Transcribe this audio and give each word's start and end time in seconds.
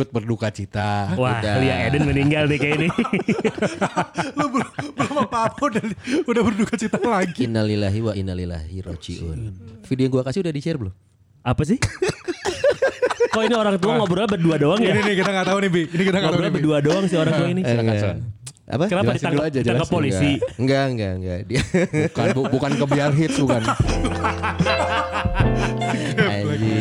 Turut 0.00 0.16
berduka 0.16 0.48
cita. 0.48 1.12
Wah, 1.12 1.44
Udah. 1.44 1.60
Lia 1.60 1.76
Eden 1.84 2.08
meninggal 2.08 2.48
nih 2.48 2.56
kayak 2.56 2.74
ini. 2.80 2.88
Lu 4.40 4.48
belum, 4.48 4.68
belum 4.96 5.16
apa-apa 5.28 5.60
udah, 5.60 5.84
udah 6.24 6.42
berduka 6.48 6.72
cita 6.80 6.96
lagi. 7.04 7.44
Innalillahi 7.44 8.00
wa 8.00 8.16
innalillahi 8.16 8.80
rojiun. 8.80 9.52
Video 9.84 10.08
yang 10.08 10.12
gua 10.16 10.24
kasih 10.24 10.40
udah 10.40 10.52
di-share 10.56 10.80
belum? 10.80 10.96
Apa 11.44 11.68
sih? 11.68 11.76
Kok 13.28 13.44
ini 13.44 13.52
orang 13.52 13.76
tua 13.76 14.00
ngobrol 14.00 14.24
berdua 14.24 14.56
doang 14.56 14.80
ya? 14.80 14.96
Ini 14.96 15.04
nih 15.04 15.14
kita 15.20 15.30
gak 15.36 15.46
tahu 15.52 15.58
nih 15.68 15.70
Bi. 15.70 15.82
Ini 15.92 16.02
kita 16.08 16.16
gak 16.16 16.32
tahu 16.32 16.32
Ngobrol 16.32 16.48
nih 16.48 16.54
berdua 16.56 16.78
doang 16.80 17.04
sih 17.04 17.16
orang 17.20 17.34
tua 17.36 17.48
ini. 17.52 17.60
Silakan, 17.68 17.96
Son. 18.00 18.16
Apa? 18.70 18.84
Kenapa 18.86 19.12
Jelasin 19.12 19.18
ditangkap, 19.20 19.34
dulu 19.36 19.42
aja, 19.44 19.58
ditangkap 19.60 19.82
jelasin. 19.84 19.98
polisi? 20.00 20.30
Enggak, 20.56 20.84
enggak, 20.94 21.12
enggak. 21.20 21.40
Dia 21.44 21.62
Bukan 22.08 22.26
bu, 22.32 22.42
bukan 22.48 22.70
ke 22.72 22.84
biar 22.88 23.10
hits 23.12 23.36
bukan. 23.36 23.62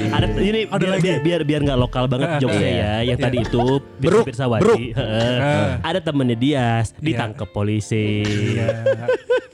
Ada 0.10 0.28
ini 0.42 0.62
Ada 0.66 0.78
biar, 0.78 0.92
lagi? 0.92 1.04
biar 1.04 1.20
biar 1.20 1.42
biar 1.44 1.62
nggak 1.64 1.80
lokal 1.80 2.04
banget 2.06 2.30
jokesnya 2.40 2.70
Iya. 2.70 2.80
ya. 2.80 2.94
Yang 3.06 3.18
tadi 3.20 3.38
itu 3.42 3.64
Beruk, 3.98 4.26
Pirsa 4.26 4.46
Wati. 4.46 4.62
beruk. 4.62 4.80
Heeh. 4.94 5.68
Ada 5.82 6.00
temennya 6.00 6.36
Dias 6.36 6.92
ditangkap 6.96 7.50
polisi. 7.50 8.24
Iya. 8.24 8.68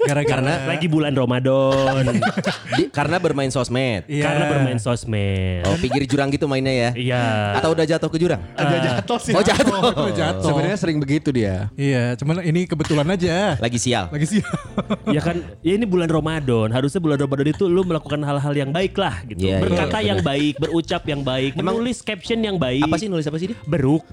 Gara-gara 0.06 0.38
Karena 0.38 0.54
Lagi 0.70 0.86
bulan 0.86 1.14
Ramadan. 1.14 2.04
Di- 2.78 2.90
karena 2.92 3.18
bermain 3.18 3.50
sosmed. 3.50 4.06
Iya. 4.06 4.24
Karena 4.24 4.44
bermain 4.48 4.78
sosmed. 4.78 5.66
Oh, 5.66 5.74
pinggir 5.76 6.06
jurang 6.06 6.30
gitu 6.30 6.46
mainnya 6.46 6.70
ya. 6.72 6.90
Iya. 6.94 7.24
Atau 7.58 7.74
udah 7.74 7.86
jatuh 7.86 8.06
ke 8.08 8.18
jurang? 8.18 8.42
Agak 8.54 8.80
jatuh 8.84 9.18
sih. 9.18 9.34
Oh, 9.34 9.42
jatuh. 9.42 9.74
Oh, 9.96 10.12
jatuh. 10.12 10.46
Sebenarnya 10.46 10.78
sering 10.78 10.98
begitu 10.98 11.30
dia. 11.32 11.72
Iya, 11.74 12.14
cuman 12.16 12.44
ini 12.44 12.66
kebetulan 12.66 13.08
aja. 13.08 13.56
Lagi 13.58 13.78
sial. 13.78 14.12
Lagi 14.12 14.28
sih. 14.28 14.42
ya 15.16 15.22
kan 15.22 15.40
ya 15.62 15.74
ini 15.74 15.86
bulan 15.88 16.06
Ramadan 16.06 16.70
harusnya 16.70 17.00
bulan 17.00 17.18
Ramadan 17.18 17.48
itu 17.48 17.66
lu 17.66 17.82
melakukan 17.82 18.20
hal-hal 18.20 18.54
yang 18.54 18.70
baik 18.70 18.94
lah 18.96 19.24
gitu 19.24 19.40
Iya, 19.42 19.58
iya, 19.58 19.64
berkata 19.64 19.98
iya, 20.00 20.08
yang 20.14 20.20
baik 20.22 20.54
berucap 20.76 21.08
yang 21.08 21.24
baik 21.24 21.56
Emang- 21.56 21.72
menulis 21.74 22.04
caption 22.04 22.36
yang 22.38 22.60
baik 22.60 22.84
Apa 22.84 23.00
sih 23.00 23.08
nulis 23.08 23.24
apa 23.24 23.40
sih 23.40 23.48
dia? 23.48 23.58
beruk 23.64 24.04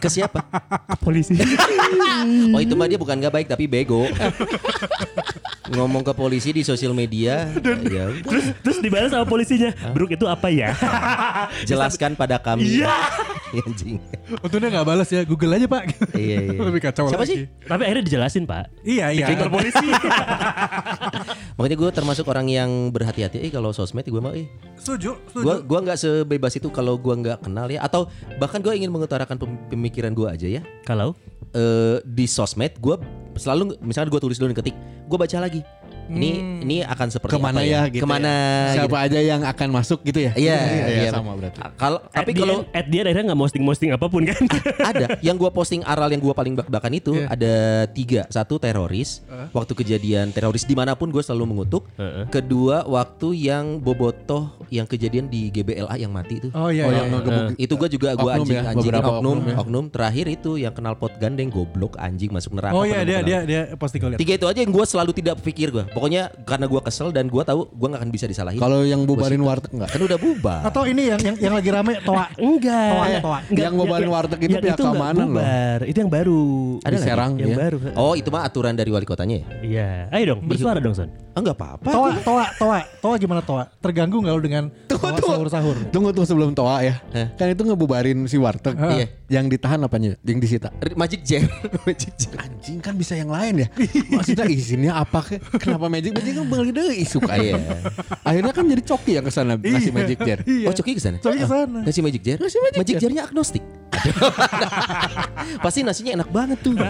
Ke 0.00 0.08
siapa? 0.08 0.40
polisi 1.04 1.36
Oh 2.48 2.58
itu 2.58 2.72
mah 2.72 2.88
dia 2.88 2.96
bukan 2.96 3.18
gak 3.18 3.28
baik 3.30 3.46
tapi 3.46 3.64
bego. 3.66 4.08
Ngomong 5.68 6.00
ke 6.02 6.12
polisi 6.12 6.50
di 6.50 6.62
sosial 6.62 6.92
media. 6.92 7.48
ya 7.52 8.08
udah. 8.08 8.08
terus 8.22 8.44
terus 8.60 8.78
dibalas 8.80 9.10
sama 9.10 9.24
polisinya 9.24 9.72
beruk 9.92 10.12
itu 10.12 10.24
apa 10.24 10.48
ya 10.48 10.72
jelaskan 11.68 12.12
pada 12.12 12.36
kami. 12.36 12.80
Iya. 12.80 12.92
Anjing. 13.66 14.00
Untungnya 14.38 14.68
gak 14.72 14.86
balas 14.86 15.08
ya. 15.08 15.22
Google 15.22 15.52
aja 15.52 15.66
pak. 15.66 15.82
Iya, 16.12 16.38
iya. 16.42 16.58
Lebih 16.68 16.80
kacau 16.80 17.06
Siapa 17.06 17.22
lagi. 17.22 17.34
sih? 17.34 17.40
tapi 17.62 17.82
akhirnya 17.84 18.04
dijelasin 18.04 18.44
pak 18.44 18.64
Iya, 18.80 19.06
iya. 19.10 19.26
di 19.26 19.32
kantor 19.32 19.50
polisi 19.56 19.86
Makanya 21.54 21.76
gue 21.76 21.90
termasuk 21.92 22.24
orang 22.26 22.46
yang 22.46 22.70
berhati-hati. 22.88 23.38
Eh 23.38 23.50
kalau 23.50 23.70
sosmed 23.70 24.04
gue 24.04 24.18
mah 24.18 24.32
eh. 24.32 24.48
Setuju, 24.76 25.14
setuju. 25.26 25.44
Gua 25.44 25.54
gua 25.60 25.78
nggak 25.80 25.98
sebebas 25.98 26.52
itu 26.52 26.68
kalau 26.68 26.96
gua 26.96 27.14
nggak 27.14 27.38
kenal 27.42 27.68
ya. 27.68 27.80
Atau 27.80 28.08
bahkan 28.36 28.58
gue 28.58 28.72
ingin 28.72 28.88
mengutarakan 28.88 29.36
pem- 29.36 29.60
pemikiran 29.68 30.12
gue 30.12 30.26
aja 30.26 30.48
ya. 30.50 30.62
kalau 30.82 31.14
eh 31.52 32.00
di 32.02 32.24
sosmed 32.24 32.72
gue 32.78 32.96
selalu 33.34 33.76
misalnya 33.80 34.08
gue 34.08 34.20
tulis 34.20 34.36
dulu 34.36 34.48
nih 34.48 34.58
ketik, 34.58 34.76
gue 35.06 35.18
baca 35.18 35.36
lagi. 35.38 35.60
Ini 36.12 36.30
ini 36.62 36.76
akan 36.84 37.08
seperti 37.08 37.32
Ke 37.32 37.40
mana 37.40 37.58
apa 37.58 37.62
ya 37.64 37.80
gitu. 37.88 38.04
Ke 38.04 38.06
mana? 38.06 38.28
ya. 38.28 38.72
Siapa 38.76 38.88
gitu. 38.92 39.06
aja 39.08 39.18
yang 39.24 39.42
akan 39.42 39.68
masuk 39.72 39.98
gitu 40.04 40.20
ya? 40.20 40.32
Iya, 40.36 40.56
iya, 40.60 40.84
iya. 41.04 41.10
sama 41.10 41.32
berarti. 41.34 41.58
Kalau 41.74 41.98
tapi 42.06 42.30
kalau 42.32 42.68
at 42.70 42.86
end 42.86 43.06
akhirnya 43.08 43.24
nggak 43.32 43.40
posting 43.40 43.62
posting 43.64 43.90
apa 43.90 44.06
pun 44.06 44.22
kan 44.22 44.42
ada 44.84 45.06
yang 45.20 45.34
gua 45.34 45.48
posting 45.48 45.80
aral 45.82 46.06
yang 46.06 46.20
gua 46.20 46.32
paling 46.32 46.54
bak-bakan 46.54 46.92
itu 46.94 47.12
Iya. 47.12 47.26
ada 47.28 47.54
tiga 47.88 48.22
satu 48.28 48.56
teroris 48.56 49.20
waktu 49.50 49.72
kejadian 49.74 50.30
teroris 50.30 50.62
di 50.62 50.72
mana 50.72 50.92
pun 50.92 51.08
gue 51.08 51.20
selalu 51.20 51.44
mengutuk 51.46 51.88
Heeh. 51.94 52.28
kedua 52.28 52.84
waktu 52.84 53.32
yang 53.38 53.76
bobotoh 53.78 54.48
yang 54.68 54.84
kejadian 54.84 55.26
di 55.26 55.48
GBLA 55.48 55.96
yang 55.96 56.10
mati 56.10 56.38
itu 56.38 56.48
Oh 56.52 56.68
iya, 56.68 56.84
Oh 56.84 56.92
iya. 56.92 57.04
yang 57.04 57.08
ngegebuk 57.10 57.44
itu 57.56 57.74
gue 57.74 57.88
juga 57.90 58.08
gue 58.12 58.22
Oknum 58.22 58.36
anjing 58.42 58.56
ya, 58.56 58.70
anjing 58.70 58.92
oknum 58.92 59.08
oknum 59.12 59.38
oknum, 59.58 59.84
ya. 59.86 59.92
terakhir 59.92 60.26
itu 60.28 60.50
yang 60.56 60.72
kenal 60.72 60.94
pot 60.94 61.12
gandeng 61.16 61.48
goblok 61.48 61.94
anjing 61.96 62.30
masuk 62.30 62.52
neraka 62.52 62.72
Oh 62.72 62.84
iya 62.84 63.02
dia 63.02 63.20
dia 63.20 63.38
dia 63.42 63.60
pasti 63.76 63.96
gue 63.96 64.14
lihat. 64.14 64.20
tiga 64.20 64.32
itu 64.34 64.46
aja 64.46 64.58
yang 64.60 64.72
gue 64.72 64.84
selalu 64.84 65.10
tidak 65.12 65.36
pikir 65.40 65.68
gue 65.68 65.84
pokoknya 66.02 66.34
karena 66.42 66.66
gue 66.66 66.80
kesel 66.82 67.14
dan 67.14 67.30
gue 67.30 67.42
tahu 67.46 67.70
gue 67.70 67.86
nggak 67.86 68.00
akan 68.02 68.10
bisa 68.10 68.26
disalahin 68.26 68.58
Kalau 68.58 68.82
yang 68.82 69.06
bubarin 69.06 69.38
warteg 69.38 69.70
enggak? 69.70 69.86
kan 69.86 70.00
udah 70.02 70.18
bubar 70.18 70.60
Atau 70.66 70.82
ini 70.84 71.02
yang 71.06 71.20
yang 71.22 71.36
yang 71.38 71.54
lagi 71.54 71.70
rame 71.70 72.02
toa. 72.02 72.26
enggak 72.42 72.90
Toa, 72.90 73.06
toa. 73.22 73.38
Enggak, 73.46 73.62
Yang 73.62 73.74
ngobarin 73.78 74.10
warteg 74.10 74.38
itu 74.40 74.50
yang 74.50 74.58
pihak 74.58 74.74
nggak 74.74 74.82
keamanan 74.82 75.14
loh. 75.22 75.38
bubar. 75.38 75.78
itu 75.86 75.98
yang 76.02 76.10
baru 76.10 76.40
Ada 76.82 76.90
Di? 76.92 77.04
Serang 77.06 77.32
yang 77.38 77.50
ya. 77.50 77.56
baru 77.56 77.76
oh 77.94 78.12
itu 78.12 78.28
mah 78.28 78.42
aturan 78.42 78.74
dari 78.74 78.90
wali 78.90 79.06
kotanya 79.06 79.36
ya 79.38 79.46
iya 79.62 79.88
ayo 80.10 80.34
dong 80.34 80.40
bersuara 80.42 80.82
dong 80.82 80.90
son 80.92 81.06
ah 81.32 81.38
nggak 81.38 81.54
apa-apa 81.54 81.86
Toa, 81.86 82.10
toa, 82.18 82.46
toa. 82.58 82.80
Toa 82.98 83.14
gimana 83.16 83.40
toa? 83.40 83.64
Terganggu 83.78 84.18
nggak 84.18 84.34
lu 84.34 84.42
dengan 84.42 84.64
toa 84.84 85.16
sahur-sahur? 85.16 85.76
Tunggu 85.88 86.12
tunggu 86.12 86.28
sebelum 86.28 86.52
toa 86.52 86.84
ya. 86.84 87.00
Hah? 87.08 87.32
Kan 87.34 87.48
itu 87.48 87.64
ngebubarin 87.64 88.26
si 88.26 88.36
warteg. 88.36 88.76
Iya. 88.76 89.06
Yang 89.32 89.56
ditahan 89.56 89.80
apanya? 89.80 90.20
Yang 90.20 90.38
disita. 90.44 90.68
Magic 90.92 91.24
Jar 91.24 91.48
Magic 91.88 92.12
Jar 92.14 92.36
Anjing 92.38 92.78
kan 92.78 92.94
bisa 92.94 93.16
yang 93.16 93.26
lain 93.26 93.64
ya. 93.64 93.68
Maksudnya 94.12 94.44
izinnya 94.46 94.92
apa 94.94 95.24
ke? 95.24 95.40
Kenapa 95.56 95.88
Magic 95.92 96.10
Magic 96.10 96.32
kan 96.34 96.46
balik 96.48 96.72
deh 96.72 97.04
suka 97.04 97.32
Iya. 97.36 97.52
ya. 97.54 97.76
Akhirnya 98.22 98.52
kan 98.52 98.64
jadi 98.64 98.82
coki 98.82 99.12
yang 99.12 99.24
ke 99.24 99.30
sana 99.30 99.54
ngasih 99.54 99.92
Magic 99.92 100.18
Jar. 100.18 100.38
Iya. 100.42 100.66
Oh 100.66 100.72
Coki 100.72 100.92
ke 100.96 101.02
sana? 101.02 101.16
Coki 101.18 101.36
ke 101.36 101.46
sana. 101.46 101.78
Nasi 101.82 102.00
Magic 102.00 102.22
Jar? 102.22 102.36
Ngasih 102.38 102.60
Magic 102.62 102.78
Magic 102.78 102.94
Jar. 102.94 103.02
Jarnya 103.04 103.22
agnostik 103.24 103.60
Pasti 105.62 105.84
nasinya 105.84 106.16
enak 106.16 106.28
banget 106.28 106.58
tuh 106.58 106.72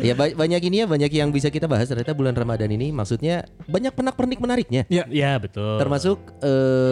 Ya 0.00 0.12
ba- 0.12 0.34
banyak 0.34 0.60
ini 0.62 0.82
ya 0.82 0.86
Banyak 0.86 1.06
yang 1.08 1.30
bisa 1.30 1.48
kita 1.48 1.64
bahas 1.64 1.86
Ternyata 1.86 2.10
bulan 2.10 2.34
Ramadan 2.34 2.66
ini 2.68 2.90
Maksudnya 2.90 3.46
Banyak 3.64 3.94
penak-pernik 3.94 4.38
menariknya 4.38 4.82
Iya. 4.86 5.06
ya 5.06 5.38
betul 5.38 5.78
Termasuk 5.78 6.18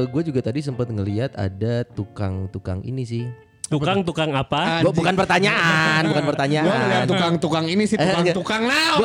gue 0.09 0.23
juga 0.25 0.41
tadi 0.41 0.61
sempat 0.61 0.87
ngelihat 0.87 1.35
ada 1.35 1.83
tukang-tukang 1.85 2.81
ini 2.83 3.03
sih. 3.03 3.25
Tukang 3.69 4.01
tukang 4.01 4.33
apa 4.33 4.81
Bu- 4.81 4.97
bukan 4.97 5.13
pertanyaan, 5.13 6.03
bukan 6.09 6.25
pertanyaan. 6.25 7.05
tukang-tukang 7.05 7.65
ini 7.69 7.85
sih 7.85 7.97
Eh, 7.97 8.05
tukang-tukang 8.05 8.63
now. 8.65 9.05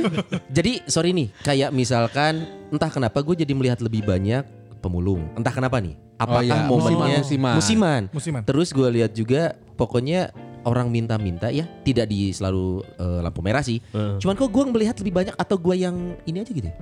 Jadi 0.56 0.86
sorry 0.86 1.10
nih, 1.10 1.34
kayak 1.42 1.70
misalkan 1.70 2.46
entah 2.70 2.90
kenapa 2.90 3.20
gue 3.20 3.34
jadi 3.36 3.52
melihat 3.52 3.82
lebih 3.82 4.06
banyak 4.06 4.46
pemulung. 4.78 5.26
Entah 5.34 5.50
kenapa 5.50 5.82
nih. 5.82 5.98
Apakah 6.14 6.46
iya, 6.46 6.70
momennya 6.70 7.18
musiman, 7.18 7.18
musiman. 7.18 7.54
musiman. 7.58 8.02
Musiman. 8.14 8.42
Terus 8.46 8.70
gue 8.70 8.88
lihat 8.94 9.10
juga 9.12 9.58
pokoknya 9.74 10.30
orang 10.62 10.88
minta-minta 10.88 11.50
ya, 11.50 11.66
tidak 11.82 12.06
di 12.06 12.30
selalu 12.30 12.86
eh, 12.96 13.20
lampu 13.20 13.42
merah 13.42 13.66
sih. 13.66 13.82
Heeh. 13.90 14.22
Cuman 14.22 14.38
kok 14.38 14.48
gue 14.48 14.62
melihat 14.70 14.94
lebih 15.02 15.10
banyak 15.12 15.34
atau 15.34 15.58
gue 15.58 15.74
yang 15.74 16.14
ini 16.22 16.38
aja 16.38 16.52
gitu. 16.54 16.70
ya? 16.70 16.74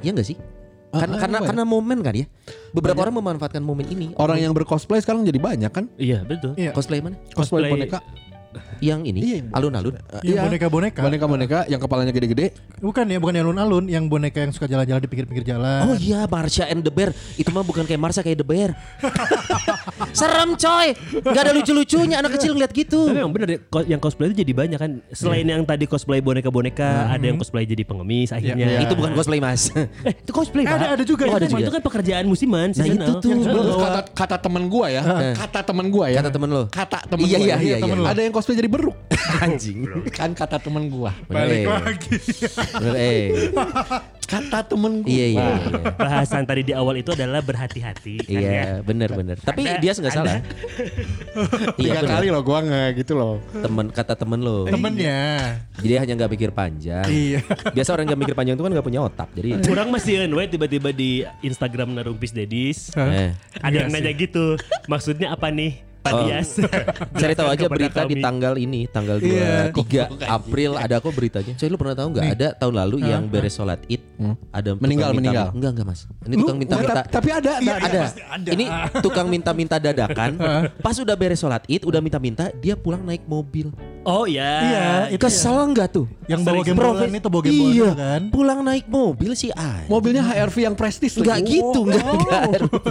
Iya 0.00 0.10
enggak 0.10 0.26
sih? 0.26 0.36
Karena 0.90 1.14
Ah, 1.14 1.20
karena 1.20 1.38
ya? 1.38 1.46
karena 1.46 1.62
momen 1.64 1.98
kan 2.02 2.14
ya. 2.14 2.26
Beberapa 2.74 2.98
orang 3.00 3.14
memanfaatkan 3.14 3.62
momen 3.62 3.86
ini. 3.86 4.10
Orang 4.16 4.36
yang 4.36 4.50
bercosplay 4.50 4.98
sekarang 4.98 5.22
jadi 5.22 5.38
banyak 5.38 5.70
kan? 5.70 5.86
iya 5.94 6.22
betul 6.22 6.58
Iya. 6.58 6.74
cosplay 6.74 6.98
mana? 6.98 7.14
Cosplay, 7.30 7.62
Cosplay. 7.62 7.70
boneka. 7.70 7.98
Yang 8.80 9.00
ini 9.06 9.20
Iya. 9.20 9.38
alun-alun. 9.50 9.94
Yang 10.20 10.24
Iya. 10.26 10.40
boneka-boneka. 10.42 11.00
Boneka-boneka 11.00 11.58
yang 11.66 11.78
kepalanya 11.78 12.10
gede-gede. 12.10 12.46
Bukan 12.78 13.04
ya, 13.04 13.16
bukan 13.16 13.34
yang 13.34 13.44
alun-alun, 13.46 13.84
yang 13.86 14.04
boneka 14.06 14.40
yang 14.40 14.50
suka 14.50 14.66
jalan-jalan 14.66 14.98
di 14.98 15.06
pinggir-pinggir 15.06 15.44
jalan. 15.46 15.84
Oh 15.84 15.94
iya 15.94 16.24
Marsha 16.24 16.64
and 16.64 16.80
the 16.80 16.88
Bear 16.88 17.10
Itu 17.34 17.50
mah 17.50 17.60
bukan 17.60 17.84
kayak 17.84 17.98
Marsha 17.98 18.20
kayak 18.20 18.38
the 18.38 18.46
Bear 18.46 18.72
Serem 20.12 20.54
coy 20.54 20.92
Gak 21.22 21.42
ada 21.42 21.52
lucu-lucunya 21.52 22.16
Anak 22.18 22.36
kecil 22.36 22.52
ngeliat 22.52 22.72
gitu 22.72 23.06
Tapi 23.06 23.16
memang 23.16 23.32
bener 23.32 23.48
yang 23.86 23.98
cosplay 23.98 24.28
itu 24.28 24.40
jadi 24.40 24.52
banyak 24.52 24.78
kan. 24.78 24.90
Selain 25.10 25.42
yang 25.42 25.62
tadi 25.62 25.84
cosplay 25.84 26.18
boneka-boneka, 26.20 27.10
ada 27.10 27.22
yang 27.22 27.36
cosplay 27.36 27.64
jadi 27.64 27.82
pengemis 27.82 28.30
akhirnya. 28.30 28.66
Iya. 28.68 28.80
Itu 28.82 28.94
bukan 28.94 29.12
cosplay 29.12 29.38
mas 29.38 29.70
Eh, 30.06 30.14
itu 30.14 30.30
cosplay, 30.30 30.62
Eh, 30.62 30.70
ada- 30.70 30.90
ada 30.94 31.04
juga, 31.04 31.24
Oh, 31.26 31.36
ada 31.36 31.44
itu, 31.44 31.52
juga. 31.52 31.62
itu 31.62 31.70
kan 31.70 31.82
pekerjaan 31.82 32.24
musiman, 32.24 32.68
Nah, 32.70 32.86
itu 32.86 33.12
tuh. 33.18 33.30
Yang 33.30 33.76
kata 33.76 34.00
kata 34.12 34.36
temen 34.38 34.62
gua 34.66 34.86
ya, 34.88 35.02
kata 35.36 35.60
temen 35.62 35.86
gua 35.88 36.06
ya. 36.08 36.18
Kata 36.20 36.30
temen 36.30 36.48
lo 36.48 36.62
Kata 36.68 36.98
temen 37.04 37.24
Iya, 37.24 37.36
gua. 37.36 37.44
iya, 37.44 37.54
ya. 37.54 37.58
iya, 37.60 37.76
iya. 37.80 38.08
Ada 38.08 38.20
yang 38.20 38.34
cosplay 38.40 38.56
jadi 38.56 38.66
beruk. 38.66 38.96
Anjing 39.44 39.84
kan 40.10 40.32
kata 40.32 40.56
temen 40.56 40.88
gua. 40.88 41.12
Balik 41.26 41.68
lagi. 41.68 42.16
Bener, 42.74 42.94
eh. 42.96 43.52
Kata 44.24 44.64
temen 44.64 45.04
gua. 45.04 45.10
Iya 45.10 45.26
iya 45.28 45.44
iya. 45.60 45.80
Bahasan 45.92 46.42
tadi 46.42 46.62
di 46.62 46.72
awal 46.72 46.96
itu 46.96 47.12
adalah 47.12 47.38
berhati-hati. 47.38 48.24
kan 48.24 48.32
ya. 48.32 48.40
Iya 48.40 48.64
bener 48.80 49.12
bener 49.12 49.36
Tapi 49.36 49.60
Ada- 49.62 49.76
dia 49.78 49.92
nggak 49.92 50.14
salah 50.14 50.38
Iya 50.40 51.92
Tiga 51.92 52.00
bener. 52.00 52.10
kali 52.10 52.26
loh 52.30 52.40
gua 52.40 52.58
nge 52.62 52.82
gitu 52.96 53.12
loh. 53.12 53.36
Temen 53.52 53.86
kata 53.92 54.16
temen 54.16 54.40
lo 54.40 54.64
Temennya. 54.64 55.20
Jadi 55.76 55.86
dia 55.86 55.98
hanya 56.00 56.14
nggak 56.16 56.32
pikir 56.32 56.50
panjang 56.50 57.04
Iya. 57.04 57.44
Biasa 57.70 57.92
orang 57.92 58.08
nggak 58.08 58.20
mikir 58.24 58.34
panjang 58.34 58.54
itu 58.56 58.64
kan 58.64 58.72
nggak 58.72 58.86
punya 58.86 59.00
otak 59.04 59.28
Jadi 59.36 59.48
Kurang 59.68 59.92
masih 59.92 60.24
we 60.30 60.44
tiba-tiba 60.46 60.88
di 60.90 61.10
Instagram 61.42 61.92
Narumpis 61.92 62.32
Dedis. 62.32 62.88
eh. 62.96 63.34
Ada 63.60 63.84
yang 63.84 63.92
nanya 63.92 64.14
gitu. 64.14 64.56
Maksudnya 64.88 65.34
apa 65.34 65.52
nih? 65.52 65.89
Tadias. 66.00 66.56
Cari 67.12 67.34
tahu 67.34 67.48
aja 67.48 67.66
berita 67.66 68.00
di 68.02 68.16
kami. 68.16 68.22
tanggal 68.22 68.54
ini, 68.56 68.80
tanggal 68.86 69.16
Iya. 69.18 69.68
23 69.70 70.08
April 70.38 70.70
ada 70.74 70.96
kok 70.96 71.12
beritanya. 71.12 71.52
Coy 71.54 71.68
lu 71.68 71.76
pernah 71.76 71.94
tahu 71.94 72.08
nggak 72.10 72.26
ada 72.30 72.48
tahun 72.54 72.74
lalu 72.78 72.96
yang 73.04 73.22
beres 73.26 73.52
sholat 73.52 73.80
Id 73.86 74.00
ada 74.50 74.70
tukang 74.70 74.80
Meninggal, 74.80 75.10
minta- 75.10 75.18
meninggal. 75.20 75.46
Enggak 75.52 75.70
enggak 75.72 75.86
Mas. 75.86 76.00
Ini 76.20 76.34
tukang 76.36 76.58
minta-minta. 76.58 77.02
Tapi 77.04 77.28
ada, 77.30 77.52
Iya, 77.56 77.74
ada. 77.74 77.84
ada. 77.86 78.02
ada. 78.30 78.50
Ini 78.50 78.64
tukang 79.04 79.26
minta-minta 79.26 79.76
dadakan. 79.76 80.30
Pas 80.78 80.96
udah 80.96 81.14
beres 81.14 81.36
sholat 81.36 81.62
Id, 81.66 81.84
udah 81.84 82.00
minta-minta, 82.00 82.48
dia 82.54 82.74
pulang 82.74 83.00
naik 83.00 83.24
mobil. 83.24 83.68
Oh 84.00 84.24
ya. 84.24 84.52
Iya, 84.62 84.88
itu 85.12 85.20
Kesel 85.20 85.60
nggak 85.68 85.88
tuh? 85.90 86.08
Yang 86.24 86.40
bawa 86.40 86.54
Sering 86.54 86.66
gembolan 86.72 87.10
itu 87.12 87.28
bawa 87.28 87.42
gembolan 87.42 87.74
iya, 87.74 87.90
kan. 87.92 88.22
pulang 88.30 88.60
naik 88.62 88.86
mobil 88.86 89.32
sih 89.34 89.52
ah. 89.52 89.84
Mobilnya 89.86 90.24
HRV 90.24 90.56
yang 90.62 90.72
prestis 90.72 91.12
Enggak 91.14 91.36
lagi. 91.36 91.60
gitu, 91.60 91.80
enggak 91.84 92.00
Oh. 92.00 92.16
enggak. 92.16 92.40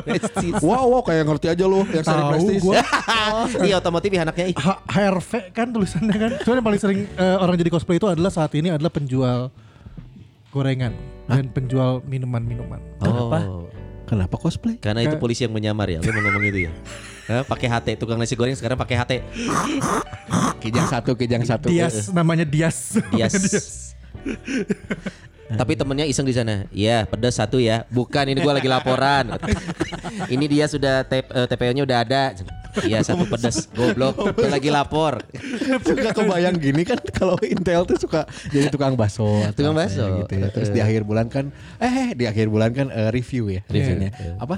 prestis. 0.05 0.53
Wow, 0.61 0.85
wow, 0.87 1.01
kayak 1.01 1.25
ngerti 1.25 1.47
aja 1.49 1.63
lu 1.63 1.81
yang 1.87 2.03
seri 2.03 2.13
Tahu 2.15 2.29
prestis. 2.29 2.61
Iya 3.67 3.75
otomotif 3.81 4.09
ya 4.13 4.21
anaknya. 4.23 4.53
H- 4.53 4.81
HRV 4.85 5.31
kan 5.51 5.67
tulisannya 5.73 6.15
kan. 6.15 6.31
Cuman 6.45 6.55
yang 6.61 6.67
paling 6.67 6.81
sering 6.81 6.99
eh, 7.09 7.37
orang 7.37 7.55
jadi 7.57 7.69
cosplay 7.73 7.97
itu 7.97 8.07
adalah 8.07 8.31
saat 8.31 8.51
ini 8.55 8.69
adalah 8.69 8.91
penjual 8.93 9.49
gorengan 10.49 10.93
dan 11.29 11.45
penjual 11.53 12.01
minuman-minuman. 12.05 12.81
Kenapa? 12.97 13.37
Kenapa 14.09 14.35
cosplay? 14.41 14.81
Karena 14.81 15.05
itu 15.05 15.21
polisi 15.21 15.45
yang 15.45 15.53
menyamar 15.53 15.85
ya. 15.85 16.01
Lu 16.01 16.09
mau 16.09 16.21
ngomong 16.25 16.43
itu 16.49 16.59
ya? 16.65 16.71
Hah, 17.29 17.43
pakai 17.51 17.69
HT 17.69 17.87
tukang 18.01 18.17
nasi 18.17 18.33
goreng 18.33 18.57
sekarang 18.57 18.73
pakai 18.73 18.97
HT. 18.97 19.11
Kijang 20.57 20.87
satu, 20.89 21.13
kijang 21.13 21.45
satu. 21.45 21.69
Dias 21.69 22.09
namanya 22.09 22.41
Dias. 22.41 22.97
Dias. 23.13 23.33
Tapi 25.49 25.73
temennya 25.73 26.05
iseng 26.05 26.25
di 26.25 26.33
sana. 26.33 26.65
Iya, 26.69 27.05
pedas 27.09 27.37
satu 27.37 27.57
ya. 27.61 27.85
Bukan 27.89 28.25
ini 28.29 28.41
gua 28.41 28.57
lagi 28.57 28.69
laporan. 28.69 29.33
ini 30.33 30.45
dia 30.45 30.65
sudah 30.65 31.05
TPO-nya 31.45 31.85
udah 31.85 31.97
ada. 32.01 32.23
Iya, 32.81 33.01
satu 33.01 33.25
pedas. 33.25 33.65
Goblok. 33.71 34.37
Lagi 34.39 34.69
lapor. 34.69 35.21
suka 35.81 36.13
kebayang 36.13 36.55
gini 36.55 36.83
kan 36.83 36.99
kalau 37.11 37.35
Intel 37.41 37.83
tuh 37.83 37.97
suka 37.97 38.23
jadi 38.47 38.69
tukang 38.69 38.93
bakso 38.93 39.25
atau 39.41 39.53
Tukang 39.53 39.73
apa 39.73 39.85
bakso. 39.85 40.05
gitu 40.21 40.33
ya. 40.37 40.47
Terus 40.49 40.69
di 40.69 40.79
akhir 40.79 41.01
bulan 41.03 41.27
kan 41.27 41.49
eh 41.77 42.13
di 42.13 42.25
akhir 42.25 42.47
bulan 42.47 42.69
kan 42.71 42.87
eh, 42.89 43.09
review 43.09 43.49
ya 43.49 43.61
reviewnya. 43.65 44.13
Apa? 44.37 44.57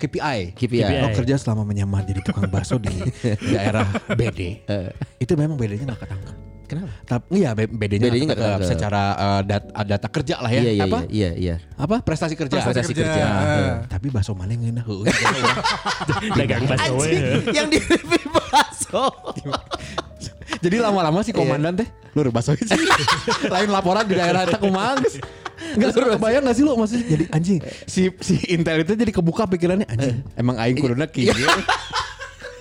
KPI. 0.00 0.56
KPI. 0.56 1.04
Lo 1.04 1.12
kerja 1.12 1.36
selama 1.36 1.60
menyamar 1.62 2.08
jadi 2.08 2.24
tukang 2.24 2.48
bakso 2.48 2.80
di 2.80 2.88
daerah 3.52 3.84
BD. 4.10 4.64
itu 5.20 5.32
memang 5.36 5.60
bedanya 5.60 5.92
nggak 5.92 6.00
ketangkep. 6.00 6.34
Kenapa? 6.70 6.86
Tapi 7.02 7.26
iya 7.34 7.50
be- 7.50 7.66
bedanya, 7.66 8.06
Bedanya 8.06 8.26
nggak 8.30 8.38
ketangkep 8.38 8.54
ketangkep. 8.62 8.70
secara 8.70 9.02
eh, 9.10 9.40
dat- 9.42 9.70
ah, 9.74 9.82
data 9.84 10.06
kerja 10.06 10.34
lah 10.38 10.50
ya. 10.50 10.60
Iya, 10.60 10.70
iya, 10.70 10.84
apa? 10.86 10.98
iya, 11.02 11.08
iya, 11.10 11.30
iya. 11.34 11.54
Apa? 11.74 11.96
Prestasi 11.98 12.38
kerja. 12.38 12.62
Prestasi 12.62 12.92
kerja. 12.94 13.22
Heeh. 13.26 13.72
Tapi 13.90 14.06
bakso 14.08 14.32
mana 14.32 14.54
yang 14.54 14.70
enak? 14.70 14.86
Heueuh. 14.86 15.02
Dagang 16.38 16.64
bakso 16.64 16.94
yang 17.50 17.66
di 17.66 17.82
review 17.82 18.22
bakso. 18.30 19.10
Jadi 20.64 20.76
lama-lama 20.76 21.22
si 21.22 21.30
komandan 21.30 21.74
teh 21.74 21.88
lur 22.12 22.30
bakso 22.30 22.54
sih. 22.54 22.66
Lain 23.54 23.66
laporan 23.66 24.04
di 24.04 24.14
daerah 24.14 24.46
kumaha 24.54 24.94
geus. 24.98 25.18
Enggak 25.70 25.90
suruh 25.90 26.08
kebayang 26.14 26.42
gak 26.42 26.56
sih 26.56 26.64
lu 26.64 26.72
maksudnya 26.72 27.04
jadi 27.06 27.24
anjing 27.30 27.58
si 27.84 28.08
si 28.18 28.34
Intel 28.48 28.80
itu 28.80 28.96
jadi 28.96 29.12
kebuka 29.12 29.44
pikirannya 29.46 29.84
anjing 29.86 30.24
emang 30.32 30.56
aing 30.56 30.74
kuduna 30.74 31.04
kieu. 31.04 31.30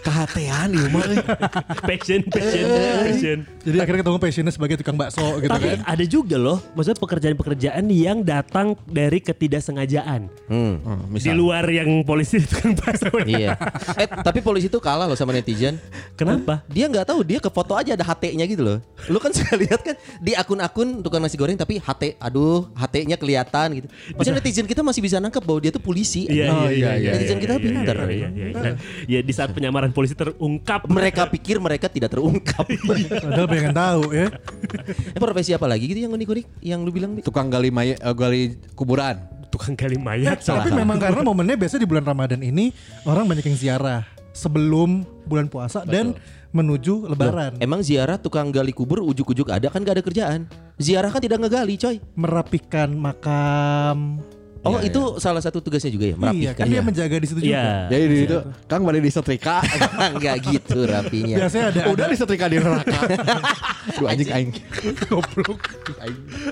Kehatean 0.10 0.74
ieu 0.74 0.90
mah. 0.90 1.06
Passion, 1.90 2.26
passion, 2.26 2.66
passion. 3.06 3.38
Jadi 3.62 3.78
akhirnya 3.78 4.02
ketemu 4.02 4.18
passionnya 4.18 4.50
sebagai 4.50 4.76
tukang 4.82 4.98
bakso 4.98 5.22
gitu 5.38 5.46
Tapi 5.48 5.68
kan. 5.70 5.80
ada 5.86 6.06
juga 6.06 6.36
loh, 6.36 6.58
maksudnya 6.74 6.98
pekerjaan-pekerjaan 6.98 7.86
yang 7.88 8.26
datang 8.26 8.74
dari 8.90 9.22
ketidaksengajaan. 9.22 10.26
Hmm. 10.50 10.82
Di 11.14 11.30
luar 11.30 11.62
yang 11.70 12.02
polisi 12.02 12.42
itu 12.42 12.50
tukang 12.58 12.74
bakso. 12.74 13.14
Iya. 13.22 13.54
Eh, 13.96 14.08
tapi 14.26 14.42
polisi 14.42 14.66
itu 14.66 14.82
kalah 14.82 15.06
loh 15.06 15.14
sama 15.14 15.30
netizen. 15.30 15.78
Kenapa? 16.18 16.66
Dia 16.66 16.90
nggak 16.90 17.06
tahu, 17.06 17.22
dia 17.22 17.38
ke 17.38 17.50
foto 17.50 17.78
aja 17.78 17.94
ada 17.94 18.02
HT-nya 18.02 18.50
gitu 18.50 18.66
loh. 18.66 18.78
Lu 19.06 19.22
kan 19.22 19.30
suka 19.38 19.54
lihat 19.54 19.86
kan 19.86 19.94
di 20.18 20.34
akun-akun 20.34 21.06
tukang 21.06 21.22
nasi 21.22 21.38
goreng 21.38 21.54
tapi 21.54 21.78
HT, 21.78 22.18
aduh 22.18 22.66
HT-nya 22.74 23.14
kelihatan 23.14 23.78
gitu. 23.78 23.88
Maksudnya 24.18 24.42
netizen 24.42 24.66
kita 24.66 24.82
masih 24.82 25.06
bisa 25.06 25.22
nangkep 25.22 25.44
bahwa 25.46 25.60
dia 25.62 25.70
tuh 25.70 25.84
polisi. 25.84 26.26
Iya, 26.26 26.50
Oh, 26.50 26.66
iya, 26.66 26.74
iya, 26.74 26.90
iya, 26.90 26.92
iya, 26.98 27.12
Netizen 27.14 27.38
iya, 27.38 27.44
kita 27.46 27.54
iya, 27.54 27.62
pintar. 27.62 27.96
iya, 27.96 28.08
iya, 28.10 28.28
iya, 28.34 28.48
iya. 28.50 28.74
Ya 29.06 29.20
di 29.22 29.34
saat 29.36 29.54
penyamaran 29.54 29.92
polisi 30.00 30.16
terungkap. 30.16 30.88
Mereka 30.88 31.28
pikir 31.28 31.60
mereka 31.60 31.92
tidak 31.92 32.16
terungkap. 32.16 32.63
Padahal 33.28 33.48
pengen 33.51 33.75
tahu 33.75 34.04
ya. 34.16 34.31
eh, 35.16 35.19
profesi 35.19 35.51
apa 35.51 35.68
lagi 35.68 35.92
gitu 35.92 36.07
yang 36.07 36.16
unik-unik 36.16 36.46
yang 36.63 36.80
lu 36.88 36.96
bilang? 36.96 37.19
Bi? 37.19 37.19
Tukang 37.19 37.51
gali 37.51 37.68
mayat 37.68 38.00
eh, 38.00 38.16
gali 38.16 38.56
kuburan. 38.80 39.19
tukang 39.50 39.74
gali 39.74 39.98
mayat. 39.98 40.46
Tapi 40.46 40.69
memang 40.72 41.01
karena 41.01 41.25
momennya 41.25 41.57
biasa 41.57 41.81
di 41.81 41.90
bulan 41.90 42.06
Ramadan 42.06 42.38
ini 42.46 42.69
orang 43.01 43.25
banyak 43.25 43.50
yang 43.50 43.57
ziarah 43.57 44.06
sebelum 44.30 45.01
bulan 45.25 45.50
puasa 45.50 45.81
dan 45.84 46.13
menuju 46.54 47.10
lebaran. 47.10 47.57
Emang 47.57 47.81
ziarah 47.81 48.22
tukang 48.22 48.54
gali 48.54 48.69
kubur 48.69 49.01
ujuk-ujuk 49.01 49.50
ada 49.50 49.74
kan 49.74 49.81
gak 49.81 50.00
ada 50.00 50.04
kerjaan. 50.06 50.40
Ziarah 50.78 51.10
kan 51.10 51.18
tidak 51.18 51.42
ngegali 51.42 51.81
coy. 51.81 51.98
Merapikan 52.13 52.94
makam. 52.94 54.22
Oh 54.62 54.76
itu 54.78 55.00
salah 55.18 55.40
satu 55.40 55.60
tugasnya 55.60 55.88
juga 55.88 56.04
ya 56.04 56.10
Iya, 56.10 56.20
merapikan. 56.20 56.54
kan 56.54 56.66
dia 56.68 56.82
menjaga 56.82 57.16
di 57.16 57.28
situ 57.28 57.40
juga. 57.42 57.54
Iya. 57.54 57.68
Jadi 57.88 58.04
di 58.06 58.18
itu 58.26 58.38
Kang 58.66 58.84
balik 58.84 59.02
disetrika. 59.02 59.64
Enggak 60.12 60.36
gitu 60.50 60.80
rapinya. 60.84 61.36
Biasanya 61.38 61.66
ada 61.70 61.82
Udah 61.88 62.06
disetrika 62.06 62.46
di 62.46 62.58
neraka. 62.58 63.00
Duh 63.96 64.06
anjing 64.06 64.28
aing. 64.28 64.52
goblok. 65.08 65.60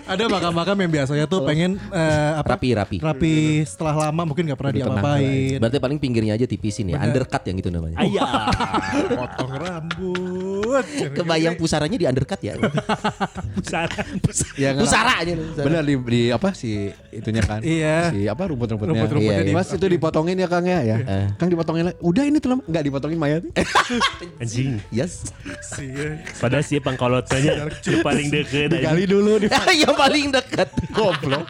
ada 0.06 0.24
makam-makam 0.26 0.76
yang 0.80 0.92
biasanya 0.94 1.26
tuh 1.26 1.44
pengen 1.44 1.76
eh, 1.90 2.32
apa? 2.34 2.56
Rapi 2.56 2.70
rapi. 2.74 2.98
Rapi 2.98 3.36
setelah 3.64 4.08
lama 4.08 4.24
mungkin 4.24 4.48
nggak 4.48 4.56
pernah 4.56 4.74
diapa-apain. 4.74 5.60
Berarti 5.60 5.78
paling 5.78 6.00
pinggirnya 6.00 6.34
aja 6.34 6.46
tipisin 6.46 6.88
ya, 6.88 6.98
undercut 6.98 7.44
yang 7.44 7.56
gitu 7.56 7.70
namanya. 7.70 7.98
Ayah. 8.00 8.48
Potong 9.10 9.52
rambut. 9.52 10.86
Kebayang 11.12 11.56
pusaranya 11.56 11.98
di 11.98 12.06
undercut 12.06 12.40
ya. 12.40 12.56
Pusara. 13.54 14.00
Ya, 14.56 14.72
nggak- 14.72 14.88
Pusara 14.88 15.14
aja. 15.20 15.34
pusara. 15.36 15.66
Bener 15.66 15.82
di, 15.84 15.96
di 16.00 16.22
apa 16.30 16.50
sih 16.54 16.88
itunya 17.12 17.44
kan? 17.44 17.60
Iya. 17.62 17.97
Si 18.10 18.20
apa 18.26 18.44
rumput-rumputnya? 18.46 18.94
Rumput-rumputnya 18.94 19.40
Iya, 19.40 19.48
di- 19.48 19.56
Mas 19.56 19.70
itu 19.70 19.86
dipotongin 19.86 20.36
ya 20.36 20.48
Kang 20.48 20.64
ya, 20.64 20.80
ya. 20.82 20.98
Eh. 21.00 21.28
Kang 21.36 21.48
dipotongin 21.48 21.84
lagi. 21.86 21.98
Udah 22.00 22.24
ini 22.24 22.38
tuh 22.38 22.50
lama 22.50 22.62
enggak 22.64 22.84
dipotongin 22.84 23.18
mayat. 23.18 23.44
Anjing. 24.42 24.80
Yes. 24.90 25.30
Padahal 26.38 26.62
si 26.62 26.78
pangkolotnya 26.78 27.38
yang 27.88 28.02
paling 28.02 28.28
deket. 28.28 28.70
Digali 28.72 29.06
dulu 29.06 29.32
di, 29.38 29.48
yang 29.84 29.94
paling 29.94 30.26
dekat. 30.30 30.70
goblok. 30.90 31.46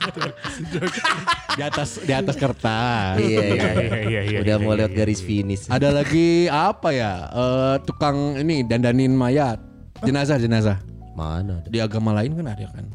di 1.54 1.62
atas 1.62 1.90
di 2.00 2.14
atas 2.14 2.36
kertas. 2.36 3.18
Iya, 3.18 3.42
iya, 3.42 3.68
Iya, 3.68 4.00
iya, 4.04 4.22
iya, 4.24 4.40
Udah 4.42 4.56
iya, 4.56 4.62
mau 4.62 4.72
iya, 4.72 4.80
lewat 4.80 4.92
iya. 4.92 4.98
garis 4.98 5.20
finish. 5.20 5.64
Ada 5.68 5.90
lagi 5.92 6.46
apa 6.46 6.90
ya? 6.92 7.12
Eh, 7.28 7.76
tukang 7.84 8.38
ini 8.38 8.62
dandanin 8.62 9.12
mayat. 9.12 9.58
Jenazah 10.00 10.38
jenazah. 10.38 10.78
Mana? 11.14 11.66
Di 11.66 11.82
agama 11.82 12.14
lain 12.14 12.34
kan 12.34 12.46
ada 12.48 12.68
kan. 12.70 12.86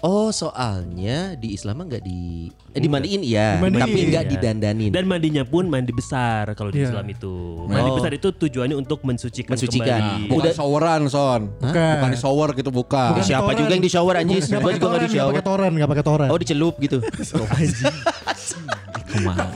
Oh 0.00 0.32
soalnya 0.32 1.36
di 1.36 1.52
Islam 1.52 1.76
mah 1.76 1.86
nggak 1.86 2.00
di 2.00 2.48
eh, 2.72 2.80
dimandiin 2.80 3.20
iya, 3.20 3.60
Dimandiin. 3.60 3.82
tapi 3.82 3.98
nggak 4.06 4.24
Iya. 4.24 4.30
didandanin. 4.32 4.90
Dan 4.90 5.04
mandinya 5.04 5.44
pun 5.44 5.68
mandi 5.68 5.92
besar 5.92 6.48
kalau 6.54 6.72
di 6.72 6.80
Iya. 6.80 6.88
Islam 6.88 7.04
itu. 7.06 7.34
Mandi 7.68 7.84
Oh. 7.86 7.96
besar 7.96 8.10
itu 8.10 8.28
tujuannya 8.30 8.74
untuk 8.74 9.04
mensucikan, 9.04 9.52
Mensucikan. 9.52 10.00
kembali. 10.00 10.24
Bukan 10.26 10.40
Udah- 10.40 10.56
showeran 10.56 11.02
son. 11.06 11.40
Bukan. 11.54 11.92
Bukan 11.94 12.10
di 12.10 12.18
shower 12.18 12.48
gitu 12.54 12.70
bukan. 12.70 13.08
Bukan 13.12 13.22
Siapa 13.22 13.44
toran. 13.46 13.60
juga 13.60 13.70
yang 13.70 13.84
di 13.84 13.92
shower 13.92 14.14
Gua 14.16 14.24
pakai 14.24 14.80
juga 14.80 14.88
nggak 14.88 15.02
di 15.02 15.10
shower. 15.12 15.30
pakai 15.30 15.44
toran, 15.44 15.70
nggak 15.76 15.90
pakai 15.90 16.04
toran. 16.06 16.28
Oh 16.28 16.38
dicelup 16.40 16.74
gitu. 16.78 16.98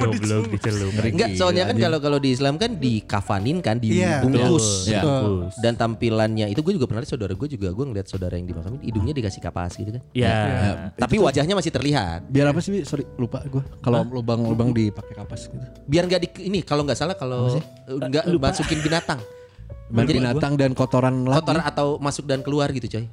Goblok 0.01 0.45
dicelup. 0.51 0.93
Enggak, 0.99 1.31
soalnya 1.39 1.71
kan 1.71 1.77
kalau 1.79 1.99
kalau 2.03 2.19
di 2.19 2.35
Islam 2.35 2.55
kan 2.59 2.77
dikafanin 2.77 3.59
kan 3.63 3.79
Iya. 3.79 4.21
dibungkus. 4.21 4.91
Iya. 4.91 5.01
Betul. 5.03 5.35
Dan 5.63 5.73
tampilannya 5.79 6.47
itu 6.51 6.61
gue 6.61 6.75
juga 6.75 6.87
pernah 6.91 7.03
lihat 7.07 7.13
saudara 7.15 7.33
gue 7.33 7.49
juga 7.49 7.69
gue 7.71 7.85
ngeliat 7.85 8.07
saudara 8.11 8.35
yang 8.35 8.47
dimakamin 8.51 8.81
hidungnya 8.83 9.15
dikasih 9.15 9.41
kapas 9.41 9.79
gitu 9.79 9.95
kan. 9.95 10.03
Ya. 10.13 10.91
Tapi 10.97 11.17
wajahnya 11.23 11.55
masih 11.55 11.71
terlihat. 11.71 12.27
Biar 12.29 12.51
apa 12.51 12.59
sih? 12.59 12.83
Sorry 12.83 13.07
lupa 13.17 13.43
gue. 13.47 13.63
Kalau 13.81 14.03
lubang-lubang 14.05 14.75
dipakai 14.75 15.15
kapas 15.15 15.49
gitu. 15.49 15.67
Biar 15.87 16.05
nggak 16.11 16.21
di 16.21 16.29
ini 16.51 16.61
kalau 16.67 16.83
nggak 16.83 16.99
salah 16.99 17.15
kalau 17.15 17.55
nggak 17.89 18.25
masukin 18.41 18.81
binatang. 18.83 19.21
Ban 19.95 20.09
binatang 20.09 20.57
dan 20.57 20.73
kotoran 20.73 21.29
lagi. 21.29 21.45
Kotor 21.45 21.61
atau 21.61 21.89
masuk 22.01 22.25
dan 22.25 22.41
keluar 22.41 22.73
gitu 22.73 22.89
coy. 22.89 23.07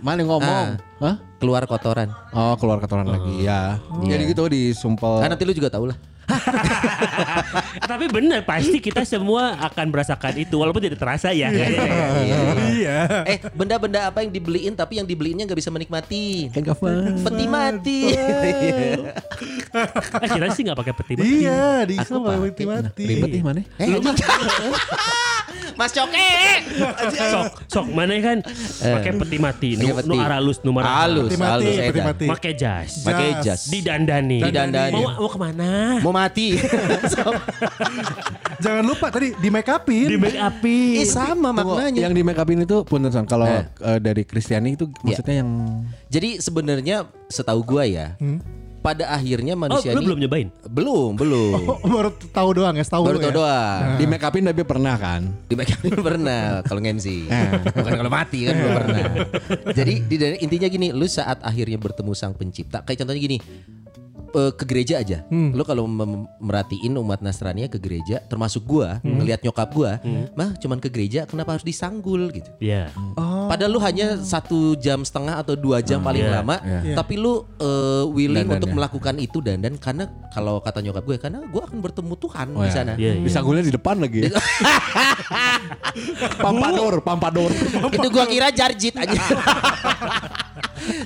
Mana 0.00 0.24
yang 0.24 0.30
ngomong? 0.32 0.66
Hah? 1.00 1.16
Keluar 1.36 1.62
kotoran. 1.68 2.08
Oh 2.32 2.56
keluar 2.56 2.80
kotoran 2.80 3.08
lagi 3.08 3.44
ya. 3.44 3.80
Jadi 4.04 4.22
gitu 4.32 4.48
disumpel. 4.48 5.20
Kan 5.20 5.32
nanti 5.32 5.44
lu 5.44 5.52
juga 5.52 5.68
tahu 5.68 5.92
lah. 5.92 5.98
Tapi 7.90 8.04
benar 8.10 8.42
pasti 8.42 8.82
kita 8.82 9.06
semua 9.06 9.54
akan 9.62 9.86
merasakan 9.94 10.34
itu 10.42 10.58
walaupun 10.58 10.82
tidak 10.82 10.98
terasa 10.98 11.30
ya. 11.30 11.50
Iya. 11.52 12.98
Eh 13.26 13.38
benda-benda 13.54 14.10
apa 14.10 14.22
yang 14.26 14.30
dibeliin 14.34 14.74
tapi 14.74 14.98
yang 14.98 15.06
dibeliinnya 15.06 15.46
nggak 15.46 15.58
bisa 15.58 15.70
menikmati. 15.70 16.50
Kan. 16.50 17.22
Peti 17.22 17.46
mati. 17.46 18.00
Eh, 20.16 20.28
kira 20.32 20.48
sih 20.56 20.64
nggak 20.64 20.78
pakai 20.78 20.94
peti 20.96 21.12
mati. 21.20 21.44
Iya, 21.44 21.84
di 21.84 22.00
Islam 22.00 22.24
pakai. 22.24 22.40
mati 22.48 22.64
mati. 22.64 23.04
Ribet 23.04 23.28
nih 23.28 23.42
mana? 23.44 23.60
Eh. 23.76 24.00
Mas 25.78 25.92
Coke. 25.92 26.32
Sok, 27.12 27.46
sok 27.68 27.86
mana 27.92 28.16
kan 28.24 28.40
pakai 28.80 29.12
peti 29.20 29.36
mati, 29.36 29.70
nu, 29.76 29.92
peti. 29.92 30.08
nu 30.08 30.14
aralus, 30.16 30.58
nu 30.64 30.72
marah. 30.72 31.04
Peti 31.28 31.36
mati, 31.36 31.52
halus. 31.52 31.76
peti 31.76 31.92
edan. 31.92 32.04
mati. 32.08 32.24
Pakai 32.32 32.52
jas. 32.56 32.90
Pakai 33.04 33.28
Jas. 33.36 33.44
jas. 33.44 33.60
Didandani. 33.68 34.40
Didandani. 34.40 34.96
Mau, 34.96 35.04
mau 35.04 35.28
ke 35.28 35.38
mana? 35.38 35.70
Mau 36.00 36.12
mati. 36.16 36.56
Jangan 38.56 38.82
lupa 38.82 39.06
tadi 39.08 39.36
di 39.36 39.48
make 39.48 39.68
upin. 39.68 40.08
Di 40.08 40.16
make 40.16 40.38
upin. 40.38 40.96
Eh 40.96 41.06
sama 41.06 41.52
Tunggu, 41.52 41.76
maknanya. 41.76 42.00
yang 42.02 42.12
di 42.12 42.22
make 42.22 42.38
upin 42.38 42.58
itu 42.58 42.76
punten 42.82 43.12
kalau 43.24 43.44
Eh. 43.44 43.64
eh, 43.84 43.98
dari 43.98 44.22
Kristiani 44.22 44.74
itu 44.74 44.88
maksudnya 45.00 45.44
yang 45.44 45.50
Jadi 46.08 46.38
sebenarnya 46.38 46.96
setahu 47.26 47.60
gua 47.62 47.84
ya, 47.84 48.16
pada 48.78 49.10
akhirnya 49.10 49.52
Oh, 49.52 49.60
manusia 49.60 49.90
lu 49.90 49.98
ini 49.98 50.06
belum 50.06 50.18
nyobain? 50.22 50.48
belum, 50.64 51.10
belum. 51.14 51.58
Oh, 51.76 51.90
baru 51.90 52.10
tahu 52.30 52.48
doang 52.54 52.74
ya, 52.74 52.86
tahu 52.86 53.02
Baru 53.04 53.18
tau 53.18 53.28
ya. 53.28 53.34
doang. 53.34 53.80
di 53.98 54.04
make 54.06 54.22
upin 54.22 54.46
tapi 54.46 54.62
pernah 54.62 54.94
kan? 54.94 55.26
Di 55.44 55.54
backup 55.54 55.82
pernah 55.98 56.62
kalau 56.62 56.80
ngemsi. 56.80 57.26
Bukan 57.66 57.92
kalau 57.92 58.08
mati 58.08 58.46
kan 58.46 58.54
belum 58.54 58.72
pernah. 58.74 59.02
Jadi 59.74 59.94
di 60.00 60.16
dari- 60.16 60.40
intinya 60.40 60.68
gini, 60.68 60.88
lu 60.90 61.04
saat 61.04 61.42
akhirnya 61.42 61.76
bertemu 61.76 62.12
sang 62.14 62.32
pencipta, 62.32 62.80
kayak 62.80 63.02
contohnya 63.02 63.20
gini, 63.20 63.38
eh, 64.36 64.52
ke 64.52 64.64
gereja 64.64 65.00
aja. 65.00 65.24
Lu 65.28 65.62
kalau 65.62 65.84
mem- 65.84 66.28
merhatiin 66.38 66.92
umat 66.94 67.18
Nasrani 67.18 67.64
ke 67.66 67.76
gereja, 67.76 68.20
termasuk 68.22 68.62
gua, 68.62 69.00
ngelihat 69.00 69.40
nyokap 69.40 69.68
gua, 69.70 69.96
mah 70.32 70.52
cuman 70.54 70.76
ke 70.76 70.86
gereja, 70.86 71.24
kenapa 71.24 71.52
harus 71.52 71.64
disanggul 71.64 72.28
gitu? 72.30 72.50
Iya. 72.58 72.92
Padahal 73.46 73.70
lu 73.70 73.80
hanya 73.80 74.18
satu 74.18 74.76
jam 74.76 75.00
setengah 75.00 75.38
atau 75.38 75.54
dua 75.54 75.80
jam 75.80 75.98
paling 75.98 76.22
Iya, 76.22 76.32
lama, 76.36 76.56
iya. 76.60 76.94
tapi 76.94 77.16
lu 77.16 77.40
eh, 77.56 78.04
willing 78.06 78.44
Dandannya. 78.44 78.58
untuk 78.58 78.70
melakukan 78.72 79.14
itu 79.16 79.38
dan 79.40 79.58
dan 79.58 79.74
karena 79.76 80.04
kalau 80.30 80.58
kata 80.58 80.80
nyokap 80.80 81.02
gue, 81.02 81.16
karena 81.16 81.40
gue 81.42 81.62
akan 81.62 81.78
bertemu 81.80 82.14
Tuhan 82.14 82.46
Oh, 82.52 82.60
di 82.60 82.68
ya. 82.68 82.74
sana. 82.74 82.92
Iya, 82.94 83.12
iya. 83.16 83.24
Disanggulnya 83.24 83.62
di 83.62 83.72
depan 83.72 83.96
lagi. 83.96 84.20
ya. 84.22 84.36
pampador, 86.38 87.00
pampador. 87.00 87.50
itu 87.88 88.08
gua 88.08 88.24
kira 88.26 88.48
jarjit 88.50 88.92
aja. 88.92 89.16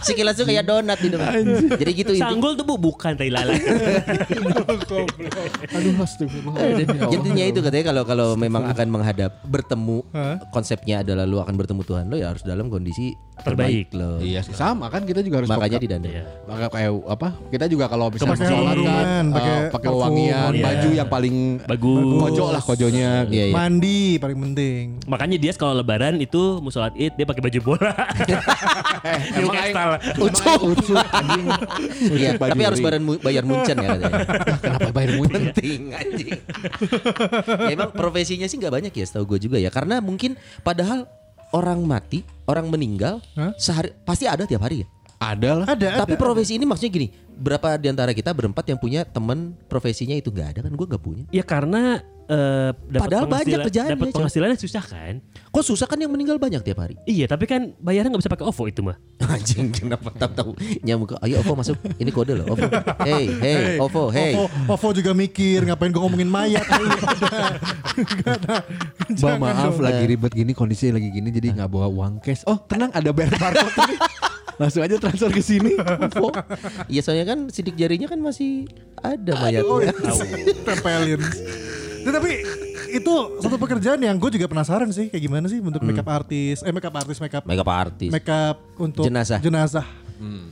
Sekilas 0.03 0.35
tuh 0.37 0.47
kayak 0.47 0.67
donat 0.67 0.99
di 0.99 1.09
depan. 1.13 1.43
Jadi 1.77 1.91
gitu 1.95 2.13
itu. 2.15 2.23
Sanggul 2.23 2.59
tuh 2.59 2.67
bu 2.67 2.77
bukan 2.77 3.17
tai 3.17 3.31
lalat. 3.31 3.57
Aduh, 5.77 5.93
astagfirullah. 6.03 7.11
Intinya 7.11 7.45
itu 7.47 7.61
katanya 7.63 7.85
kalau 7.95 8.03
kalau 8.05 8.29
memang 8.35 8.67
akan 8.69 8.87
menghadap 8.91 9.41
bertemu 9.47 10.03
konsepnya 10.51 11.07
adalah 11.07 11.25
lu 11.25 11.39
akan 11.39 11.55
bertemu 11.57 11.83
Tuhan 11.87 12.05
lo 12.11 12.17
ya 12.19 12.35
harus 12.35 12.43
dalam 12.43 12.69
kondisi 12.69 13.15
Terbaik. 13.43 13.89
terbaik 13.91 13.99
lo. 13.99 14.11
Iya 14.21 14.41
sih 14.41 14.53
sama 14.53 14.87
kan 14.89 15.03
kita 15.03 15.21
juga 15.21 15.43
harus 15.43 15.49
Makanya 15.49 15.77
peka- 15.77 15.85
didandani. 15.85 16.15
Iya. 16.15 16.25
Maka 16.45 16.67
kayak 16.69 16.91
apa? 17.07 17.29
Kita 17.49 17.65
juga 17.67 17.85
kalau 17.87 18.07
misalnya 18.09 18.33
Pakai 18.33 18.49
sholat 18.49 18.77
kan 18.77 19.25
eh, 19.25 19.33
pakai 19.33 19.53
pakai 19.71 19.89
wangian, 19.91 20.51
iya. 20.53 20.65
baju 20.65 20.89
yang 20.93 21.09
paling 21.09 21.37
Bagus. 21.65 22.05
kojo 22.21 22.45
lah 22.51 22.63
kojonya. 22.63 23.11
Iya, 23.27 23.45
iya. 23.49 23.55
Mandi 23.55 24.01
paling 24.17 24.39
penting. 24.41 24.83
Makanya 25.07 25.37
dia 25.37 25.53
kalau 25.55 25.75
lebaran 25.77 26.17
itu 26.17 26.59
mau 26.59 26.71
sholat 26.71 26.93
id 26.95 27.13
dia 27.15 27.27
pakai 27.27 27.43
baju 27.43 27.59
bola. 27.63 27.93
Emang. 29.41 29.99
Ucuk, 30.21 30.61
ucuk, 30.71 30.97
anjing. 31.19 31.47
Iya, 32.13 32.31
tapi 32.37 32.61
harus 32.61 32.81
bayar, 32.81 33.01
bayar 33.21 33.45
muncen 33.45 33.77
ya 33.77 33.89
katanya. 33.89 34.19
Kenapa 34.65 34.89
bayar 34.93 35.11
muncul? 35.17 35.39
Penting 35.41 35.81
anjing. 35.93 36.33
ya, 37.65 37.71
emang 37.71 37.91
profesinya 37.93 38.47
sih 38.47 38.57
nggak 38.57 38.73
banyak 38.73 38.93
ya 38.93 39.05
setahu 39.07 39.37
gue 39.37 39.49
juga 39.49 39.57
ya. 39.57 39.71
Karena 39.71 39.99
mungkin 40.01 40.35
padahal 40.61 41.09
orang 41.51 41.83
mati, 41.87 42.23
orang 42.47 42.71
meninggal 42.71 43.19
Hah? 43.35 43.55
sehari 43.59 43.91
pasti 44.07 44.27
ada 44.27 44.47
tiap 44.47 44.63
hari 44.63 44.83
ya. 44.85 44.89
Ada 45.21 45.51
lah. 45.53 45.67
Ada, 45.69 45.87
Tapi 46.01 46.17
ada. 46.17 46.21
profesi 46.21 46.57
ini 46.57 46.65
maksudnya 46.65 46.93
gini, 46.97 47.09
berapa 47.37 47.77
di 47.77 47.93
antara 47.93 48.17
kita 48.17 48.33
berempat 48.33 48.65
yang 48.73 48.81
punya 48.81 49.05
temen 49.05 49.53
profesinya 49.69 50.17
itu 50.17 50.33
nggak 50.33 50.49
ada 50.57 50.61
kan? 50.65 50.73
Gue 50.73 50.87
nggak 50.89 51.03
punya. 51.05 51.25
Ya 51.29 51.45
karena 51.45 52.01
eh, 52.31 52.71
dapat 52.89 53.03
Padahal 53.11 53.27
banyak 53.27 53.59
kerjaannya, 53.67 53.95
Dapat 53.99 54.07
Cok. 54.07 54.17
penghasilannya 54.23 54.57
susah 54.57 54.85
kan? 54.87 55.15
Kok 55.51 55.65
susah 55.67 55.87
kan 55.91 55.99
yang 55.99 56.09
meninggal 56.09 56.39
banyak 56.39 56.63
tiap 56.63 56.79
hari? 56.79 56.95
Iya, 57.03 57.27
tapi 57.27 57.45
kan 57.45 57.75
bayarnya 57.77 58.15
nggak 58.15 58.23
bisa 58.23 58.31
pakai 58.31 58.47
OVO 58.47 58.65
itu 58.71 58.81
mah. 58.81 58.95
Anjing 59.31 59.71
kenapa 59.71 60.11
tahu-tahu 60.11 60.55
nyamuk 60.83 61.15
ayo 61.23 61.39
Ovo 61.39 61.55
masuk 61.55 61.79
ini 61.99 62.11
kode 62.11 62.35
loh 62.35 62.51
Ovo 62.51 62.67
hey 63.07 63.31
hey 63.31 63.63
Ovo 63.79 64.11
hey 64.11 64.35
Ovo, 64.35 64.51
Ovo 64.67 64.89
juga 64.91 65.15
mikir 65.15 65.63
ngapain 65.63 65.91
gue 65.91 66.03
ngomongin 66.03 66.27
mayat. 66.27 66.67
Mbak 69.11 69.37
maaf 69.39 69.77
lagi 69.79 70.05
ribet 70.09 70.33
gini 70.33 70.53
kondisi 70.53 70.91
lagi 70.91 71.11
gini 71.11 71.31
jadi 71.31 71.55
nggak 71.55 71.69
bawa 71.69 71.87
uang 71.87 72.19
cash. 72.19 72.43
Oh 72.47 72.59
tenang 72.61 72.91
ada 72.91 73.11
bayar 73.11 73.35
barcode 73.35 73.71
tadi. 73.71 73.95
Langsung 74.61 74.85
aja 74.85 75.01
transfer 75.01 75.33
ke 75.33 75.41
sini. 75.41 75.73
Iya 76.87 77.01
soalnya 77.01 77.33
kan 77.33 77.49
sidik 77.49 77.79
jarinya 77.79 78.07
kan 78.07 78.21
masih 78.21 78.69
ada 79.01 79.33
Oh, 79.33 79.81
mayatnya 79.81 80.13
Tempelin. 80.67 81.21
Nah, 82.01 82.13
tapi 82.13 82.33
itu 82.91 83.15
satu 83.39 83.57
pekerjaan 83.57 84.01
yang 84.01 84.17
gue 84.17 84.31
juga 84.33 84.47
penasaran 84.47 84.89
sih 84.89 85.07
kayak 85.07 85.23
gimana 85.23 85.47
sih 85.47 85.61
bentuk 85.61 85.83
makeup 85.83 86.09
artis, 86.09 86.61
eh 86.61 86.71
makeup 86.71 86.93
artis, 86.93 87.17
makeup 87.19 87.45
makeup 87.45 87.69
artis 87.69 88.11
makeup 88.11 88.57
untuk 88.77 89.05
Jenazah. 89.05 89.39
jenazah. 89.39 89.87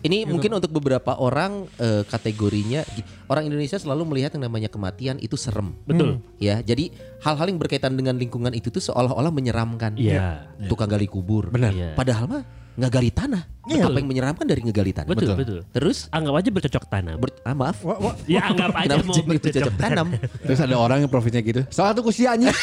ini 0.00 0.24
mungkin 0.24 0.48
untuk 0.50 0.72
beberapa 0.72 1.12
orang 1.14 1.68
eh, 1.76 2.00
kategorinya 2.02 2.88
orang 3.28 3.52
Indonesia 3.52 3.76
selalu 3.76 4.08
melihat 4.08 4.32
yang 4.32 4.48
namanya 4.48 4.72
kematian 4.72 5.20
itu 5.20 5.36
serem 5.36 5.76
Betul. 5.84 6.24
ya 6.40 6.64
jadi 6.64 6.88
hal-hal 7.20 7.52
yang 7.52 7.60
berkaitan 7.60 7.92
dengan 7.92 8.16
lingkungan 8.16 8.56
itu 8.56 8.72
tuh 8.72 8.80
seolah-olah 8.80 9.28
menyeramkan 9.28 9.92
Iya. 9.92 10.48
tukang 10.72 10.88
gali 10.88 11.04
kubur 11.04 11.52
Benar. 11.52 11.76
Iya. 11.76 11.92
padahal 11.92 12.24
mah 12.24 12.42
nggak 12.78 12.90
gali 12.94 13.10
tanah 13.10 13.42
Iya. 13.68 13.84
apa 13.84 14.00
yang 14.00 14.08
menyeramkan 14.08 14.48
dari 14.48 14.64
ngegali 14.64 14.92
tanah 14.96 15.12
Betul, 15.12 15.36
betul. 15.36 15.60
terus 15.76 16.08
Anggap 16.08 16.40
aja 16.40 16.48
bercocok 16.48 16.84
tanam. 16.88 17.16
ber- 17.20 17.36
ah, 17.44 17.52
maaf 17.52 17.84
Wah, 17.84 17.98
wah, 18.00 18.14
ya 18.24 18.48
anggap 18.48 18.72
aja 18.72 18.96
mau 19.04 19.12
bercocok 19.12 19.28
bercocok 19.44 19.74
tanam? 19.76 20.06
Terus 20.48 20.60
ada 20.64 20.76
orang 20.80 21.04
yang 21.04 21.10
profitnya 21.12 21.44
gitu. 21.44 21.60
Salah 21.68 21.92
satu 21.92 22.00
kusianya. 22.00 22.48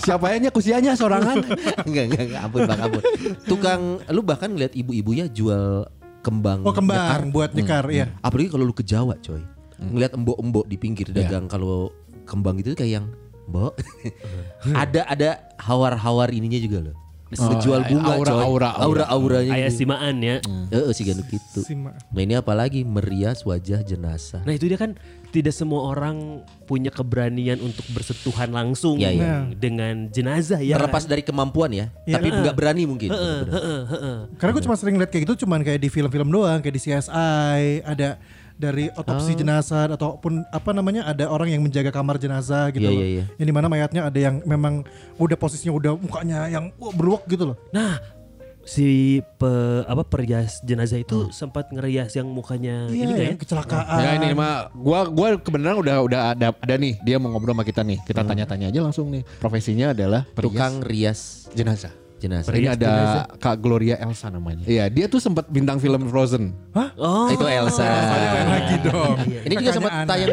Siapa 0.00 0.32
ya 0.32 0.48
kusianya 0.48 0.96
sorangan? 0.96 1.44
enggak, 1.88 2.04
enggak, 2.08 2.22
enggak, 2.30 2.40
ampun 2.40 2.60
bang, 2.64 2.80
ampun. 2.80 3.02
Tukang, 3.44 3.82
lu 4.08 4.20
bahkan 4.24 4.48
ngeliat 4.48 4.72
ibu-ibunya 4.72 5.28
jual 5.28 5.84
kembang. 6.24 6.64
oh 6.64 6.72
kembang 6.72 6.96
nyekar. 6.96 7.20
buat 7.34 7.50
nyekar 7.52 7.84
ya. 7.92 8.06
Apalagi 8.24 8.48
kalau 8.48 8.64
lu 8.64 8.72
ke 8.72 8.80
Jawa, 8.86 9.18
coy. 9.20 9.44
Ngeliat 9.76 10.16
embok-embok 10.16 10.64
di 10.64 10.76
pinggir 10.80 11.12
dagang 11.12 11.50
kalau 11.50 11.92
kembang 12.24 12.56
itu 12.56 12.72
kayak 12.72 13.02
yang, 13.02 13.06
mbok. 13.50 13.76
ada 14.72 15.04
ada 15.04 15.30
hawar-hawar 15.60 16.32
ininya 16.32 16.56
juga 16.56 16.88
loh. 16.88 16.96
Ngejual 17.36 17.80
iya, 17.82 17.88
bunga, 17.90 18.12
aura, 18.14 18.32
coy. 18.32 18.44
aura, 18.44 18.70
aura. 18.78 19.04
auranya 19.08 19.54
Ayah 19.54 19.70
gitu. 19.70 19.78
simaan 19.82 20.16
ya. 20.20 20.36
Heeh, 20.70 20.92
sih 20.92 21.04
gitu. 21.04 21.22
gitu. 21.26 21.60
Nah 21.88 22.20
ini 22.20 22.34
apalagi 22.34 22.82
merias 22.82 23.42
wajah 23.42 23.80
jenazah. 23.80 24.42
Nah 24.42 24.52
itu 24.52 24.66
dia 24.66 24.76
kan 24.76 24.94
tidak 25.28 25.50
semua 25.50 25.90
orang 25.90 26.46
punya 26.62 26.94
keberanian 26.94 27.58
untuk 27.58 27.82
bersentuhan 27.90 28.54
langsung 28.54 29.02
Iya, 29.02 29.10
iya. 29.10 29.34
dengan 29.50 30.06
jenazah 30.06 30.62
ya. 30.62 30.78
Terlepas 30.78 31.04
dari 31.04 31.26
kemampuan 31.26 31.74
ya, 31.74 31.90
Iya. 32.06 32.14
tapi 32.16 32.30
nggak 32.30 32.54
berani 32.54 32.82
mungkin. 32.86 33.10
Heeh, 33.10 33.38
Bener-bener. 33.42 33.58
heeh, 33.58 33.80
heeh. 33.90 34.18
Karena 34.38 34.50
gue 34.54 34.62
cuma 34.62 34.76
sering 34.78 34.94
lihat 34.94 35.10
kayak 35.10 35.26
gitu 35.26 35.42
cuman 35.42 35.66
kayak 35.66 35.82
di 35.82 35.90
film-film 35.90 36.30
doang, 36.30 36.62
kayak 36.62 36.74
di 36.78 36.82
CSI, 36.82 37.82
ada 37.82 38.16
dari 38.54 38.86
otopsi 38.90 39.34
jenazah 39.34 39.90
ataupun 39.90 40.46
apa 40.48 40.70
namanya 40.70 41.04
ada 41.04 41.26
orang 41.26 41.50
yang 41.50 41.60
menjaga 41.60 41.90
kamar 41.90 42.16
jenazah 42.16 42.70
gitu 42.70 42.86
Iya, 42.86 42.90
loh. 42.90 43.00
iya, 43.02 43.06
iya. 43.10 43.24
Yang 43.36 43.46
di 43.50 43.54
mana 43.54 43.66
mayatnya 43.66 44.06
ada 44.06 44.18
yang 44.18 44.40
memang 44.46 44.86
udah 45.18 45.34
posisinya 45.34 45.74
udah 45.74 45.92
mukanya 45.98 46.46
yang 46.46 46.70
beruak 46.94 47.26
gitu 47.26 47.50
loh. 47.50 47.56
Nah 47.70 47.98
si 48.64 49.20
pe, 49.36 49.50
apa 49.84 50.00
perias 50.08 50.56
jenazah 50.64 50.96
itu 50.96 51.28
sempat 51.30 51.68
ngerias 51.68 52.16
yang 52.16 52.24
mukanya 52.24 52.88
Iya, 52.88 53.02
ini 53.04 53.12
yang 53.12 53.36
ya? 53.36 53.42
kecelakaan. 53.42 54.00
ya 54.00 54.10
ini 54.16 54.32
mah 54.32 54.72
gua 54.72 55.04
gua 55.04 55.36
kebenaran 55.36 55.76
udah 55.76 55.96
udah 56.00 56.20
ada 56.32 56.48
ada 56.54 56.74
nih 56.80 56.96
dia 57.04 57.20
mau 57.20 57.28
ngobrol 57.28 57.52
sama 57.52 57.64
kita 57.66 57.84
nih. 57.84 58.00
Kita 58.06 58.24
tanya-tanya 58.24 58.72
aja 58.72 58.80
langsung 58.80 59.12
nih. 59.12 59.20
Profesinya 59.36 59.92
adalah 59.92 60.24
perias 60.24 60.54
Tukang 60.56 60.74
rias 60.80 61.20
jenazah. 61.52 61.92
Jenazah. 62.24 62.50
Ini 62.50 62.64
Perias 62.64 62.76
ada 62.80 62.88
jenazah. 62.88 63.24
Kak 63.36 63.56
Gloria 63.60 63.96
Elsa 64.00 64.26
namanya. 64.32 64.64
Iya, 64.64 64.88
dia 64.88 65.06
tuh 65.12 65.20
sempat 65.20 65.44
bintang 65.52 65.76
film 65.76 66.08
Frozen. 66.08 66.56
Oh 66.96 67.28
Itu 67.28 67.44
Elsa. 67.44 67.84
Lagi 68.48 68.76
dong. 68.80 69.16
Ini 69.44 69.54
juga 69.60 69.70
sempat 69.76 69.92
tayang 70.08 70.32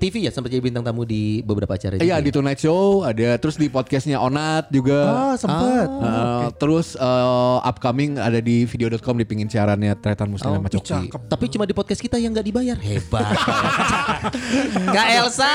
TV 0.00 0.14
ya, 0.24 0.30
sempat 0.32 0.48
jadi 0.48 0.62
bintang 0.64 0.82
tamu 0.82 1.04
di 1.04 1.44
beberapa 1.44 1.76
acara 1.76 2.00
Iya 2.00 2.16
di 2.24 2.30
ya? 2.32 2.34
Tonight 2.40 2.60
Show 2.60 3.04
ada 3.04 3.28
terus 3.36 3.56
di 3.60 3.68
podcastnya 3.68 4.16
Onat 4.18 4.72
juga. 4.72 4.98
Ah, 5.06 5.34
sempet. 5.36 5.88
Uh, 5.88 6.48
Terus 6.56 6.96
uh, 6.96 7.60
upcoming 7.62 8.16
ada 8.16 8.40
di 8.40 8.64
video.com 8.64 9.16
di 9.20 9.26
pingin 9.28 9.48
siarannya 9.50 9.92
Tretan 10.00 10.32
Muslim 10.32 10.58
sama 10.58 10.68
Coki. 10.72 10.88
Cakep. 10.88 11.20
Tapi 11.28 11.44
cuma 11.52 11.64
di 11.68 11.74
podcast 11.76 12.00
kita 12.00 12.16
yang 12.16 12.32
nggak 12.32 12.46
dibayar. 12.46 12.76
Hebat. 12.80 13.26
Kak 14.96 15.08
Elsa. 15.12 15.54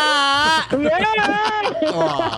Wah. 1.91 2.38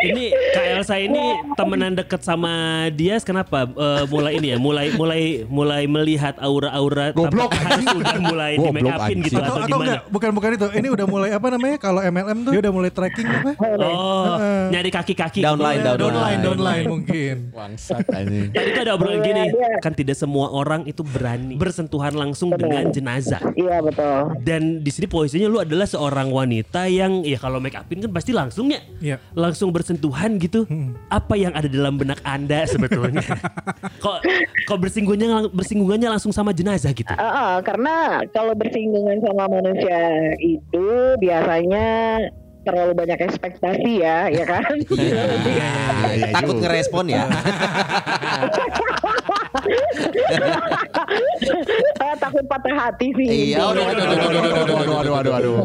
Ini 0.00 0.24
Kak 0.54 0.64
Elsa 0.78 0.94
ini 0.96 1.24
temenan 1.56 1.92
deket 1.96 2.20
sama 2.22 2.52
Dias 2.92 3.22
kenapa? 3.22 3.66
Eh, 3.66 4.04
mulai 4.06 4.32
ini 4.38 4.54
ya, 4.54 4.58
mulai 4.58 4.92
mulai 4.94 5.22
mulai 5.46 5.82
melihat 5.86 6.34
aura-aura 6.38 7.12
Goblok, 7.12 7.50
udah 7.50 8.18
mulai 8.20 8.52
di 8.56 8.68
make 8.70 8.86
upin 8.86 9.18
gitu. 9.24 9.36
Atau, 9.38 9.44
atau 9.44 9.56
atau 9.56 9.68
gimana? 9.68 9.84
enggak, 9.84 10.00
bukan 10.10 10.30
bukan 10.34 10.50
itu. 10.56 10.66
Ini 10.76 10.88
udah 10.92 11.06
mulai 11.06 11.30
apa 11.34 11.46
namanya? 11.50 11.76
Kalau 11.80 12.00
MLM 12.00 12.38
tuh 12.46 12.52
dia 12.54 12.60
udah 12.62 12.72
mulai 12.74 12.90
tracking 12.92 13.26
apa? 13.26 13.50
Oh, 13.80 14.36
nyari 14.70 14.90
kaki-kaki. 14.90 15.40
Downline, 15.40 15.82
Oh, 15.90 15.96
Downline, 15.98 16.40
downline 16.44 16.84
mungkin. 16.86 17.34
Bangsat 17.50 18.06
anjing. 18.14 18.52
Tadi 18.54 18.68
tuh 18.72 18.82
ada 18.86 18.92
obrolan 18.94 19.20
gini, 19.20 19.50
kan 19.82 19.92
tidak 19.92 20.14
semua 20.14 20.52
orang 20.52 20.86
itu 20.86 21.02
berani 21.02 21.56
bersentuhan 21.56 22.14
langsung 22.14 22.54
dengan 22.54 22.88
jenazah. 22.90 23.40
Iya 23.54 23.82
betul. 23.82 24.38
Dan 24.42 24.80
di 24.80 24.90
sini 24.92 25.06
posisinya 25.10 25.48
lu 25.50 25.58
adalah 25.60 25.86
seorang 25.86 26.30
wanita 26.30 26.86
yang 26.86 27.22
ya 27.26 27.36
kalau 27.36 27.58
make 27.58 27.76
upin 27.76 28.00
kan 28.00 28.10
pasti 28.12 28.30
langsung 28.30 28.70
ya. 28.70 28.80
Iya. 29.00 29.16
Langsung 29.34 29.70
bersentuhan 29.74 30.38
gitu. 30.38 30.64
Apa 31.10 31.29
yang 31.36 31.52
ada 31.54 31.66
dalam 31.66 31.98
benak 31.98 32.18
Anda 32.22 32.64
sebetulnya? 32.66 33.22
kok 34.04 34.18
kok 34.66 34.78
bersinggungannya 34.78 35.50
bersinggungannya 35.50 36.08
langsung 36.16 36.32
sama 36.32 36.54
jenazah 36.54 36.94
gitu. 36.94 37.10
Ah, 37.14 37.26
ah, 37.26 37.54
karena 37.60 38.24
kalau 38.30 38.54
bersinggungan 38.54 39.20
sama 39.22 39.50
manusia 39.50 40.34
itu 40.38 40.86
biasanya 41.18 42.18
terlalu 42.60 42.92
banyak 42.92 43.18
ekspektasi 43.24 44.04
ya, 44.04 44.28
ya 44.28 44.44
kan? 44.44 44.68
Takut 46.28 46.60
ngerespon 46.60 47.08
ya. 47.08 47.24
Ah, 52.00 52.14
Takut 52.20 52.44
patah 52.46 52.74
hati 52.76 53.08
sih. 53.16 53.28
Iya, 53.52 53.64
aduh, 53.64 53.84
aduh, 53.84 54.04
aduh, 54.04 54.28
aduh, 54.28 54.40
aduh, 54.40 54.76
aduh, 54.76 55.14
Aduh, 55.20 55.32
aduh, 55.34 55.56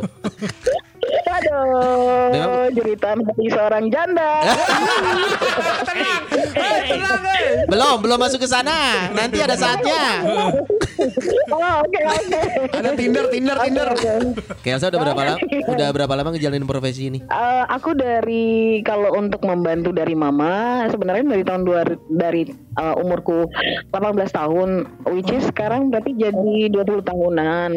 aduh, 1.35 2.31
Memang- 2.31 2.71
jeritan 2.75 3.17
hati 3.23 3.45
seorang 3.51 3.85
janda. 3.91 4.31
Belum, 7.65 7.97
belum 8.01 8.19
masuk 8.21 8.39
ke 8.45 8.47
sana. 8.49 9.09
Nanti 9.11 9.41
ada 9.41 9.57
saatnya. 9.57 10.21
oh, 11.55 11.73
oke 11.81 11.99
oke. 11.99 12.41
Ada 12.71 12.89
Tinder, 12.93 13.25
Tinder, 13.29 13.57
Tinder. 13.57 13.89
Kayak 14.61 14.75
Elsa 14.79 14.87
udah 14.93 15.01
berapa 15.01 15.21
lama? 15.21 15.37
Udah 15.75 15.87
berapa 15.91 16.13
lama 16.13 16.29
ngejalanin 16.35 16.67
profesi 16.69 17.09
ini? 17.09 17.19
Eh, 17.25 17.63
aku 17.67 17.97
dari 17.97 18.79
kalau 18.85 19.17
untuk 19.17 19.41
membantu 19.43 19.89
dari 19.91 20.13
mama 20.13 20.85
sebenarnya 20.87 21.25
dari 21.25 21.43
tahun 21.43 21.61
dua 21.65 21.81
dari 22.07 22.47
eh, 22.79 22.95
umurku 23.01 23.47
18 23.91 24.31
tahun 24.31 24.69
which 25.11 25.31
is 25.31 25.47
sekarang 25.49 25.89
berarti 25.89 26.15
jadi 26.15 26.71
20 26.71 27.01
tahunan. 27.05 27.71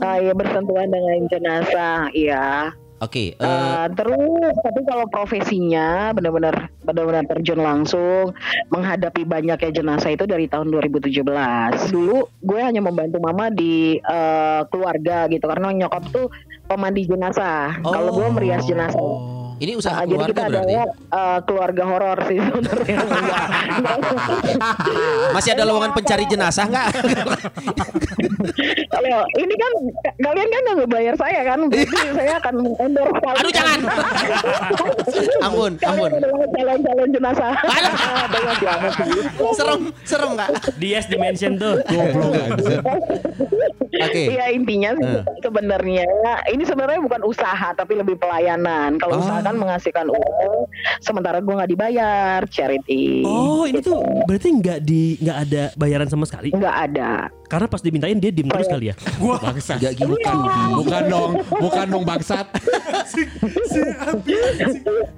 Ah, 0.00 0.16
ya 0.16 0.32
bersentuhan 0.32 0.88
dengan 0.88 1.28
jenazah, 1.28 2.08
iya. 2.16 2.72
Oke, 3.00 3.32
eh, 3.32 3.40
Eh, 3.40 3.86
terus 3.96 4.52
tapi 4.60 4.80
kalau 4.84 5.08
profesinya 5.08 6.12
benar-benar 6.12 6.68
benar-benar 6.84 7.24
terjun 7.32 7.64
langsung 7.64 8.36
menghadapi 8.68 9.24
banyaknya 9.24 9.72
jenazah 9.72 10.12
itu 10.12 10.28
dari 10.28 10.44
tahun 10.52 10.68
2017. 10.68 11.88
Dulu 11.88 12.28
gue 12.44 12.60
hanya 12.60 12.84
membantu 12.84 13.16
mama 13.24 13.48
di 13.48 13.96
eh, 13.96 14.60
keluarga 14.68 15.32
gitu 15.32 15.48
karena 15.48 15.72
nyokap 15.72 16.12
tuh 16.12 16.28
pemandi 16.68 17.08
jenazah. 17.08 17.80
Kalau 17.80 18.12
gue 18.12 18.28
merias 18.36 18.68
jenazah. 18.68 19.39
Ini 19.60 19.74
usaha 19.74 19.94
Ah, 19.94 20.02
jadi 20.02 20.16
keluarga 20.16 20.32
kita 20.32 20.42
berarti. 20.50 20.74
eh, 21.12 21.38
keluarga 21.44 21.82
horor 21.84 22.18
sih 22.24 22.38
sebenarnya. 22.40 22.96
Masih 25.30 25.50
ada 25.52 25.62
lowongan 25.62 25.92
pencari 25.92 26.24
jenazah 26.24 26.64
nggak? 26.64 26.88
Kalau 28.90 29.20
ini 29.34 29.54
kan 29.54 29.72
kalian 30.18 30.48
kan 30.48 30.60
nggak 30.62 30.76
ngebayar 30.78 31.14
saya 31.14 31.40
kan, 31.44 31.58
berarti 31.66 31.96
saya 32.10 32.32
akan 32.38 32.54
endorse 32.78 33.18
kalian. 33.18 33.38
Aduh, 33.38 33.52
jangan. 33.52 33.78
ampun, 35.46 35.72
ampun. 35.78 36.10
Calon-calon 36.50 37.08
jenazah. 37.10 37.54
Aduh. 37.56 37.92
Banyak 38.30 38.58
banget 38.60 38.92
sih. 38.96 39.10
Serem, 39.52 39.80
serem 40.02 40.30
nggak? 40.34 40.48
Dias 40.76 41.04
dimension 41.06 41.52
tuh. 41.56 41.78
Goblok. 41.84 42.32
Oke. 43.90 44.22
Iya 44.30 44.44
intinya 44.50 44.90
sih 44.94 45.02
Eh. 45.02 45.22
sebenarnya 45.40 46.06
ini 46.48 46.62
sebenarnya 46.62 47.00
bukan 47.02 47.20
usaha 47.22 47.68
tapi 47.74 47.94
lebih 47.94 48.16
pelayanan. 48.16 48.96
Kalau 48.96 49.18
Oh. 49.18 49.20
usaha 49.20 49.38
kan 49.50 49.56
menghasilkan 49.58 50.06
uang, 50.06 50.70
sementara 51.02 51.42
gue 51.42 51.50
nggak 51.50 51.70
dibayar 51.74 52.40
charity. 52.46 53.26
Oh, 53.26 53.66
ini 53.66 53.82
tuh 53.82 53.98
berarti 54.30 54.48
nggak 54.54 54.78
di 54.86 55.18
nggak 55.18 55.38
ada 55.50 55.62
bayaran 55.74 56.06
sama 56.06 56.22
sekali. 56.24 56.54
Nggak 56.54 56.76
ada. 56.90 57.39
Karena 57.50 57.66
pas 57.66 57.82
dimintain 57.82 58.14
dia 58.14 58.30
diem 58.30 58.46
terus 58.46 58.70
kali 58.70 58.94
ya. 58.94 58.94
Bangsat. 59.18 59.82
Gak 59.82 59.94
gitu. 59.98 60.14
Bukan 60.78 61.02
dong, 61.10 61.30
bukan 61.50 61.86
dong 61.90 62.04
bangsat. 62.06 62.46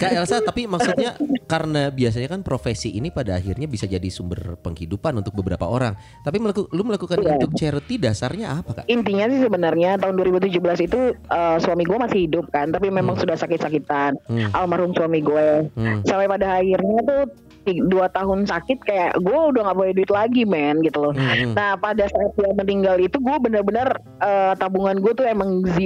Kak 0.00 0.10
Elsa, 0.16 0.40
tapi 0.40 0.64
maksudnya 0.64 1.14
karena 1.44 1.92
biasanya 1.92 2.32
kan 2.32 2.40
profesi 2.40 2.96
ini 2.96 3.12
pada 3.12 3.36
akhirnya 3.36 3.68
bisa 3.68 3.84
jadi 3.84 4.08
sumber 4.08 4.56
penghidupan 4.64 5.20
untuk 5.20 5.36
beberapa 5.36 5.68
orang. 5.68 5.92
Tapi 6.24 6.40
melaku, 6.40 6.72
lu 6.72 6.82
melakukan 6.82 7.20
Iya. 7.20 7.36
untuk 7.36 7.52
charity 7.54 8.00
dasarnya 8.00 8.58
apa 8.58 8.82
kak? 8.82 8.84
Intinya 8.88 9.28
sih 9.28 9.44
sebenarnya 9.44 10.00
tahun 10.00 10.14
2017 10.16 10.80
itu 10.80 11.00
eh, 11.12 11.56
suami 11.60 11.84
gue 11.84 11.98
masih 12.00 12.18
hidup 12.26 12.48
kan, 12.48 12.72
tapi 12.72 12.88
memang 12.88 13.20
sudah 13.20 13.36
sakit-sakitan. 13.36 14.16
Hmm. 14.26 14.48
Almarhum 14.56 14.96
suami 14.96 15.20
gue. 15.20 15.68
Hmm. 15.76 16.00
Sampai 16.08 16.26
pada 16.26 16.58
akhirnya 16.58 17.04
tuh 17.04 17.22
dua 17.64 18.10
tahun 18.10 18.44
sakit 18.44 18.82
kayak 18.82 19.10
gue 19.16 19.38
udah 19.48 19.62
nggak 19.64 19.78
boleh 19.78 19.92
duit 19.92 20.08
lagi 20.08 20.42
men 20.42 20.82
gitu 20.82 20.98
loh. 21.00 21.12
Hmm. 21.12 21.52
Nah 21.52 21.74
pada 21.74 22.04
saat 22.04 22.32
dia 22.32 22.50
meninggal 22.52 22.98
itu 22.98 23.16
gue 23.16 23.36
bener-bener 23.38 23.86
eh, 24.18 24.52
tabungan 24.56 24.98
gue 24.98 25.12
tuh 25.12 25.24
emang 25.24 25.62
0% 25.62 25.78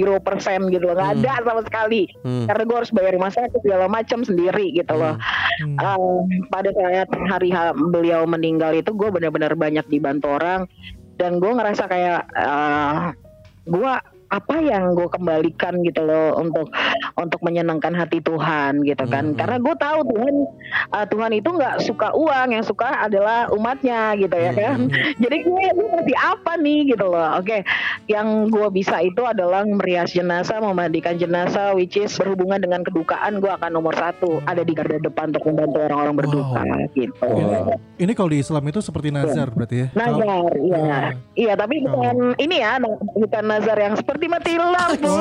gitu 0.67 0.83
loh, 0.83 0.93
nggak 0.93 1.09
Hmm. 1.11 1.21
ada 1.21 1.31
sama 1.43 1.61
sekali. 1.61 2.09
Hmm. 2.21 2.45
Karena 2.45 2.63
gue 2.63 2.77
harus 2.77 2.91
bayar 2.91 3.11
rumah 3.13 3.29
sakit 3.29 3.59
segala 3.59 3.85
macam 3.85 4.19
sendiri 4.21 4.71
gitu 4.71 4.93
loh. 4.93 5.15
Eh, 5.59 6.17
pada 6.47 6.69
saat 6.71 7.09
hari 7.27 7.49
ha- 7.49 7.73
beliau 7.73 8.25
meninggal 8.25 8.73
itu 8.73 8.89
gue 8.91 9.09
benar-benar 9.09 9.53
banyak 9.53 9.85
dibantu 9.85 10.33
orang 10.33 10.65
dan 11.15 11.37
gue 11.37 11.51
ngerasa 11.51 11.83
kayak 11.85 12.21
eh, 12.31 12.95
gue 13.65 13.91
apa 14.27 14.59
yang 14.59 14.91
gue 14.91 15.07
kembalikan 15.07 15.79
gitu 15.87 16.03
loh 16.03 16.35
untuk 16.35 16.67
untuk 17.15 17.39
menyenangkan 17.43 17.95
hati 17.95 18.19
Tuhan 18.19 18.83
gitu 18.83 19.05
kan. 19.07 19.33
Hmm. 19.33 19.37
karena 19.39 19.57
gue 19.59 19.75
tahu 19.79 19.99
Tuhan 20.03 20.35
eh, 20.95 21.05
Tuhan 21.07 21.31
itu 21.35 21.49
nggak 21.49 21.75
suka 21.83 22.11
uang 22.15 22.47
yang 22.55 22.63
suka 22.65 23.07
adalah 23.07 23.47
umatnya 23.55 24.15
gitu 24.19 24.35
ya 24.35 24.51
kan. 24.51 24.91
Jadi 25.23 25.37
gue 25.47 25.63
ngerti 25.71 26.13
apa 26.15 26.59
nih 26.59 26.95
gitu 26.95 27.05
loh. 27.07 27.39
Oke 27.39 27.63
yang 28.11 28.51
gue 28.51 28.67
bisa 28.71 28.99
itu 29.03 29.23
adalah 29.23 29.63
merias 29.63 30.11
jenazah 30.11 30.59
memandikan 30.59 31.15
jenazah 31.15 31.75
which 31.75 31.95
is 31.95 32.11
berhubungan 32.19 32.59
dengan 32.59 32.83
kedukaan 32.83 33.39
gue 33.39 33.51
akan 33.51 33.71
nomor 33.75 33.95
satu 33.95 34.43
ada 34.43 34.63
di 34.63 34.73
garda 34.75 34.99
depan 34.99 35.31
untuk 35.31 35.43
membantu 35.47 35.77
orang-orang 35.87 36.15
berduka 36.19 36.63
gitu. 36.95 37.29
Ini 37.97 38.11
kalau 38.13 38.29
di 38.31 38.39
Islam 38.43 38.63
itu 38.69 38.79
seperti 38.83 39.09
nazar 39.09 39.47
berarti 39.51 39.75
ya. 39.75 39.87
Nazar, 39.95 40.51
iya, 40.57 40.97
iya 41.33 41.53
tapi 41.57 41.81
bukan 41.83 42.37
ini 42.37 42.61
ya, 42.61 42.77
bukan 43.17 43.43
nazar 43.45 43.77
yang 43.77 43.95
seperti 43.97 44.16
mati 44.25 44.57
lampu. 44.57 45.13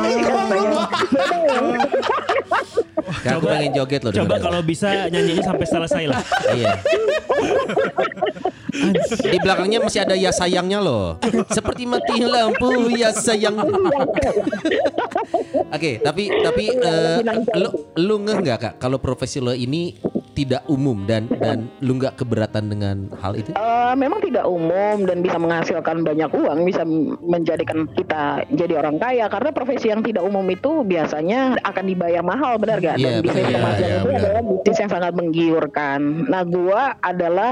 Beda 1.12 1.36
ya. 1.36 1.84
Aku 3.36 3.44
pengen 3.44 3.70
joget 3.76 4.00
loh. 4.00 4.16
Coba 4.16 4.40
kalau 4.40 4.64
bisa 4.64 5.12
nyanyinya 5.12 5.44
sampai 5.44 5.66
selesai 5.68 6.04
lah. 6.08 6.24
Iya. 6.56 6.72
Di 9.20 9.38
belakangnya 9.40 9.78
masih 9.84 10.00
ada 10.08 10.16
ya 10.16 10.32
sayangnya 10.32 10.80
loh. 10.80 11.20
Seperti 11.52 11.84
mati 11.84 12.24
lampu 12.24 12.88
ya 12.96 13.12
sayang. 13.12 13.60
Oke, 15.68 16.00
tapi 16.00 16.32
tapi 16.40 16.64
eh, 16.72 17.20
lu 17.60 17.68
lu 18.00 18.16
ngeh 18.24 18.40
nggak 18.40 18.58
kak 18.58 18.74
kalau 18.80 18.96
profesi 18.96 19.44
lo 19.44 19.52
ini 19.52 19.92
tidak 20.36 20.62
umum 20.68 21.08
dan 21.08 21.24
dan 21.40 21.64
lu 21.80 21.96
nggak 21.96 22.20
keberatan 22.20 22.68
dengan 22.68 23.08
hal 23.24 23.32
itu? 23.32 23.56
Eh, 23.56 23.94
memang 23.96 24.20
tidak 24.20 24.44
umum 24.44 25.08
dan 25.08 25.24
bisa 25.24 25.40
menghasilkan 25.40 26.04
banyak 26.04 26.28
uang, 26.28 26.68
bisa 26.68 26.84
menjadikan 27.24 27.88
kita 27.96 28.44
jadi 28.52 28.84
orang 28.84 29.00
kaya 29.00 29.32
karena 29.32 29.50
profesi 29.50 29.88
yang 29.88 30.04
tidak 30.04 30.20
umum 30.28 30.44
itu 30.52 30.84
biasanya 30.84 31.56
akan 31.64 31.84
dibayar 31.88 32.20
mahal, 32.20 32.60
benar 32.60 32.84
gak? 32.84 33.00
Iya, 33.00 33.18
dan 33.18 33.24
bisnis 33.24 33.44
benar. 33.48 33.56
kematian 33.56 33.88
Iya, 33.88 33.96
itu 33.96 34.06
benar. 34.06 34.20
adalah 34.20 34.42
bisnis 34.44 34.76
yang 34.76 34.90
sangat 34.92 35.12
menggiurkan. 35.16 36.00
Nah, 36.28 36.42
gua 36.44 36.82
adalah 37.00 37.50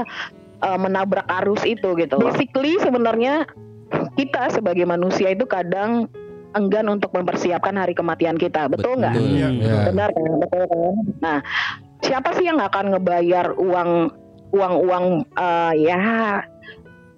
eh, 0.61 0.79
menabrak 0.79 1.25
arus 1.41 1.65
itu 1.65 1.89
gitu. 1.97 2.15
Basically 2.21 2.77
sebenarnya 2.85 3.49
kita 4.13 4.53
sebagai 4.53 4.85
manusia 4.85 5.33
itu 5.33 5.49
kadang 5.49 6.05
enggan 6.55 6.87
untuk 6.87 7.11
mempersiapkan 7.11 7.75
hari 7.75 7.91
kematian 7.91 8.39
kita, 8.39 8.71
betul 8.71 8.95
nggak? 8.95 9.17
Betul. 9.17 9.27
Iya. 9.35 9.77
Benar 9.91 10.09
kan? 10.13 10.31
Betul 10.39 10.63
kan? 10.69 10.95
Nah, 11.19 11.39
siapa 12.05 12.37
sih 12.37 12.45
yang 12.45 12.61
akan 12.61 12.93
ngebayar 12.93 13.57
uang 13.57 14.13
uang 14.53 14.73
uang 14.85 15.05
eh, 15.33 15.73
ya 15.89 15.99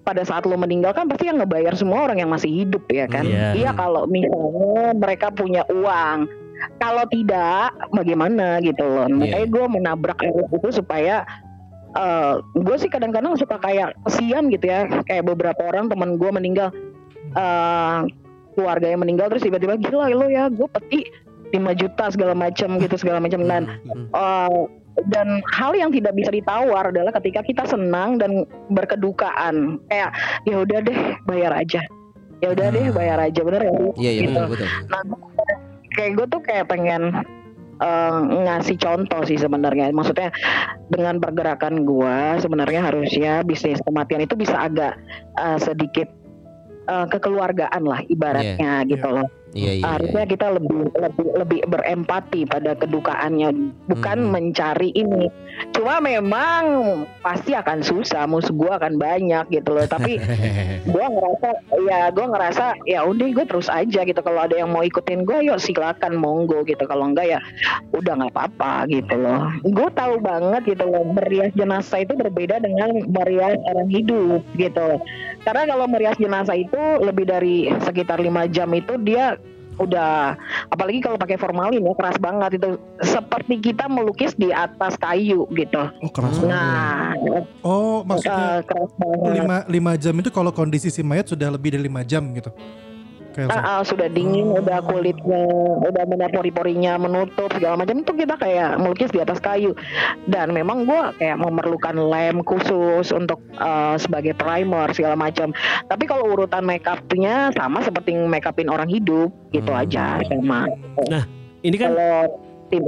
pada 0.08 0.24
saat 0.24 0.48
lo 0.48 0.56
meninggal 0.56 0.96
kan 0.96 1.04
pasti 1.04 1.28
yang 1.28 1.36
ngebayar 1.36 1.76
semua 1.76 2.08
orang 2.08 2.24
yang 2.24 2.32
masih 2.32 2.48
hidup 2.48 2.88
ya 2.88 3.04
kan? 3.04 3.28
Iya. 3.28 3.52
Iya 3.52 3.70
kalau 3.76 4.08
misalnya 4.08 4.96
mereka 4.96 5.28
punya 5.28 5.68
uang. 5.68 6.24
Kalau 6.80 7.04
tidak, 7.12 7.70
bagaimana 7.94 8.58
gitu 8.64 8.82
loh? 8.82 9.06
Makanya 9.06 9.46
gue 9.46 9.66
menabrak 9.68 10.18
itu 10.26 10.68
supaya 10.74 11.22
gue 12.56 12.76
sih 12.80 12.90
kadang-kadang 12.90 13.36
suka 13.36 13.60
kayak 13.60 13.94
kesian 14.08 14.48
gitu 14.50 14.66
ya. 14.66 14.88
Kayak 15.06 15.28
beberapa 15.28 15.60
orang 15.68 15.86
teman 15.92 16.16
gue 16.16 16.30
meninggal, 16.32 16.72
eh 17.36 18.00
keluarganya 18.58 18.98
meninggal 18.98 19.30
terus 19.30 19.46
tiba-tiba 19.46 19.78
gila 19.78 20.10
lo 20.10 20.26
ya, 20.26 20.50
gue 20.50 20.66
peti 20.66 21.06
5 21.48 21.56
juta 21.74 22.04
segala 22.08 22.32
macam 22.32 22.76
gitu 22.76 22.94
segala 22.94 23.18
macam 23.18 23.40
dan 23.42 23.62
Hmm. 23.84 24.06
eh, 24.08 24.60
dan 25.06 25.38
hal 25.54 25.72
yang 25.72 25.94
tidak 25.94 26.10
bisa 26.12 26.28
ditawar 26.28 26.90
adalah 26.90 27.14
ketika 27.14 27.40
kita 27.40 27.62
senang 27.64 28.18
dan 28.18 28.42
berkedukaan 28.68 29.78
kayak 29.86 30.10
ya 30.42 30.58
udah 30.58 30.78
deh 30.82 30.98
bayar 31.22 31.54
aja 31.54 31.86
ya 32.38 32.48
udah 32.50 32.66
deh 32.68 32.90
bayar 32.90 33.18
aja 33.20 33.40
bener 33.40 33.62
ya 33.62 33.72
Iya 33.94 34.10
iya 34.10 34.20
Gitu. 34.20 34.30
betul 34.34 34.44
betul. 34.50 34.66
Nah, 34.88 35.00
kayak 35.92 36.10
gue 36.14 36.26
tuh 36.28 36.40
kayak 36.42 36.66
pengen 36.66 37.02
eh, 37.78 38.18
ngasih 38.42 38.74
contoh 38.74 39.22
sih 39.22 39.38
sebenarnya. 39.38 39.94
Maksudnya 39.94 40.34
dengan 40.88 41.22
pergerakan 41.22 41.86
gue 41.86 42.18
sebenarnya 42.38 42.82
harusnya 42.82 43.32
bisnis 43.42 43.78
kematian 43.82 44.26
itu 44.26 44.34
bisa 44.34 44.58
agak 44.58 44.98
eh, 45.36 45.58
sedikit 45.58 46.10
eh, 46.84 47.06
kekeluargaan 47.06 47.86
lah 47.86 48.02
ibaratnya 48.04 48.82
gitu 48.84 49.06
loh. 49.06 49.30
Iya 49.56 49.72
iya. 49.80 49.84
harusnya 49.96 50.24
kita 50.28 50.46
lebih 50.60 50.92
lebih 50.92 51.26
lebih 51.40 51.60
berempati 51.72 52.44
pada 52.44 52.76
kedukaannya 52.76 53.48
bukan 53.88 54.18
Hmm. 54.28 54.32
mencari 54.32 54.92
ini. 54.92 55.32
Cuma 55.74 56.02
memang 56.02 56.62
pasti 57.22 57.54
akan 57.54 57.82
susah, 57.82 58.26
musuh 58.26 58.54
gue 58.54 58.70
akan 58.70 58.98
banyak 58.98 59.44
gitu 59.50 59.70
loh. 59.74 59.86
Tapi 59.86 60.18
gue 60.92 61.06
ngerasa 61.06 61.48
ya 61.86 62.10
gue 62.10 62.26
ngerasa 62.26 62.64
ya 62.86 63.06
udah 63.06 63.26
gue 63.30 63.46
terus 63.46 63.68
aja 63.70 64.02
gitu. 64.02 64.20
Kalau 64.20 64.40
ada 64.42 64.54
yang 64.54 64.70
mau 64.70 64.82
ikutin 64.82 65.22
gue 65.22 65.50
yuk 65.50 65.62
silakan 65.62 66.18
monggo 66.18 66.62
gitu. 66.66 66.82
Kalau 66.86 67.10
enggak 67.10 67.38
ya 67.38 67.40
udah 67.94 68.12
nggak 68.18 68.32
apa-apa 68.34 68.86
gitu 68.90 69.14
loh. 69.18 69.50
Gue 69.66 69.88
tahu 69.94 70.18
banget 70.22 70.76
gitu 70.76 70.84
loh 70.86 71.04
merias 71.14 71.54
jenazah 71.54 72.02
itu 72.02 72.14
berbeda 72.14 72.62
dengan 72.62 72.90
merias 73.06 73.58
orang 73.70 73.88
hidup 73.90 74.42
gitu. 74.54 74.98
Karena 75.42 75.62
kalau 75.70 75.86
merias 75.86 76.18
jenazah 76.18 76.58
itu 76.58 76.82
lebih 77.02 77.24
dari 77.28 77.70
sekitar 77.82 78.18
lima 78.20 78.46
jam 78.50 78.70
itu 78.74 78.98
dia 79.00 79.38
udah 79.78 80.34
apalagi 80.68 80.98
kalau 80.98 81.14
pakai 81.14 81.38
formalin 81.38 81.80
ya 81.80 81.94
keras 81.94 82.18
banget 82.18 82.58
itu 82.58 82.70
seperti 83.00 83.54
kita 83.62 83.86
melukis 83.86 84.34
di 84.34 84.50
atas 84.50 84.98
kayu 84.98 85.46
gitu 85.54 85.82
Oh 86.02 86.10
keras. 86.10 86.38
nah 86.42 87.14
Oh 87.62 88.02
maksudnya 88.02 88.60
eh, 88.60 88.66
keras 88.66 88.90
banget 88.94 89.32
lima, 89.38 89.56
lima 89.66 89.92
jam 89.94 90.14
itu 90.14 90.30
kalau 90.30 90.50
kondisi 90.50 90.88
si 90.88 91.00
mayat 91.00 91.30
sudah 91.30 91.48
lebih 91.48 91.74
dari 91.74 91.86
lima 91.86 92.02
jam 92.02 92.22
gitu. 92.34 92.50
Kayak 93.36 93.54
Ah, 93.54 93.78
ah, 93.78 93.80
sudah 93.84 94.08
dingin, 94.08 94.50
udah 94.50 94.80
kulitnya, 94.82 95.44
udah 95.84 96.04
benar 96.08 96.32
pori-porinya 96.32 96.96
menutup 96.96 97.52
segala 97.54 97.78
macam 97.78 98.00
itu 98.00 98.12
kita 98.16 98.34
kayak 98.40 98.80
melukis 98.80 99.12
di 99.12 99.20
atas 99.20 99.38
kayu. 99.38 99.76
Dan 100.26 100.56
memang 100.56 100.88
gua 100.88 101.12
kayak 101.20 101.38
memerlukan 101.38 101.94
lem 101.96 102.40
khusus 102.42 103.12
untuk 103.12 103.38
eh, 103.58 103.96
sebagai 104.00 104.32
primer 104.34 104.90
segala 104.96 105.14
macam. 105.14 105.52
Tapi 105.86 106.04
kalau 106.08 106.34
urutan 106.34 106.64
make 106.64 106.88
upnya 106.88 107.52
sama 107.54 107.84
seperti 107.84 108.16
make 108.16 108.48
upin 108.48 108.72
orang 108.72 108.88
hidup 108.88 109.30
gitu 109.52 109.70
Hmm. 109.70 109.82
aja 109.84 110.18
sama. 110.24 110.66
Ini 111.62 111.76
kan 111.76 111.90
Kalau 111.94 112.16
tim 112.70 112.84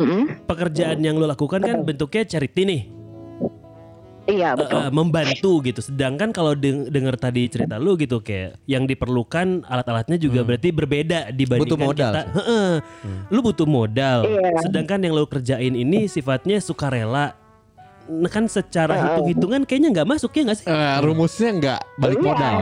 Mm-mm. 0.00 0.48
pekerjaan 0.48 1.04
yang 1.04 1.20
lo 1.20 1.28
lakukan 1.28 1.60
kan 1.60 1.84
bentuknya 1.84 2.24
charity 2.24 2.64
nih. 2.64 2.82
Iya 4.30 4.50
Eh, 4.50 4.56
betul. 4.56 4.78
eh, 4.78 4.90
membantu 4.90 5.52
gitu. 5.62 5.80
Sedangkan 5.80 6.30
kalau 6.30 6.54
deng- 6.54 6.86
denger 6.86 7.16
tadi 7.16 7.46
cerita 7.46 7.76
lu 7.76 7.94
gitu 7.94 8.18
kayak 8.18 8.62
yang 8.64 8.84
diperlukan 8.84 9.62
alat-alatnya 9.64 10.16
juga 10.16 10.40
berarti 10.40 10.70
berbeda 10.70 11.18
dibandingkan 11.30 11.66
Butuh 11.66 11.78
modal. 11.80 12.12
kita. 12.12 12.22
Heeh. 12.32 12.70
Lu 13.28 13.40
butuh 13.40 13.66
modal. 13.66 14.18
Iya. 14.24 14.62
Sedangkan 14.62 14.98
yang 15.00 15.12
lu 15.12 15.24
kerjain 15.24 15.74
ini 15.74 16.06
sifatnya 16.06 16.58
sukarela. 16.58 17.34
Nah, 18.10 18.26
kan 18.26 18.44
secara 18.44 18.90
Heeh. 18.92 19.02
hitung-hitungan 19.06 19.62
kayaknya 19.62 19.88
nggak 19.92 20.08
masuk 20.08 20.30
ya 20.32 20.42
nggak 20.42 20.58
sih? 20.58 20.66
Eh, 20.66 20.96
rumusnya 20.98 21.50
nggak 21.52 21.80
balik 21.96 22.18
Iya, 22.18 22.26
modal. 22.26 22.54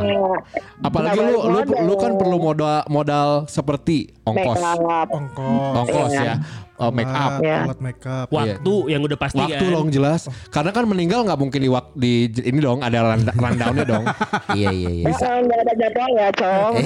Apalagi 0.78 1.18
lu, 1.18 1.24
balik 1.24 1.40
lu 1.40 1.58
modal. 1.64 1.80
lu 1.82 1.94
kan 1.96 2.12
perlu 2.14 2.36
modal 2.38 2.76
modal 2.86 3.28
seperti 3.46 3.96
ongkos, 4.22 4.60
ongkos, 5.08 5.72
ongkos 5.74 6.10
Iya. 6.10 6.22
ya, 6.22 6.34
oh, 6.76 6.90
make 6.90 7.08
up, 7.08 7.32
alat, 7.34 7.64
alat 7.64 7.80
make 7.80 8.04
up. 8.04 8.26
Waktu 8.28 8.74
yang 8.86 9.00
udah 9.00 9.16
pasti 9.16 9.40
waktu 9.40 9.56
kan. 9.58 9.72
dong 9.72 9.88
jelas. 9.88 10.20
Karena 10.48 10.70
kan 10.70 10.84
meninggal 10.84 11.24
nggak 11.24 11.38
mungkin 11.38 11.60
di 11.60 11.70
wak- 11.70 11.94
di 11.94 12.12
ini 12.38 12.58
dong 12.58 12.78
ada 12.80 12.98
rundownnya 13.16 13.84
dong. 13.86 14.04
Iya 14.50 14.68
iya 14.70 14.90
iya. 15.00 15.04
Eh, 15.08 15.16
nggak 15.40 15.58
ada 15.62 15.72
jadwal 15.74 16.12
ya, 16.14 16.28
Cong. 16.34 16.74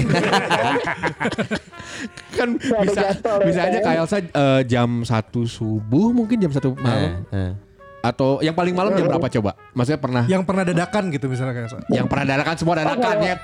kan 2.32 2.48
Nggak 2.52 2.78
ada 2.78 2.84
bisa 2.84 3.00
ya, 3.02 3.12
bisa 3.42 3.60
aja 3.60 3.70
kan? 3.74 3.84
kayak 3.84 4.00
Elsa 4.00 4.16
eh, 4.18 4.60
jam 4.64 4.90
satu 5.02 5.44
subuh 5.44 6.10
mungkin 6.10 6.38
jam 6.38 6.50
satu 6.50 6.74
malam 6.74 7.26
Eh, 7.28 7.50
eh. 7.50 7.52
Atau 8.02 8.42
yang 8.42 8.50
paling 8.52 8.74
malam 8.74 8.92
jam 8.92 9.06
berapa 9.06 9.30
coba? 9.30 9.54
Maksudnya 9.72 10.00
pernah 10.02 10.22
Yang 10.26 10.42
pernah 10.42 10.64
dadakan 10.66 11.02
gitu 11.08 11.26
misalnya 11.30 11.54
kayak 11.54 11.70
so. 11.70 11.78
yang 11.88 12.10
pernah 12.10 12.26
dadakan 12.28 12.54
semua 12.58 12.74
dadakan 12.76 13.16
ya. 13.22 13.36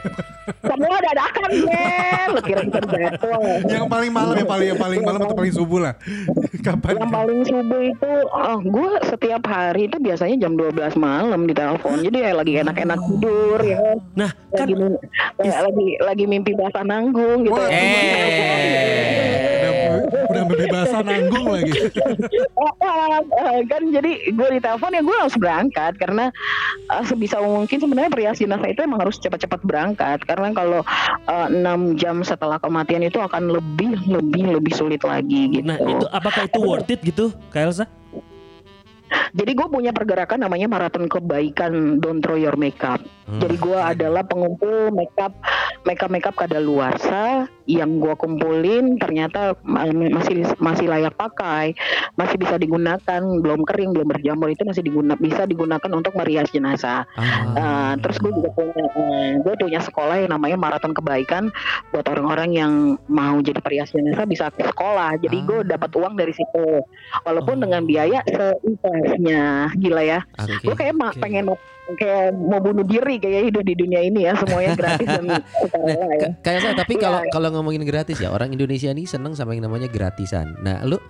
Semua 0.60 0.96
dadakan. 0.98 1.48
Lu 2.28 2.40
kira 2.42 2.62
jadwal. 2.66 3.42
Yang 3.64 3.84
paling 3.86 4.10
malam 4.10 4.34
ya 4.34 4.44
paling 4.44 4.66
yang 4.68 4.80
paling 4.80 5.00
malam 5.00 5.20
atau 5.22 5.36
paling 5.36 5.54
subuh 5.54 5.78
lah. 5.80 5.94
Kapan? 6.58 6.98
Yang 6.98 7.10
paling 7.14 7.40
subuh 7.46 7.80
itu 7.80 8.12
oh, 8.26 8.58
gue 8.58 8.90
setiap 9.06 9.42
hari 9.46 9.86
itu 9.86 9.96
biasanya 9.96 10.36
jam 10.36 10.52
12 10.52 10.74
malam 10.98 11.46
di 11.46 11.54
telepon. 11.54 12.02
Jadi 12.02 12.18
ya 12.18 12.32
lagi 12.34 12.52
enak-enak 12.58 12.98
tidur 13.00 13.58
ya. 13.62 13.78
kan. 13.78 13.96
Nah, 14.16 14.30
kan 14.50 14.66
Lagi 14.66 14.74
mim- 14.74 15.00
kayak 15.38 15.60
lagi 15.62 15.88
lagi 16.02 16.24
mimpi 16.26 16.52
basah 16.52 16.82
nanggung 16.82 17.46
gitu. 17.46 17.54
Wah, 17.54 17.70
ya. 17.70 19.57
Udah 20.06 20.42
bebasan 20.46 21.04
nanggung 21.06 21.46
lagi. 21.50 21.72
Ah, 22.88 23.60
kan 23.66 23.82
jadi 23.90 24.12
gue 24.32 24.48
di 24.58 24.60
telepon 24.60 24.94
ya 24.94 25.02
gue 25.02 25.16
harus 25.16 25.36
berangkat 25.36 25.92
karena 25.98 26.30
ah, 26.90 27.02
sebisa 27.04 27.40
mungkin 27.40 27.78
sebenarnya 27.78 28.10
perias 28.12 28.38
jenazah 28.40 28.68
itu 28.68 28.80
emang 28.84 29.00
harus 29.02 29.16
cepat-cepat 29.20 29.60
berangkat 29.64 30.18
karena 30.24 30.52
kalau 30.52 30.80
ah, 31.26 31.48
enam 31.48 31.96
jam 31.96 32.20
setelah 32.22 32.60
kematian 32.60 33.04
itu 33.04 33.18
akan 33.18 33.50
lebih 33.50 33.98
lebih 34.08 34.58
lebih 34.58 34.72
sulit 34.74 35.02
lagi 35.02 35.50
gitu. 35.52 35.66
nah 35.68 35.78
itu 35.78 36.06
apakah 36.10 36.46
itu 36.46 36.58
worth 36.60 36.90
it 36.92 37.00
gitu, 37.02 37.32
Kak 37.50 37.70
Elsa? 37.70 37.86
Jadi 39.08 39.52
gue 39.56 39.66
punya 39.68 39.92
pergerakan 39.92 40.44
namanya 40.44 40.68
maraton 40.68 41.08
kebaikan 41.08 42.00
Don't 42.00 42.20
Throw 42.20 42.36
Your 42.36 42.56
Makeup. 42.60 43.00
Jadi 43.28 43.56
gue 43.60 43.76
adalah 43.76 44.24
pengumpul 44.24 44.92
makeup 44.92 45.32
makeup 45.84 46.08
makeup 46.12 46.34
kadaluarsa 46.36 47.48
yang 47.68 48.00
gue 48.00 48.16
kumpulin 48.16 48.96
ternyata 48.96 49.52
ma- 49.60 49.84
masih 49.92 50.48
masih 50.56 50.88
layak 50.88 51.12
pakai, 51.20 51.76
masih 52.16 52.40
bisa 52.40 52.56
digunakan, 52.56 53.20
belum 53.20 53.68
kering, 53.68 53.92
belum 53.92 54.08
berjamur 54.08 54.48
itu 54.48 54.64
masih 54.64 54.80
diguna, 54.80 55.20
bisa 55.20 55.44
digunakan 55.44 55.90
untuk 55.92 56.16
merias 56.16 56.48
jenazah. 56.48 57.04
Ah. 57.20 57.52
Uh, 57.52 57.92
terus 58.00 58.16
gue 58.24 58.32
juga 58.32 58.48
punya 58.56 58.88
uh, 58.96 59.30
gue 59.44 59.54
punya 59.60 59.80
sekolah 59.84 60.16
yang 60.24 60.32
namanya 60.32 60.56
maraton 60.56 60.96
kebaikan 60.96 61.52
buat 61.92 62.08
orang-orang 62.08 62.56
yang 62.56 62.72
mau 63.12 63.36
jadi 63.44 63.60
perias 63.60 63.92
jenazah 63.92 64.24
bisa 64.24 64.48
ke 64.48 64.64
sekolah. 64.64 65.20
Jadi 65.20 65.44
gue 65.44 65.68
dapat 65.68 65.92
uang 65.92 66.16
dari 66.16 66.32
situ. 66.32 66.80
Walaupun 67.28 67.60
dengan 67.60 67.84
biaya 67.84 68.24
seikhlasnya. 68.24 69.76
Gila 69.76 70.02
ya. 70.08 70.24
Oke. 70.40 70.64
Gue 70.64 70.74
kayak 70.74 70.96
ma- 70.96 71.12
pengen 71.12 71.52
kayak 71.90 72.34
mau 72.34 72.58
bunuh 72.58 72.82
diri 72.82 73.16
kayak 73.16 73.48
hidup 73.48 73.62
di 73.62 73.74
dunia 73.74 74.00
ini 74.02 74.20
ya 74.22 74.36
semuanya 74.36 74.74
gratis 74.74 75.06
dan 75.06 75.24
sukarela 75.62 76.04
ya. 76.06 76.18
Ka- 76.18 76.34
Kayak 76.44 76.60
saya 76.60 76.74
tapi 76.76 76.92
Iya. 76.92 77.02
kalau 77.02 77.20
kalau 77.30 77.48
ngomongin 77.50 77.82
gratis 77.82 78.18
ya 78.18 78.28
orang 78.28 78.50
Indonesia 78.50 78.90
ini 78.90 79.04
seneng 79.04 79.32
sama 79.32 79.52
yang 79.52 79.64
namanya 79.64 79.86
gratisan. 79.86 80.52
Nah, 80.58 80.82
lu 80.82 81.00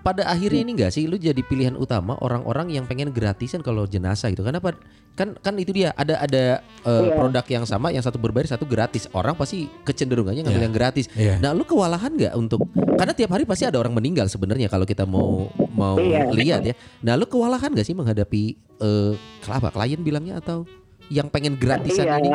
pada 0.00 0.24
akhirnya 0.24 0.62
ini 0.62 0.72
enggak 0.72 0.90
sih 0.90 1.04
lu 1.04 1.16
jadi 1.16 1.36
pilihan 1.40 1.74
utama 1.74 2.16
orang-orang 2.16 2.70
yang 2.70 2.84
pengen 2.84 3.10
gratisan 3.10 3.60
kalau 3.60 3.84
jenazah 3.84 4.28
itu. 4.28 4.40
Kenapa? 4.40 4.72
Kan 5.12 5.36
kan 5.36 5.52
itu 5.54 5.74
dia 5.74 5.92
ada 5.92 6.16
ada 6.16 6.62
eh, 6.62 7.02
Iya. 7.02 7.12
produk 7.12 7.44
yang 7.50 7.64
sama 7.64 7.90
yang 7.90 8.00
satu 8.00 8.16
berbayar 8.16 8.48
satu 8.48 8.64
gratis. 8.64 9.10
Orang 9.10 9.34
pasti 9.34 9.66
kecenderungannya 9.82 10.40
ngambil 10.40 10.56
Iya. 10.56 10.66
yang 10.66 10.74
gratis. 10.74 11.06
Iya. 11.12 11.34
Nah, 11.38 11.50
lu 11.50 11.64
kewalahan 11.64 12.08
nggak 12.08 12.32
untuk 12.34 12.64
karena 12.94 13.12
tiap 13.12 13.30
hari 13.30 13.44
pasti 13.44 13.64
ada 13.64 13.76
orang 13.76 13.92
meninggal 13.92 14.24
sebenarnya 14.24 14.68
kalau 14.68 14.84
kita 14.84 15.04
mau 15.04 15.50
mau 15.70 15.98
Iya. 15.98 16.30
lihat 16.30 16.60
ya. 16.62 16.72
Nah, 17.00 17.12
lu 17.14 17.26
kewalahan 17.26 17.68
nggak 17.68 17.84
sih 17.84 17.92
menghadapi 17.92 18.69
eh 18.80 19.12
apa 19.48 19.68
klien 19.72 20.00
bilangnya 20.00 20.40
atau 20.40 20.64
yang 21.12 21.28
pengen 21.28 21.58
gratisan 21.60 22.06
Iya. 22.06 22.16
ini? 22.18 22.30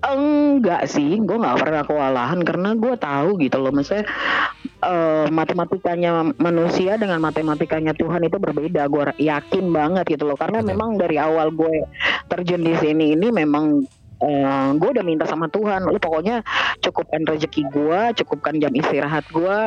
Enggak 0.00 0.88
sih, 0.88 1.20
gue 1.20 1.36
nggak 1.36 1.60
pernah 1.60 1.82
kewalahan 1.84 2.40
karena 2.40 2.72
gue 2.72 2.96
tahu 2.96 3.36
gitu 3.36 3.60
loh, 3.60 3.68
maksudnya 3.68 4.08
eh, 4.80 5.26
matematikanya 5.28 6.32
manusia 6.40 6.96
dengan 6.96 7.20
matematikanya 7.20 7.92
Tuhan 7.92 8.24
itu 8.24 8.40
berbeda. 8.40 8.88
Gue 8.88 9.12
yakin 9.20 9.68
banget 9.68 10.16
gitu 10.16 10.24
loh, 10.24 10.40
karena 10.40 10.64
Betul. 10.64 10.70
memang 10.72 10.90
dari 10.96 11.20
awal 11.20 11.52
gue 11.52 11.84
terjun 12.32 12.64
di 12.64 12.74
sini 12.80 13.12
ini 13.12 13.28
memang 13.28 13.84
eh, 14.24 14.68
gue 14.80 14.88
udah 14.88 15.04
minta 15.04 15.28
sama 15.28 15.52
Tuhan, 15.52 15.84
lu 15.84 16.00
pokoknya 16.00 16.40
cukupkan 16.80 17.28
rezeki 17.28 17.68
gue, 17.68 18.00
cukupkan 18.24 18.56
jam 18.56 18.72
istirahat 18.72 19.28
gue, 19.28 19.58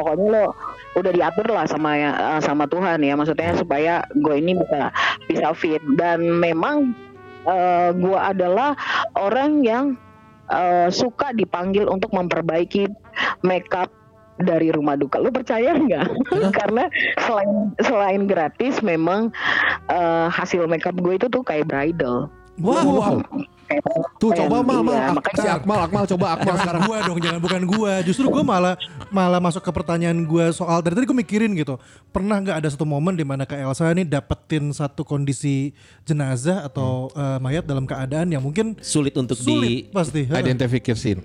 pokoknya 0.00 0.26
lo 0.32 0.44
udah 0.96 1.12
diatur 1.12 1.46
lah 1.52 1.68
sama 1.68 1.94
ya 2.00 2.10
eh, 2.16 2.40
sama 2.40 2.64
Tuhan 2.64 3.04
ya, 3.04 3.14
maksudnya 3.14 3.52
supaya 3.54 4.02
gue 4.16 4.34
ini 4.40 4.56
bisa 4.56 4.88
bisa 5.28 5.52
fit 5.52 5.84
dan 6.00 6.24
memang 6.40 6.96
eh, 7.44 7.90
gue 7.92 8.18
adalah 8.18 8.72
orang 9.20 9.60
yang 9.60 9.84
eh, 10.48 10.88
suka 10.88 11.36
dipanggil 11.36 11.84
untuk 11.86 12.10
memperbaiki 12.16 12.88
makeup 13.44 13.92
dari 14.40 14.72
rumah 14.72 14.96
duka. 14.96 15.20
Lu 15.20 15.28
percaya 15.28 15.76
nggak? 15.76 16.08
Karena 16.58 16.88
selain 17.20 17.76
selain 17.84 18.22
gratis, 18.24 18.80
memang 18.80 19.28
eh, 19.92 20.26
hasil 20.32 20.64
makeup 20.64 20.96
gue 20.96 21.20
itu 21.20 21.28
tuh 21.28 21.44
kayak 21.44 21.68
bridal. 21.68 22.32
Wow. 22.60 23.20
Kayak 23.20 23.59
Tuh 24.18 24.30
coba 24.34 24.60
mal, 24.60 24.82
mal. 24.82 24.92
iya, 24.92 25.08
si 25.32 25.46
Akmal, 25.48 25.78
Akmal 25.86 26.04
coba 26.04 26.26
Akmal 26.36 26.54
sekarang. 26.58 26.82
gua 26.84 26.96
dong, 27.06 27.18
jangan 27.22 27.40
bukan 27.40 27.62
gua. 27.64 27.92
Justru 28.02 28.26
gua 28.26 28.42
malah 28.42 28.74
malah 29.08 29.40
masuk 29.40 29.62
ke 29.62 29.70
pertanyaan 29.70 30.26
gua 30.26 30.50
soal 30.50 30.82
dari 30.82 30.98
tadi 30.98 31.06
gua 31.06 31.16
mikirin 31.16 31.54
gitu. 31.54 31.78
Pernah 32.10 32.42
nggak 32.42 32.56
ada 32.60 32.68
satu 32.68 32.84
momen 32.84 33.14
di 33.14 33.22
mana 33.22 33.46
Kak 33.46 33.56
Elsa 33.56 33.88
ini 33.94 34.02
dapetin 34.04 34.74
satu 34.74 35.06
kondisi 35.06 35.70
jenazah 36.02 36.66
atau 36.66 37.08
eh, 37.14 37.38
mayat 37.38 37.64
dalam 37.64 37.86
keadaan 37.86 38.28
yang 38.28 38.42
mungkin 38.42 38.74
Sulit 38.82 39.14
untuk 39.14 39.38
sulit 39.38 39.88
di 39.88 39.94
pasti. 39.94 40.26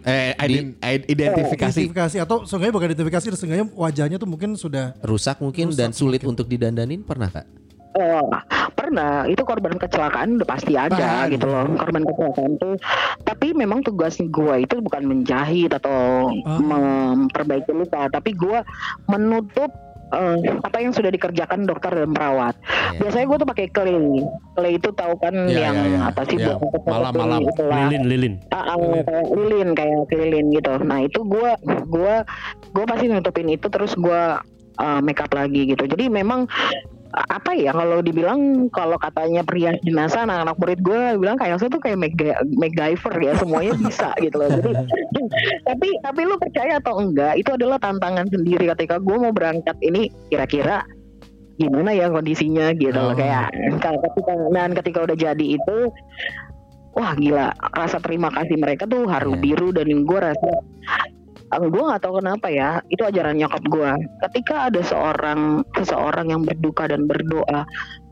Eh, 0.05 0.31
ident- 0.37 0.77
id- 0.79 1.07
identifikasi. 1.09 1.81
Identifikasi 1.81 2.17
atau 2.21 2.45
seenggaknya 2.45 2.73
bukan 2.73 2.87
identifikasi, 2.93 3.25
seenggaknya 3.33 3.67
wajahnya 3.73 4.17
tuh 4.21 4.29
mungkin 4.29 4.53
sudah 4.55 4.93
rusak 5.01 5.41
mungkin 5.41 5.73
dan 5.73 5.91
sulit 5.91 6.21
untuk 6.21 6.45
didandanin 6.45 7.01
pernah 7.01 7.27
kak? 7.27 7.64
Oh, 7.95 8.27
pernah 8.75 9.23
itu 9.23 9.39
korban 9.41 9.79
kecelakaan 9.79 10.35
udah 10.35 10.43
pasti 10.45 10.75
ada 10.75 11.25
gitu 11.25 11.47
loh 11.47 11.63
korban 11.73 12.03
kecelakaan 12.03 12.59
tuh 12.59 12.75
tapi 13.23 13.55
memang 13.55 13.79
tugas 13.81 14.19
gua 14.29 14.59
itu 14.59 14.77
bukan 14.77 15.07
menjahit 15.07 15.71
atau 15.71 16.27
Ah. 16.43 16.59
memperbaiki 16.59 17.71
luka 17.71 18.11
tapi 18.11 18.35
gua 18.35 18.67
menutup 19.07 19.71
eh, 20.07 20.37
apa 20.59 20.77
yang 20.77 20.91
sudah 20.91 21.07
dikerjakan 21.07 21.63
dokter 21.63 21.89
dan 21.89 22.11
perawat 22.11 22.53
Iya. 22.91 22.99
biasanya 22.99 23.25
gua 23.25 23.37
tuh 23.37 23.49
pakai 23.49 23.65
clay 23.69 23.95
clay 24.53 24.73
itu 24.75 24.89
tahu 24.91 25.13
kan 25.17 25.33
Iya, 25.47 25.59
yang 25.65 25.75
iya, 25.75 25.89
iya. 25.89 25.99
apa 26.05 26.21
sih 26.25 26.37
buat 26.37 26.59
malam-malam. 26.85 27.41
itulah. 27.47 27.79
Lilin, 27.87 28.03
lilin. 28.05 28.33
Ah, 28.51 28.75
ah, 28.75 28.77
kayak 29.01 29.25
lilin 29.31 29.69
kayak 29.71 29.97
lilin 30.11 30.45
gitu. 30.51 30.73
Nah 30.79 30.99
itu 30.99 31.19
gua 31.23 31.55
gua 31.87 32.27
gua 32.69 32.85
pasti 32.85 33.07
nutupin 33.07 33.49
itu 33.49 33.65
terus 33.65 33.95
gua 33.95 34.43
uh, 34.77 34.99
make 34.99 35.17
up 35.17 35.31
lagi 35.31 35.63
gitu. 35.65 35.83
Jadi 35.85 36.05
memang 36.07 36.45
uh, 36.45 36.94
apa 37.15 37.51
ya 37.51 37.71
kalau 37.71 37.99
dibilang 37.99 38.39
kalau 38.69 38.95
katanya 38.95 39.39
pria 39.41 39.71
jenazah 39.79 40.23
anak-anak 40.23 40.55
murid 40.55 40.79
gue 40.79 40.99
bilang 41.15 41.35
kayak 41.35 41.57
saya 41.57 41.69
tuh 41.69 41.79
kayak 41.79 41.95
Maga- 41.97 42.43
MacGyver 42.53 43.15
ya 43.17 43.33
semuanya 43.33 43.71
bisa 43.73 44.11
gitu 44.17 44.35
loh. 44.35 44.51
Jadi 44.51 44.71
tapi 45.67 45.87
tapi 46.01 46.21
lu 46.21 46.35
percaya 46.35 46.75
atau 46.75 46.99
enggak 46.99 47.35
itu 47.35 47.49
adalah 47.49 47.79
tantangan 47.79 48.27
sendiri 48.27 48.67
ketika 48.69 48.99
gue 48.99 49.15
mau 49.15 49.31
berangkat 49.31 49.79
ini 49.79 50.11
kira-kira 50.27 50.83
gimana 51.55 51.89
ya 51.89 52.11
kondisinya 52.11 52.75
gitu 52.75 52.91
loh 52.91 53.11
Oh. 53.11 53.15
kayak 53.15 53.47
kalau 53.79 53.99
ketika 54.03 54.31
dan 54.51 54.75
ketika 54.75 54.99
udah 55.01 55.15
jadi 55.15 55.45
itu 55.55 55.77
wah 56.91 57.15
gila 57.15 57.47
rasa 57.71 57.99
terima 57.99 58.27
kasih 58.29 58.55
mereka 58.55 58.83
tuh 58.83 59.07
haru 59.07 59.33
Iya. 59.33 59.41
biru 59.41 59.69
dan 59.71 59.87
gue 60.03 60.19
rasa 60.21 60.51
gue 61.53 61.83
nggak 61.87 62.01
tahu 62.03 62.19
kenapa 62.19 62.47
ya 62.51 62.81
itu 62.91 63.05
ajaran 63.05 63.37
nyokap 63.37 63.63
gue 63.69 63.91
ketika 64.27 64.67
ada 64.67 64.81
seorang 64.81 65.61
seseorang 65.77 66.33
yang 66.33 66.41
berduka 66.43 66.89
dan 66.89 67.05
berdoa 67.05 67.63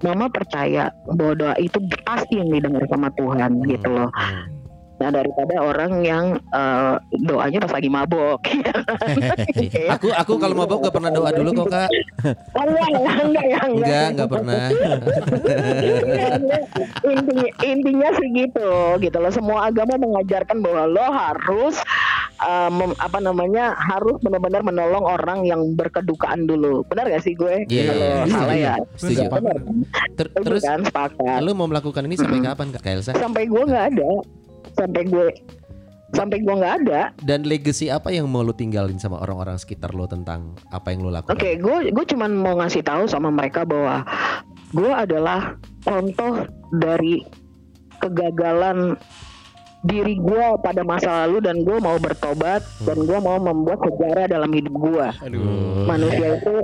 mama 0.05 0.27
percaya 0.31 0.93
bahwa 1.11 1.33
doa 1.35 1.55
itu 1.59 1.79
pasti 2.07 2.39
yang 2.39 2.51
didengar 2.53 2.85
sama 2.87 3.09
Tuhan 3.17 3.63
gitu 3.67 3.89
loh 3.89 4.09
Hmm. 4.13 4.62
Nah 5.03 5.11
daripada 5.11 5.59
orang 5.59 5.99
yang 5.99 6.25
eh, 6.39 6.95
doanya 7.27 7.59
pas 7.67 7.75
lagi 7.75 7.91
mabok. 7.91 8.39
Aku 9.99 10.07
aku 10.15 10.33
kalau 10.39 10.55
mabok 10.55 10.87
gak 10.87 10.95
pernah 10.95 11.11
doa 11.11 11.29
dulu 11.35 11.49
kok 11.63 11.67
kak. 11.75 11.89
Oh, 12.55 12.63
enggak 12.63 12.87
enggak 12.87 13.15
enggak 13.19 13.45
Enggak 13.67 14.05
enggak. 14.15 14.27
Pernah. 14.31 14.65
intinya, 17.11 17.49
intinya 17.59 18.09
sih 18.15 18.29
gitu 18.31 18.71
gitu 19.03 19.17
loh. 19.19 19.31
Semua 19.35 19.67
agama 19.67 19.99
mengajarkan 19.99 20.63
bahwa 20.63 20.87
lo 20.87 21.07
harus 21.11 21.75
uh, 22.39 22.71
mem- 22.71 22.95
apa 22.95 23.19
namanya 23.19 23.75
harus 23.75 24.15
benar-benar 24.23 24.63
menolong 24.63 25.03
orang 25.03 25.43
yang 25.43 25.75
berkedukaan 25.75 26.47
dulu. 26.47 26.87
Benar 26.87 27.11
gak 27.11 27.27
sih 27.27 27.35
gue? 27.35 27.67
Iya, 27.67 27.91
iya, 27.91 28.07
iya. 28.23 28.31
salah 28.31 28.55
ya. 28.55 28.75
Setuju. 28.95 29.27
Ter- 30.15 30.31
terus 30.31 30.63
kan? 30.63 30.79
Sepakat. 30.87 31.43
lu 31.43 31.51
mau 31.51 31.67
melakukan 31.67 32.07
ini 32.07 32.15
sampai 32.15 32.39
kapan 32.39 32.71
kak? 32.71 32.87
Elsa? 32.87 33.11
sampai 33.17 33.49
gue 33.49 33.63
nggak 33.65 33.85
ada 33.95 34.11
sampai 34.73 35.03
gue 35.07 35.25
sampai 36.13 36.45
gue 36.45 36.53
nggak 36.53 36.75
ada 36.85 37.01
Dan 37.25 37.49
legacy 37.49 37.89
apa 37.89 38.13
yang 38.13 38.29
mau 38.29 38.45
lu 38.45 38.53
tinggalin 38.53 39.01
sama 39.01 39.17
orang-orang 39.17 39.57
sekitar 39.57 39.97
lo 39.97 40.05
tentang 40.05 40.53
apa 40.69 40.93
yang 40.93 41.01
lu 41.01 41.09
lakukan? 41.09 41.33
Oke, 41.33 41.57
gue 41.57 41.89
gue 41.89 42.05
cuman 42.13 42.31
mau 42.37 42.53
ngasih 42.61 42.85
tahu 42.85 43.09
sama 43.09 43.33
mereka 43.33 43.65
bahwa 43.65 44.05
gue 44.73 44.91
adalah 44.93 45.57
contoh 45.81 46.45
dari 46.69 47.21
kegagalan 47.97 48.97
diri 49.83 50.15
gue 50.15 50.45
pada 50.63 50.81
masa 50.85 51.27
lalu 51.27 51.43
dan 51.43 51.59
gue 51.67 51.77
mau 51.81 51.99
bertobat 51.99 52.63
dan 52.87 53.03
gue 53.03 53.19
mau 53.19 53.35
membuat 53.35 53.83
sejarah 53.83 54.31
dalam 54.31 54.51
hidup 54.53 54.71
gue. 54.79 55.07
Manusia 55.83 56.39
itu 56.39 56.55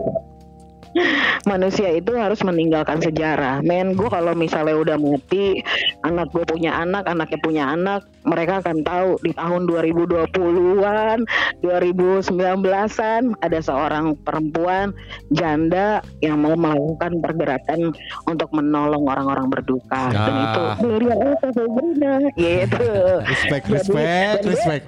manusia 1.45 1.93
itu 1.93 2.15
harus 2.17 2.41
meninggalkan 2.41 2.99
sejarah. 2.99 3.61
Men, 3.61 3.93
gue 3.93 4.09
kalau 4.09 4.33
misalnya 4.33 4.75
udah 4.75 4.97
mati, 4.97 5.61
anak 6.05 6.29
gue 6.33 6.43
punya 6.45 6.75
anak, 6.81 7.05
anaknya 7.05 7.39
punya 7.41 7.63
anak, 7.73 8.05
mereka 8.21 8.59
akan 8.59 8.77
tahu 8.81 9.09
di 9.21 9.31
tahun 9.31 9.61
2020-an, 9.65 11.17
2019-an 11.61 13.21
ada 13.39 13.59
seorang 13.59 14.15
perempuan 14.19 14.91
janda 15.29 16.01
yang 16.19 16.37
mau 16.37 16.53
melakukan 16.53 17.19
pergerakan 17.19 17.95
untuk 18.25 18.49
menolong 18.51 19.03
orang-orang 19.03 19.47
berduka. 19.49 20.09
Dan 20.09 20.19
Ah. 20.29 20.43
itu 20.45 20.63
Gloria 20.79 21.15
Elsa 21.17 21.49
Sabrina 21.51 22.13
gitu. 22.33 22.87
Respect, 23.23 23.63
Jadi- 23.63 23.73
respect, 23.73 24.07
dan 24.29 24.41
gue- 24.41 24.51
respect. 24.51 24.83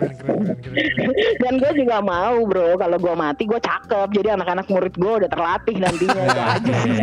dan 1.37 1.53
gue 1.57 1.71
juga 1.77 1.97
mau 1.99 2.37
bro 2.43 2.75
kalau 2.75 2.97
gue 2.97 3.13
mati 3.13 3.43
gue 3.43 3.59
cakep 3.59 4.07
jadi 4.11 4.33
anak-anak 4.33 4.65
murid 4.67 4.93
gue 4.93 5.13
udah 5.17 5.29
terlatih 5.29 5.75
nantinya 5.77 6.21
itu 6.21 6.41
aja 6.41 6.73
sih 6.79 6.93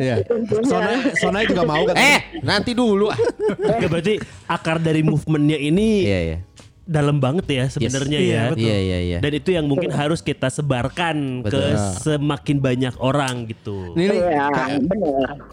Iya. 0.00 0.16
Sonai, 0.62 0.96
Sonai 1.14 1.44
juga 1.44 1.62
mau 1.62 1.84
kan? 1.84 1.92
Eh 1.92 2.40
nanti 2.40 2.72
dulu. 2.72 3.12
Oke, 3.70 3.84
berarti 3.86 4.16
akar 4.46 4.80
dari 4.80 5.04
movementnya 5.30 5.54
ini 5.56 5.88
Iya 6.02 6.20
iya. 6.20 6.38
dalam 6.82 7.22
banget 7.22 7.46
ya 7.46 7.64
sebenarnya 7.70 8.18
Yes. 8.18 8.26
ya. 8.26 8.26
Iya, 8.26 8.42
betul. 8.50 8.64
Iya 8.64 8.78
iya 8.80 8.98
iya. 9.00 9.18
Dan 9.20 9.32
itu 9.32 9.50
yang 9.52 9.62
mungkin 9.64 9.90
harus 9.92 10.18
kita 10.18 10.50
sebarkan 10.50 11.16
ke 11.40 11.54
Betul. 11.54 11.78
semakin 12.02 12.56
banyak 12.58 12.94
orang 12.98 13.46
gitu. 13.46 13.94
Ini 13.94 14.04
nih, 14.08 14.18
Iya, 14.20 14.44
Kak- 14.50 14.70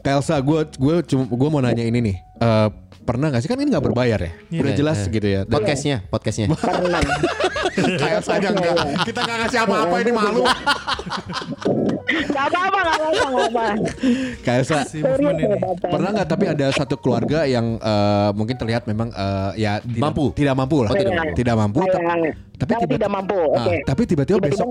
Elsa, 0.04 0.42
gue 0.42 0.66
gue 0.66 0.96
cuma 1.06 1.24
gue 1.28 1.50
mau 1.52 1.62
nanya 1.62 1.84
ini 1.84 2.00
nih. 2.02 2.18
Eh, 2.40 2.70
pernah 3.08 3.32
gak 3.32 3.40
sih 3.40 3.48
kan 3.48 3.56
ini 3.56 3.72
nggak 3.72 3.86
berbayar 3.86 4.20
ya? 4.20 4.32
Udah 4.54 4.68
Iya, 4.68 4.76
jelas 4.76 4.98
iya. 5.00 5.10
gitu 5.10 5.28
ya. 5.28 5.42
Dan 5.42 5.54
Podcastnya, 5.54 5.98
podcastnya. 6.06 6.48
Pernah. 6.58 7.02
Kak 7.78 8.10
Elsa 8.12 8.32
aja 8.36 8.50
enggak. 8.50 8.76
Kita 9.06 9.20
nggak 9.22 9.38
ngasih 9.40 9.60
apa-apa 9.64 9.96
ini 9.98 10.12
malu. 10.12 10.42
Gak 12.28 12.46
apa-apa, 12.46 12.80
gak 12.80 12.98
apa-apa, 12.98 13.66
gak 14.42 14.62
pernah 15.84 16.10
nggak 16.12 16.28
tapi 16.28 16.46
ada 16.48 16.68
satu 16.72 16.96
keluarga 16.98 17.44
yang 17.44 17.78
eh, 17.78 18.30
mungkin 18.32 18.56
terlihat 18.56 18.86
memang 18.86 19.10
eh, 19.10 19.52
ya 19.60 19.80
tidak- 19.80 20.02
Mampu. 20.02 20.26
tidak 20.34 20.56
mampu 20.56 20.78
lah, 20.82 20.90
Oh, 20.90 20.96
tidak 20.96 21.06
tidak, 21.06 21.20
mampu. 21.22 21.38
tidak 21.38 21.56
mampu. 21.56 21.80
ta- 21.80 21.92
Saya- 21.94 22.34
tapi 22.58 22.74
tiba- 22.74 22.94
tidak 22.98 23.12
mampu, 23.12 23.38
Ah, 23.54 23.58
oke. 23.62 23.76
tapi 23.86 24.02
tiba-tiba 24.04 24.38
besok 24.42 24.68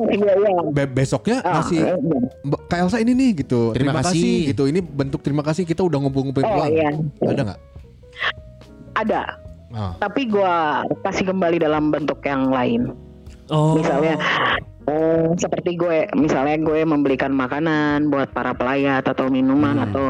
be- 0.72 0.90
besoknya 0.90 1.36
Ah, 1.40 1.52
ngasih 1.60 1.80
eh, 1.80 1.96
Mbak 2.42 2.60
Kak 2.66 2.78
Elsa 2.82 2.98
ini 2.98 3.12
nih 3.14 3.30
gitu. 3.44 3.60
Terima 3.70 3.92
kasih. 3.94 4.50
gitu. 4.50 4.62
Ini 4.66 4.80
bentuk 4.82 5.20
terima 5.22 5.42
kasih 5.42 5.62
kita 5.62 5.80
udah 5.80 5.98
ngumpul-ngumpulin 6.02 6.46
Oh, 6.46 6.56
uang. 6.58 6.70
iya. 6.72 6.90
Ada 7.22 7.42
nggak? 7.46 7.58
Ada, 8.96 9.36
Ah. 9.74 9.92
tapi 9.98 10.30
gue 10.30 10.54
kasih 11.04 11.28
kembali 11.28 11.60
dalam 11.60 11.90
bentuk 11.90 12.22
yang 12.24 12.48
lain. 12.48 12.96
Oh. 13.50 13.76
Misalnya 13.76 14.16
eh, 14.86 15.26
seperti 15.34 15.74
gue, 15.74 16.06
misalnya 16.14 16.54
gue 16.62 16.86
membelikan 16.86 17.34
makanan 17.34 18.06
buat 18.06 18.30
para 18.30 18.54
pelayat 18.54 19.02
atau 19.02 19.26
minuman 19.26 19.74
Hmm. 19.74 19.86
atau 19.90 20.04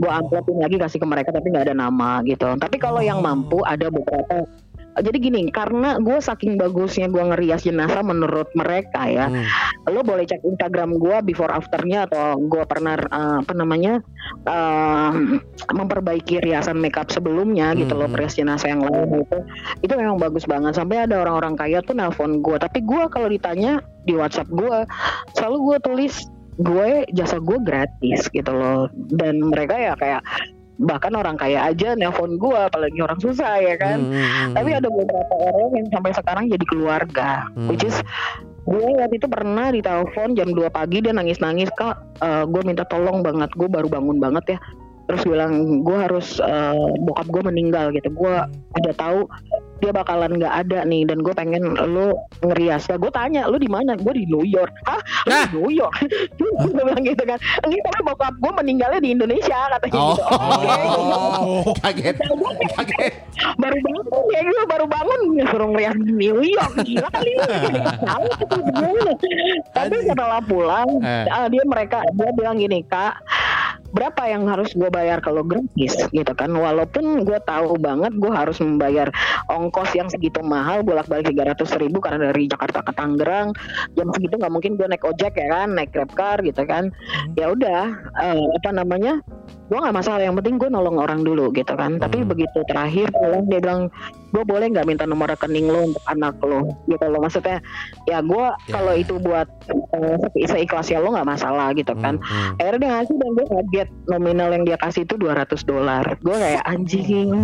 gue 0.00 0.08
amplopin 0.08 0.56
lagi 0.56 0.80
kasih 0.80 0.98
ke 0.98 1.06
mereka 1.06 1.36
tapi 1.36 1.52
nggak 1.52 1.68
ada 1.68 1.76
nama 1.76 2.24
gitu. 2.24 2.48
Tapi 2.56 2.76
kalau 2.80 3.04
yang 3.04 3.20
mampu 3.20 3.60
ada 3.62 3.92
beberapa. 3.92 4.48
Jadi 4.92 5.16
gini, 5.18 5.48
karena 5.48 5.96
gue 5.96 6.20
saking 6.20 6.60
bagusnya 6.60 7.08
gue 7.08 7.24
ngerias 7.24 7.64
jenazah 7.64 8.04
menurut 8.04 8.52
mereka 8.52 9.08
ya, 9.08 9.32
Hmm. 9.32 9.46
lo 9.88 10.04
boleh 10.04 10.28
cek 10.28 10.44
Instagram 10.44 11.00
gue 11.00 11.16
before 11.24 11.48
afternya 11.48 12.04
atau 12.04 12.36
gue 12.36 12.62
pernah 12.68 13.00
eh, 13.00 13.36
apa 13.40 13.52
namanya 13.56 14.04
eh, 14.44 15.10
memperbaiki 15.72 16.44
riasan 16.44 16.76
makeup 16.78 17.08
sebelumnya 17.08 17.72
gitu 17.74 17.96
loh 17.96 18.06
Hmm. 18.06 18.14
perias 18.14 18.36
jenazah 18.36 18.68
yang 18.68 18.84
lain 18.84 19.24
itu 19.24 19.38
itu 19.82 19.92
memang 19.96 20.20
bagus 20.20 20.44
banget 20.44 20.76
sampai 20.76 21.08
ada 21.08 21.24
orang-orang 21.24 21.56
kaya 21.56 21.80
tuh 21.80 21.96
nelpon 21.96 22.44
gue 22.44 22.56
tapi 22.58 22.84
gue 22.84 23.02
kalau 23.08 23.28
ditanya 23.30 23.80
di 24.04 24.14
WhatsApp 24.14 24.50
gue 24.50 24.86
selalu 25.38 25.56
gue 25.72 25.76
tulis 25.82 26.14
gue 26.60 26.88
jasa 27.16 27.40
gue 27.40 27.58
gratis 27.64 28.28
gitu 28.28 28.52
loh 28.52 28.86
dan 29.14 29.40
mereka 29.40 29.74
ya 29.74 29.92
kayak 29.96 30.20
bahkan 30.82 31.14
orang 31.14 31.38
kaya 31.38 31.70
aja 31.70 31.94
nelpon 31.94 32.36
gue 32.36 32.58
apalagi 32.58 32.98
orang 32.98 33.18
susah 33.22 33.62
ya 33.62 33.78
kan 33.78 34.02
Hmm, 34.02 34.10
hmm, 34.10 34.28
hmm. 34.28 34.52
tapi 34.58 34.70
ada 34.74 34.88
beberapa 34.90 35.34
orang 35.38 35.70
yang 35.78 35.88
sampai 35.94 36.12
sekarang 36.12 36.44
jadi 36.50 36.64
keluarga 36.66 37.30
Hmm. 37.54 37.70
which 37.70 37.86
is 37.86 37.96
gue 38.62 38.88
waktu 38.98 39.18
itu 39.18 39.26
pernah 39.26 39.74
ditelepon 39.74 40.38
jam 40.38 40.50
2 40.54 40.70
pagi 40.70 41.02
dia 41.02 41.14
nangis-nangis 41.14 41.70
kak 41.74 41.98
eh, 42.22 42.44
gue 42.46 42.62
minta 42.62 42.86
tolong 42.86 43.22
banget 43.22 43.50
gue 43.54 43.66
baru 43.66 43.90
bangun 43.90 44.18
banget 44.22 44.54
ya 44.54 44.58
terus 45.10 45.22
bilang 45.26 45.82
gue 45.82 45.98
harus 45.98 46.38
eh, 46.38 46.86
bokap 47.02 47.26
gue 47.26 47.42
meninggal 47.46 47.90
gitu 47.94 48.10
gue 48.14 48.34
ada 48.78 48.90
tahu 48.94 49.26
dia 49.82 49.90
bakalan 49.90 50.38
nggak 50.38 50.54
ada 50.62 50.86
nih 50.86 51.02
dan 51.02 51.18
gue 51.18 51.34
pengen 51.34 51.62
lu 51.82 52.14
ngerias. 52.40 52.86
Ya 52.86 52.94
gue 52.94 53.10
tanya 53.10 53.44
lu 53.44 53.58
di 53.58 53.66
mana? 53.66 53.98
Gue 53.98 54.14
di 54.14 54.24
New 54.24 54.46
York. 54.46 54.70
Hah? 54.86 55.02
Lu 55.26 55.28
Nah. 55.28 55.44
di 55.44 55.58
New 55.58 55.70
York? 55.72 55.94
Gue 56.38 56.50
bilang 56.72 57.02
gitu 57.02 57.22
kan. 57.22 57.38
Enggak 57.60 57.82
tapi 57.84 58.00
bokap 58.04 58.34
gue 58.34 58.52
meninggalnya 58.54 59.00
di 59.00 59.10
Indonesia 59.10 59.58
katanya 59.68 59.92
Oh, 59.92 60.06
gitu. 60.08 60.22
Oke. 60.22 61.74
kaget, 61.82 62.16
kaget. 62.72 63.12
baru 63.56 63.76
bangun 63.76 64.04
ya 64.30 64.40
gue 64.40 64.64
baru 64.68 64.86
bangun. 64.86 65.20
Suruh 65.44 65.68
ngerias 65.68 65.96
di 65.98 66.12
New 66.12 66.38
York. 66.40 66.72
Gila 66.78 67.08
kali. 67.10 67.32
Tapi 69.72 69.96
setelah 70.02 70.40
pulang 70.40 70.88
Eh. 71.02 71.26
ah, 71.28 71.46
dia 71.48 71.62
mereka 71.64 72.04
dia 72.12 72.30
bilang 72.32 72.56
gini 72.56 72.84
kak 72.84 73.18
berapa 73.92 74.22
yang 74.24 74.48
harus 74.48 74.72
gue 74.72 74.88
bayar 74.88 75.20
kalau 75.20 75.44
gratis 75.44 75.94
gitu 76.10 76.32
kan. 76.32 76.50
Walaupun 76.52 77.24
gue 77.24 77.38
tahu 77.44 77.76
banget 77.78 78.12
gue 78.16 78.32
harus 78.32 78.58
membayar 78.58 79.08
ongkos 79.52 79.92
yang 79.94 80.08
segitu 80.08 80.40
mahal 80.40 80.80
bolak 80.80 81.06
balik 81.06 81.30
300 81.32 81.82
ribu 81.82 82.00
karena 82.00 82.32
dari 82.32 82.48
Jakarta 82.48 82.80
ke 82.82 82.92
Tangerang 82.96 83.52
jam 83.94 84.08
segitu 84.16 84.40
nggak 84.40 84.52
mungkin 84.52 84.80
gue 84.80 84.86
naik 84.88 85.04
ojek 85.04 85.36
ya 85.36 85.46
kan 85.52 85.68
naik 85.76 85.92
grab 85.92 86.10
car 86.16 86.40
gitu 86.40 86.64
kan. 86.64 86.88
Ya 87.36 87.52
udah 87.52 87.92
eh, 88.24 88.46
apa 88.60 88.70
namanya 88.72 89.20
gue 89.68 89.78
nggak 89.78 89.96
masalah 89.96 90.20
yang 90.24 90.36
penting 90.40 90.56
gue 90.56 90.68
nolong 90.72 90.96
orang 90.96 91.22
dulu 91.22 91.52
gitu 91.52 91.76
kan. 91.76 92.00
Tapi 92.00 92.24
begitu 92.24 92.64
terakhir 92.66 93.12
dia 93.48 93.60
bilang 93.60 93.92
gue 94.32 94.42
boleh 94.42 94.66
nggak 94.68 94.88
minta 94.88 95.04
nomor 95.04 95.28
rekening 95.28 95.68
lo 95.68 95.86
untuk 95.86 96.00
anak 96.04 96.40
lo? 96.40 96.64
Gitu 96.84 97.04
loh 97.04 97.20
maksudnya 97.20 97.60
ya 98.04 98.18
gue 98.18 98.44
kalau 98.66 98.92
itu 98.92 99.16
buat 99.16 99.44
se- 99.62 100.48
seikhlasnya 100.48 100.98
lo 100.98 101.12
nggak 101.12 101.28
masalah 101.28 101.70
gitu 101.72 101.92
kan. 101.94 102.16
Hmm, 102.18 102.56
akhirnya 102.56 102.80
dia 102.80 102.90
ngasih 102.96 103.14
dan 103.14 103.30
gue 103.30 103.46
kaget 103.46 103.88
nominal 104.08 104.48
yang 104.50 104.64
dia 104.64 104.76
kasih 104.76 105.04
itu 105.04 105.14
200 105.14 105.52
dolar. 105.62 106.04
Gue 106.18 106.32
kayak 106.32 106.64
anjing. 106.64 107.28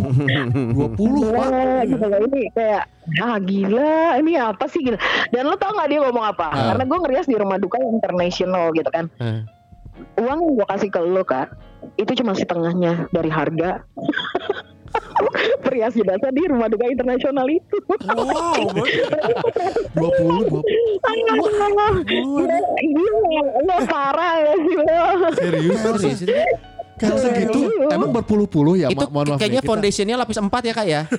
20 0.75 0.75
pak. 0.75 0.97
Gila, 0.97 1.61
gitu 1.85 2.05
loh. 2.05 2.21
ini 2.25 2.41
kayak 2.51 2.83
ah 3.21 3.37
gila 3.39 3.95
ini 4.17 4.33
apa 4.35 4.65
sih? 4.67 4.81
Gitu. 4.81 4.97
Dan 5.29 5.45
lo 5.45 5.55
tau 5.55 5.73
nggak 5.73 5.89
dia 5.89 6.01
ngomong 6.03 6.25
apa? 6.27 6.47
Ah. 6.49 6.65
karena 6.73 6.85
gue 6.85 6.99
ngerias 6.99 7.27
di 7.27 7.37
rumah 7.37 7.57
duka 7.57 7.77
international 7.79 8.73
gitu 8.73 8.89
kan. 8.89 9.07
Hmm. 9.17 9.45
uang 10.15 10.39
yang 10.39 10.55
gue 10.55 10.67
kasih 10.69 10.89
ke 10.89 11.01
lo 11.01 11.23
kak 11.23 11.51
itu 11.95 12.15
cuma 12.15 12.31
setengahnya 12.31 13.11
dari 13.11 13.27
harga 13.27 13.83
perias 15.65 15.93
jenazah 15.93 16.31
di 16.31 16.43
rumah 16.45 16.67
duka 16.67 16.85
internasional 16.85 17.47
itu 17.47 17.77
Wow, 18.09 18.73
20 19.95 20.63
20. 20.63 20.63
Gila, 22.05 22.59
gila, 22.79 23.35
lo 23.61 23.77
parah 23.85 24.35
ya 24.39 24.55
sih 24.57 24.77
lo. 24.77 25.01
serius. 25.35 25.79
Serius? 26.17 26.47
Kalau 26.99 27.15
segitu 27.15 27.63
emang 27.89 28.11
berpuluh-puluh 28.11 28.75
ya 28.77 28.91
Itu 28.91 29.07
mohon 29.09 29.31
maaf 29.31 29.39
kayaknya 29.39 29.63
kita- 29.63 29.71
foundationnya 29.71 30.17
lapis 30.17 30.35
4 30.37 30.51
ya 30.61 30.73
kak 30.73 30.87
ya? 30.89 31.03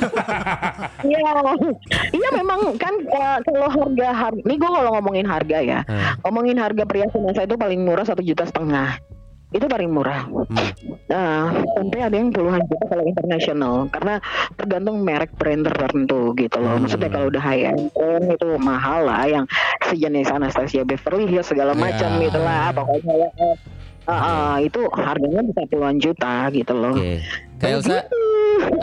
Iya, 1.02 1.20
iya 2.12 2.30
memang 2.34 2.76
kan 2.76 2.92
eh, 3.00 3.38
kalau 3.42 3.68
harga 3.70 4.08
harga, 4.12 4.42
ini 4.42 4.56
gue 4.56 4.70
kalau 4.70 4.92
ngomongin 4.94 5.24
harga 5.24 5.58
ya, 5.58 5.80
Hmm. 5.82 6.20
ngomongin 6.22 6.60
harga 6.60 6.84
perias 6.84 7.08
jenazah 7.10 7.48
itu 7.48 7.56
paling 7.56 7.80
murah 7.80 8.04
satu 8.04 8.20
juta 8.20 8.44
setengah, 8.44 9.00
itu 9.50 9.66
paling 9.66 9.90
murah. 9.90 10.30
Hmm. 10.30 10.46
Nah, 11.10 11.50
sampai 11.74 12.06
ada 12.06 12.14
yang 12.14 12.30
puluhan 12.30 12.62
juta 12.70 12.86
kalau 12.86 13.02
internasional, 13.02 13.90
karena 13.90 14.22
tergantung 14.54 15.02
merek 15.02 15.34
brand 15.34 15.66
tertentu 15.66 16.38
gitu 16.38 16.58
loh. 16.62 16.78
Maksudnya 16.78 17.10
kalau 17.10 17.34
udah 17.34 17.42
high 17.42 17.74
end 17.74 17.90
itu 18.30 18.48
mahal 18.62 19.10
lah, 19.10 19.26
yang 19.26 19.46
sejenis 19.90 20.30
Anastasia 20.30 20.86
Beverly 20.86 21.26
Hills 21.26 21.50
segala 21.50 21.74
Iya. 21.74 21.82
macam 21.82 22.10
gitu 22.22 22.40
lah, 22.40 22.70
pokoknya 22.72 23.14
ya. 23.18 23.30
eh, 24.06 24.14
eh, 24.14 24.56
itu 24.66 24.82
harganya 24.94 25.42
bisa 25.46 25.62
puluhan 25.66 25.98
juta 25.98 26.34
gitu 26.50 26.74
loh. 26.74 26.94
Oke. 26.94 27.22
Kak 27.58 27.70
Elsa, 27.70 27.98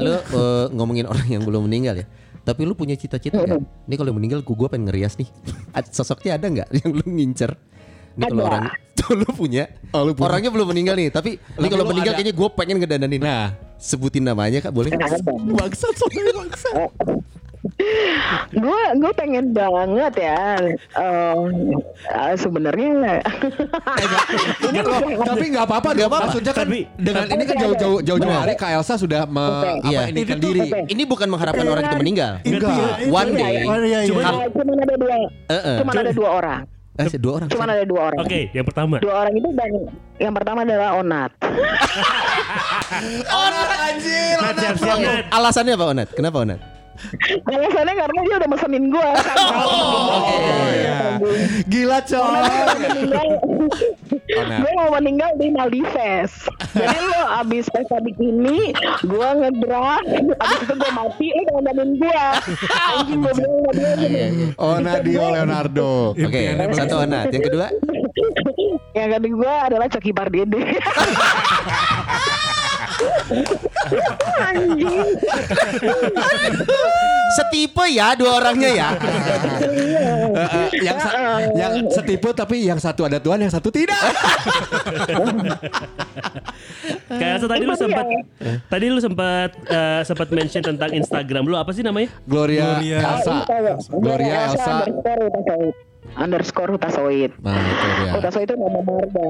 lu 0.03 0.15
eh, 0.15 0.67
ngomongin 0.75 1.07
orang 1.07 1.27
yang 1.31 1.43
belum 1.47 1.71
meninggal 1.71 2.03
ya. 2.03 2.07
Tapi 2.47 2.63
lu 2.63 2.79
punya 2.79 2.95
cita-cita 2.95 3.43
nggak? 3.43 3.91
Ini 3.91 3.95
kalau 3.99 4.15
meninggal 4.15 4.47
gua, 4.47 4.55
gua 4.55 4.69
pengen 4.71 4.87
ngerias 4.91 5.19
nih. 5.19 5.27
Sosoknya 5.95 6.39
ada 6.39 6.47
nggak 6.47 6.69
yang 6.79 6.91
lu 6.95 7.03
ngincer? 7.07 7.55
Ini 8.17 8.25
kalau 8.33 8.45
orang 8.49 8.65
tuh 8.99 9.13
lu 9.13 9.29
punya. 9.31 9.65
Oh, 9.93 10.03
lu 10.09 10.13
punya. 10.17 10.27
Orangnya 10.33 10.51
belum 10.51 10.67
meninggal 10.73 10.95
nih, 10.97 11.09
tapi 11.13 11.37
ini 11.37 11.67
kalau 11.69 11.85
meninggal 11.85 12.13
ada. 12.17 12.19
kayaknya 12.21 12.35
gua 12.35 12.49
pengen 12.53 12.77
ngedandanin. 12.81 13.21
Nah, 13.21 13.53
Sebutin 13.77 14.25
namanya 14.25 14.65
Kak, 14.65 14.73
boleh? 14.73 14.89
Bangsat 15.53 15.95
soalnya 16.01 16.33
bangsat. 16.33 16.91
gue 18.63 18.83
gue 19.03 19.13
pengen 19.19 19.51
banget 19.51 20.15
ya 20.23 20.55
eh, 20.97 21.41
eh, 22.15 22.35
sebenarnya 22.39 22.87
ini 24.71 24.81
tapi 25.27 25.45
nggak 25.51 25.65
apa-apa 25.67 25.89
dong. 25.93 26.07
apa-apa. 26.07 26.31
Maksudnya 26.31 26.53
kan 26.55 26.67
Tapi- 26.71 26.87
dengan 26.95 27.27
ini 27.27 27.43
kan 27.43 27.57
jauh-jauh 27.59 27.99
jauh-jauh 28.07 28.33
hari 28.33 28.55
Kak 28.55 28.71
Elsa 28.71 28.95
sudah 28.95 29.27
me, 29.27 29.43
Oke. 29.43 29.93
apa 29.93 30.03
ini 30.15 30.23
kan 30.23 30.39
diri. 30.39 30.69
Ini 30.87 31.03
bukan 31.05 31.27
mengharapkan 31.27 31.67
orang 31.67 31.85
itu 31.91 31.97
meninggal. 31.99 32.33
Enggak. 32.47 33.11
One 33.11 33.31
day. 33.35 33.55
Oh 33.67 33.77
iya 33.83 34.01
iya. 34.07 34.15
cuma 34.55 34.73
ada 34.79 34.95
dua 34.95 35.17
eh. 35.51 35.77
cuma 35.83 35.91
ada 35.91 36.13
dua 36.15 36.29
orang 36.33 36.61
Eh, 36.97 37.13
dua 37.21 37.33
orang. 37.37 37.49
cuma 37.53 37.69
ada 37.69 37.85
dua 37.85 38.01
orang 38.09 38.19
Oke, 38.25 38.49
yang 38.51 38.65
pertama. 38.65 38.97
dua 38.99 39.15
orang 39.21 39.35
itu 39.37 39.49
dan 39.53 39.71
yang 40.17 40.33
pertama 40.33 40.65
adalah 40.65 40.97
Onat 40.97 41.31
Onat 43.37 43.69
anjir. 43.87 44.37
Nat, 44.41 44.55
siap-siap, 44.57 44.97
Nat. 44.99 45.25
Alasannya 45.29 45.73
apa 45.75 45.87
Onat? 45.87 46.09
Kenapa 46.13 46.37
Onat? 46.41 46.61
Alasannya 47.47 47.95
karena 47.95 48.19
dia 48.23 48.35
udah 48.41 48.51
mesenin 48.51 48.85
gue 48.91 49.11
Oh 50.47 50.69
iya. 50.71 51.01
Gila 51.67 51.99
coy. 52.05 52.45
Gue 54.37 54.73
mau 54.77 54.89
meninggal 54.95 55.31
di 55.41 55.49
Maldives 55.51 56.47
jadi 56.77 56.97
lo 57.01 57.23
abis 57.41 57.67
pesta 57.73 57.97
bikini 58.05 58.75
gue 59.01 59.29
ngedrak 59.41 60.03
abis 60.37 60.59
itu 60.61 60.75
gue 60.77 60.91
mati 60.93 61.27
lo 61.33 61.61
dandanin 61.65 61.97
gue 61.97 62.25
anjing 62.93 63.19
gue 63.25 63.33
bilang 63.33 63.55
sama 63.57 63.73
dia 63.97 64.29
Oh 64.61 64.77
Nadio 64.81 65.23
Leonardo. 65.33 66.13
Oke, 66.13 66.41
satu 66.73 67.05
Onat. 67.05 67.33
Yang 67.33 67.45
kedua? 67.53 67.67
yang 68.97 69.13
kedua 69.21 69.69
adalah 69.69 69.87
Coki 69.93 70.09
Pardede 70.13 70.57
anjing 74.39 74.97
Setipe 77.37 77.85
ya 77.91 78.15
dua 78.15 78.39
orangnya 78.39 78.71
ya. 78.71 78.89
Yang 80.87 80.99
sa- 81.03 81.15
yang 81.53 81.75
setipe 81.91 82.31
tapi 82.31 82.63
yang 82.65 82.79
satu 82.79 83.03
ada 83.03 83.19
Tuhan, 83.19 83.43
yang 83.43 83.51
satu 83.51 83.69
tidak. 83.75 83.99
Kayak 87.11 87.43
tadi 87.43 87.65
lu 87.65 87.75
sempat 87.75 88.05
dia. 88.07 88.23
tadi 88.69 88.87
lu 88.91 89.01
sempat 89.03 89.51
eh, 89.67 90.01
sempat 90.07 90.29
mention 90.31 90.63
tentang 90.63 90.91
Instagram 90.93 91.45
lu 91.47 91.57
apa 91.59 91.71
sih 91.75 91.83
namanya? 91.83 92.13
Gloria, 92.29 92.79
Gloria. 92.79 92.99
Elsa. 93.03 93.37
Gloria 93.91 94.35
Elsa. 94.51 94.73
underscore 94.87 95.21
Hutasoid 95.27 95.75
underscore 96.17 96.71
Hutasoid 96.71 97.31
Nah, 97.39 97.55
itu 97.55 97.87
dia. 97.97 98.11
Hutasoid 98.13 98.45
itu 98.45 98.57
nama 98.57 98.81
marga 98.81 99.29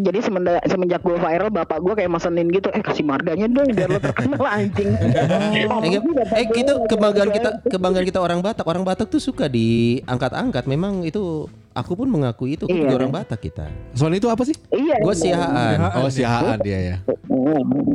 jadi 0.00 0.18
semenjak, 0.20 0.62
semenjak 0.64 1.00
gue 1.00 1.16
viral 1.16 1.48
bapak 1.48 1.78
gue 1.80 1.94
kayak 1.94 2.08
mesenin 2.08 2.48
gitu 2.48 2.68
eh 2.70 2.80
kasih 2.80 3.02
marganya 3.02 3.46
dong 3.46 3.68
biar 3.68 3.88
lo 3.88 3.98
terkenal 3.98 4.44
anjing 4.56 4.90
Eh, 4.96 6.02
eh 6.34 6.46
itu 6.52 6.72
kebanggaan 6.86 7.30
kita 7.30 7.50
kebanggaan 7.64 8.04
kita 8.04 8.18
orang 8.18 8.38
Batak. 8.38 8.64
Orang 8.64 8.82
Batak 8.82 9.08
tuh 9.08 9.18
suka 9.18 9.46
diangkat-angkat. 9.46 10.64
Memang 10.66 11.02
itu 11.02 11.46
aku 11.72 11.92
pun 11.94 12.06
mengakui 12.06 12.54
itu 12.54 12.64
Iya. 12.66 12.94
orang 12.94 13.10
Batak 13.10 13.40
kita. 13.40 13.66
Soalnya 13.92 14.18
itu 14.18 14.28
apa 14.28 14.42
sih? 14.42 14.56
iya 14.70 14.96
Gue 14.98 15.14
sihaan. 15.14 15.76
Oh, 15.96 16.08
sihaan 16.08 16.58
dia 16.60 16.78
ya. 16.78 16.96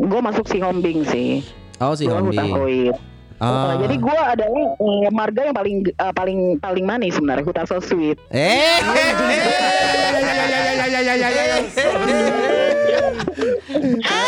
gue 0.02 0.22
masuk 0.22 0.46
si 0.46 0.60
Hombing 0.60 1.02
sih 1.04 1.42
Oh 1.78 1.94
si 1.94 2.06
gue 2.06 2.14
Hombi. 2.14 2.36
Hutasoid 2.36 2.96
Ah. 3.42 3.74
Jadi 3.74 3.98
gue 3.98 4.14
adalah 4.14 4.66
eh, 4.78 5.10
marga 5.10 5.42
yang 5.50 5.58
paling 5.58 5.78
eh, 5.90 6.14
paling 6.14 6.40
paling 6.62 6.86
manis 6.86 7.18
sebenarnya 7.18 7.42
Hutaso 7.42 7.82
Sweet. 7.82 8.22
Eh, 8.30 8.78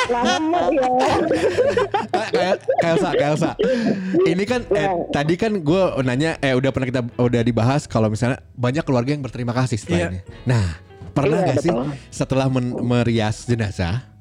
Lama 0.10 0.62
ya. 0.70 0.88
kayak 2.12 2.56
kayak 2.56 2.56
Elsa, 2.84 3.10
kayak 3.14 3.30
Elsa. 3.36 3.52
Ini 4.24 4.44
kan 4.46 4.62
eh, 4.70 4.88
tadi 5.10 5.34
kan 5.36 5.52
gue 5.56 5.84
nanya 6.02 6.38
eh 6.40 6.54
udah 6.54 6.70
pernah 6.70 6.88
kita 6.90 7.02
udah 7.16 7.42
dibahas 7.42 7.86
kalau 7.86 8.08
misalnya 8.08 8.42
banyak 8.54 8.84
keluarga 8.84 9.14
yang 9.14 9.24
berterima 9.24 9.54
kasih 9.54 9.78
setelah 9.78 10.00
Iya. 10.00 10.08
ini. 10.10 10.20
Nah, 10.46 10.66
pernah 11.12 11.38
Iya, 11.40 11.46
nggak 11.48 11.58
sih 11.62 11.72
setelah 12.10 12.48
men- 12.48 12.78
merias 12.80 13.46
jenazah 13.46 14.13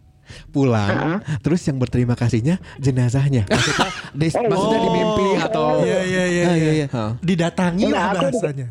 pulang 0.48 1.18
terus 1.40 1.62
yang 1.62 1.76
berterima 1.76 2.12
kasihnya 2.12 2.56
jenazahnya 2.76 3.44
maksudnya 3.44 3.88
di, 4.12 4.26
maksudnya 4.28 4.78
di 4.78 4.90
mimpi 4.90 5.26
atau 5.38 5.64
Iya 5.82 6.00
iya 6.04 6.24
iya. 6.24 6.44
Ah, 6.44 6.56
iya. 6.56 6.86
Hah. 6.88 7.10
Didatangi 7.18 7.84
lah 7.88 8.12
aku- 8.12 8.28
bahasanya. 8.28 8.68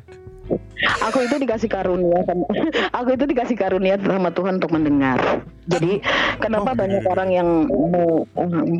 Aku 1.01 1.17
itu 1.21 1.35
dikasih 1.37 1.69
karunia 1.69 2.19
sama 2.23 2.43
aku 2.97 3.09
itu 3.13 3.25
dikasih 3.25 3.55
karunia 3.55 3.95
sama 3.95 4.29
Tuhan 4.31 4.59
untuk 4.59 4.71
mendengar. 4.71 5.19
Jadi 5.69 6.01
kenapa 6.41 6.73
banyak 6.73 7.05
orang 7.05 7.29
yang 7.29 7.49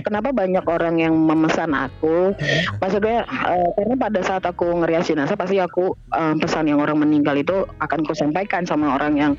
kenapa 0.01 0.33
banyak 0.33 0.65
orang 0.65 0.95
yang 0.97 1.13
memesan 1.13 1.77
aku? 1.77 2.33
Maksudnya 2.81 3.21
eh, 3.27 3.69
karena 3.77 3.95
pada 3.97 4.19
saat 4.25 4.43
aku 4.49 4.81
ngerias 4.81 5.05
jenazah 5.05 5.37
pasti 5.37 5.61
aku 5.61 5.93
eh, 6.17 6.35
pesan 6.41 6.73
yang 6.73 6.81
orang 6.81 6.97
meninggal 6.97 7.37
itu 7.37 7.69
akan 7.77 8.01
ku 8.01 8.17
sampaikan 8.17 8.65
sama 8.65 8.97
orang 8.97 9.13
yang 9.13 9.31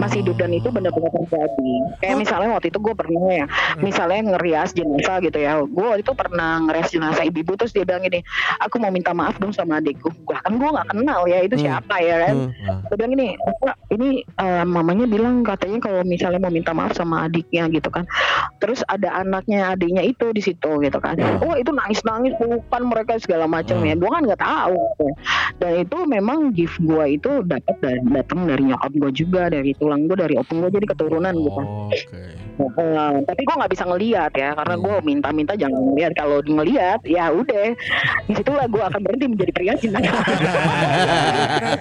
masih 0.00 0.24
hidup 0.24 0.40
dan 0.40 0.56
itu 0.56 0.72
benar-benar 0.72 1.12
terjadi. 1.12 1.72
Kayak 2.00 2.16
misalnya 2.16 2.48
waktu 2.56 2.72
itu 2.72 2.78
gue 2.80 2.94
pernah 2.96 3.22
ya, 3.28 3.46
misalnya 3.84 4.20
ngerias 4.32 4.72
jenazah 4.72 5.20
gitu 5.20 5.36
ya. 5.36 5.60
Gue 5.68 6.00
itu 6.00 6.12
pernah 6.16 6.64
ngerias 6.64 6.88
jenazah 6.88 7.24
ibu-ibu 7.28 7.60
terus 7.60 7.76
dia 7.76 7.84
bilang 7.84 8.04
gini, 8.08 8.24
aku 8.64 8.80
mau 8.80 8.88
minta 8.88 9.12
maaf 9.12 9.36
dong 9.36 9.52
sama 9.52 9.84
adikku. 9.84 10.08
Gua 10.24 10.40
kan 10.40 10.56
gue 10.56 10.68
nggak 10.68 10.88
kenal 10.96 11.20
ya 11.28 11.44
itu 11.44 11.60
siapa 11.60 12.00
ya 12.00 12.28
kan. 12.28 12.50
Dia 12.88 12.94
bilang 12.96 13.12
gini, 13.12 13.28
"Pak, 13.36 13.76
ini 13.92 14.08
eh, 14.24 14.64
mamanya 14.64 15.04
bilang 15.04 15.44
katanya 15.44 15.78
kalau 15.82 16.00
misalnya 16.02 16.40
mau 16.40 16.52
minta 16.52 16.72
maaf 16.72 16.85
sama 16.94 17.26
adiknya 17.26 17.66
gitu 17.72 17.88
kan. 17.90 18.04
Terus 18.62 18.84
ada 18.86 19.22
anaknya 19.22 19.74
adiknya 19.74 20.02
itu 20.04 20.30
di 20.30 20.42
situ 20.42 20.70
gitu 20.82 20.98
kan. 21.00 21.18
Oh 21.42 21.54
itu 21.56 21.72
nangis-nangis 21.72 22.36
pelukan 22.38 22.82
mereka 22.86 23.18
segala 23.18 23.48
macam 23.48 23.82
ya. 23.82 23.94
Gua 23.96 24.10
kan 24.20 24.22
nggak 24.26 24.42
tahu. 24.42 24.76
gitu. 24.76 25.08
Dan 25.58 25.72
itu 25.82 25.98
memang 26.06 26.38
gift 26.52 26.76
gua 26.84 27.08
itu 27.08 27.42
dapat 27.42 27.76
dari 27.80 28.00
datang 28.12 28.46
dari 28.46 28.62
nyokap 28.68 28.92
gua 28.96 29.10
juga 29.10 29.42
dari 29.48 29.72
tulang 29.74 30.06
gua 30.06 30.16
dari 30.28 30.34
opung 30.36 30.62
gua 30.62 30.70
jadi 30.70 30.86
keturunan 30.86 31.34
gitu. 31.34 31.62
Oke. 31.90 32.45
Tapi 33.26 33.40
gua 33.44 33.54
nggak 33.64 33.72
bisa 33.72 33.84
ngelihat 33.84 34.32
ya 34.32 34.50
karena 34.56 34.74
gua 34.80 34.96
minta-minta 35.04 35.52
jangan 35.56 35.80
ngelihat 35.92 36.12
kalau 36.16 36.40
ngelihat 36.40 37.00
ya 37.04 37.28
udah 37.28 37.76
di 38.26 38.32
situlah 38.32 38.66
gua 38.68 38.88
akan 38.88 39.00
berhenti 39.04 39.26
menjadi 39.28 39.52
pria 39.52 39.74
cinta 39.76 39.98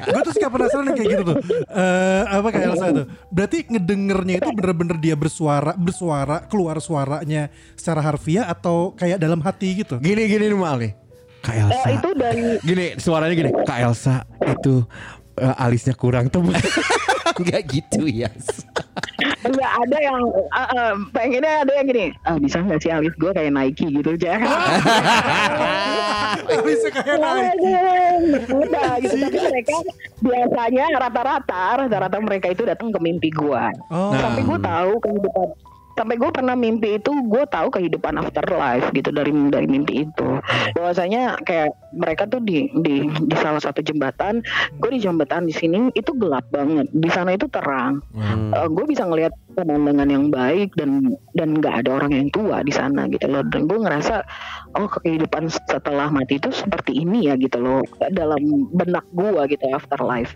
gue 0.05 0.21
tuh 0.25 0.33
suka 0.35 0.47
penasaran 0.51 0.85
yang 0.91 0.97
kayak 0.97 1.09
gitu 1.17 1.23
tuh. 1.33 1.37
Eh 1.71 2.23
apa 2.27 2.47
kayak 2.51 2.65
Elsa 2.73 2.85
tuh. 2.91 3.05
Berarti 3.31 3.57
ngedengernya 3.69 4.35
itu 4.43 4.49
bener-bener 4.55 4.97
dia 4.99 5.15
bersuara, 5.17 5.71
bersuara, 5.75 6.45
keluar 6.47 6.77
suaranya 6.79 7.51
secara 7.75 8.01
harfiah 8.03 8.47
atau 8.47 8.93
kayak 8.95 9.19
dalam 9.19 9.39
hati 9.43 9.83
gitu. 9.83 9.99
Gini 9.99 10.27
gini 10.27 10.51
nih 10.51 10.57
Mal 10.57 10.77
nih. 10.81 10.91
Kak 11.45 11.55
Elsa. 11.55 11.85
Eh, 11.85 11.93
itu 11.93 12.09
dari 12.17 12.43
Gini 12.65 12.85
suaranya 12.97 13.35
gini. 13.37 13.51
Kak 13.53 13.79
Elsa 13.85 14.15
itu 14.49 14.81
eh, 15.37 15.55
alisnya 15.61 15.93
kurang 15.93 16.31
tebal. 16.33 16.57
Enggak 17.39 17.61
gitu 17.67 18.01
ya. 18.05 18.29
Enggak 19.43 19.71
ada 19.81 19.97
yang 19.97 20.19
eh, 20.31 20.69
eh, 20.71 20.93
pengennya 21.11 21.53
ada 21.61 21.71
yang 21.73 21.85
gini 21.85 22.05
ah, 22.23 22.35
bisa 22.35 22.59
nggak 22.59 22.79
sih 22.79 22.89
alis 22.89 23.13
gue 23.13 23.29
kayak 23.29 23.51
Nike 23.51 23.87
gitu 23.91 24.09
aja 24.11 24.33
Bisa 26.45 26.87
kayak 26.89 27.17
naik. 27.17 27.55
udah 28.49 28.89
gitu 28.99 29.15
tapi 29.17 29.39
mereka 29.41 29.75
biasanya 30.19 30.85
rata-rata 30.97 31.63
rata-rata 31.79 32.17
mereka 32.19 32.47
itu 32.49 32.63
datang 32.63 32.89
ke 32.89 32.99
mimpi 32.99 33.29
gua 33.29 33.69
Oh. 33.87 34.11
sampai 34.13 34.41
gue 34.41 34.59
tahu 34.59 34.91
kehidupan 34.99 35.47
sampai 35.95 36.15
gue 36.19 36.31
pernah 36.31 36.53
mimpi 36.53 36.99
itu 36.99 37.11
gue 37.31 37.43
tahu 37.47 37.71
kehidupan 37.71 38.19
afterlife 38.19 38.91
gitu 38.91 39.09
dari 39.15 39.31
dari 39.49 39.67
mimpi 39.67 40.07
itu. 40.07 40.29
Bahwasanya 40.75 41.39
kayak 41.47 41.71
mereka 41.95 42.27
tuh 42.27 42.43
di 42.43 42.67
di 42.83 43.07
di 43.07 43.35
salah 43.39 43.63
satu 43.63 43.79
jembatan 43.79 44.43
gue 44.83 44.89
di 44.91 44.99
jembatan 44.99 45.47
di 45.47 45.55
sini 45.55 45.89
itu 45.95 46.11
gelap 46.19 46.43
banget. 46.51 46.91
Di 46.91 47.09
sana 47.09 47.33
itu 47.33 47.47
terang. 47.47 48.03
Gue 48.71 48.85
bisa 48.87 49.07
ngelihat 49.07 49.31
pemandangan 49.55 50.11
yang 50.11 50.27
baik 50.29 50.75
dan 50.75 51.15
dan 51.35 51.59
nggak 51.59 51.87
ada 51.87 52.03
orang 52.03 52.11
yang 52.11 52.27
tua 52.35 52.59
di 52.61 52.75
sana 52.75 53.07
gitu 53.07 53.31
loh. 53.31 53.43
Dan 53.47 53.71
gue 53.71 53.79
ngerasa 53.79 54.21
oh 54.75 54.87
kehidupan 54.99 55.47
setelah 55.47 56.11
mati 56.11 56.35
itu 56.35 56.51
seperti 56.51 56.91
ini 56.91 57.31
ya 57.31 57.39
gitu 57.39 57.63
loh 57.63 57.81
dalam 58.11 58.67
benak 58.75 59.07
gue 59.15 59.41
gitu 59.47 59.63
afterlife 59.71 60.35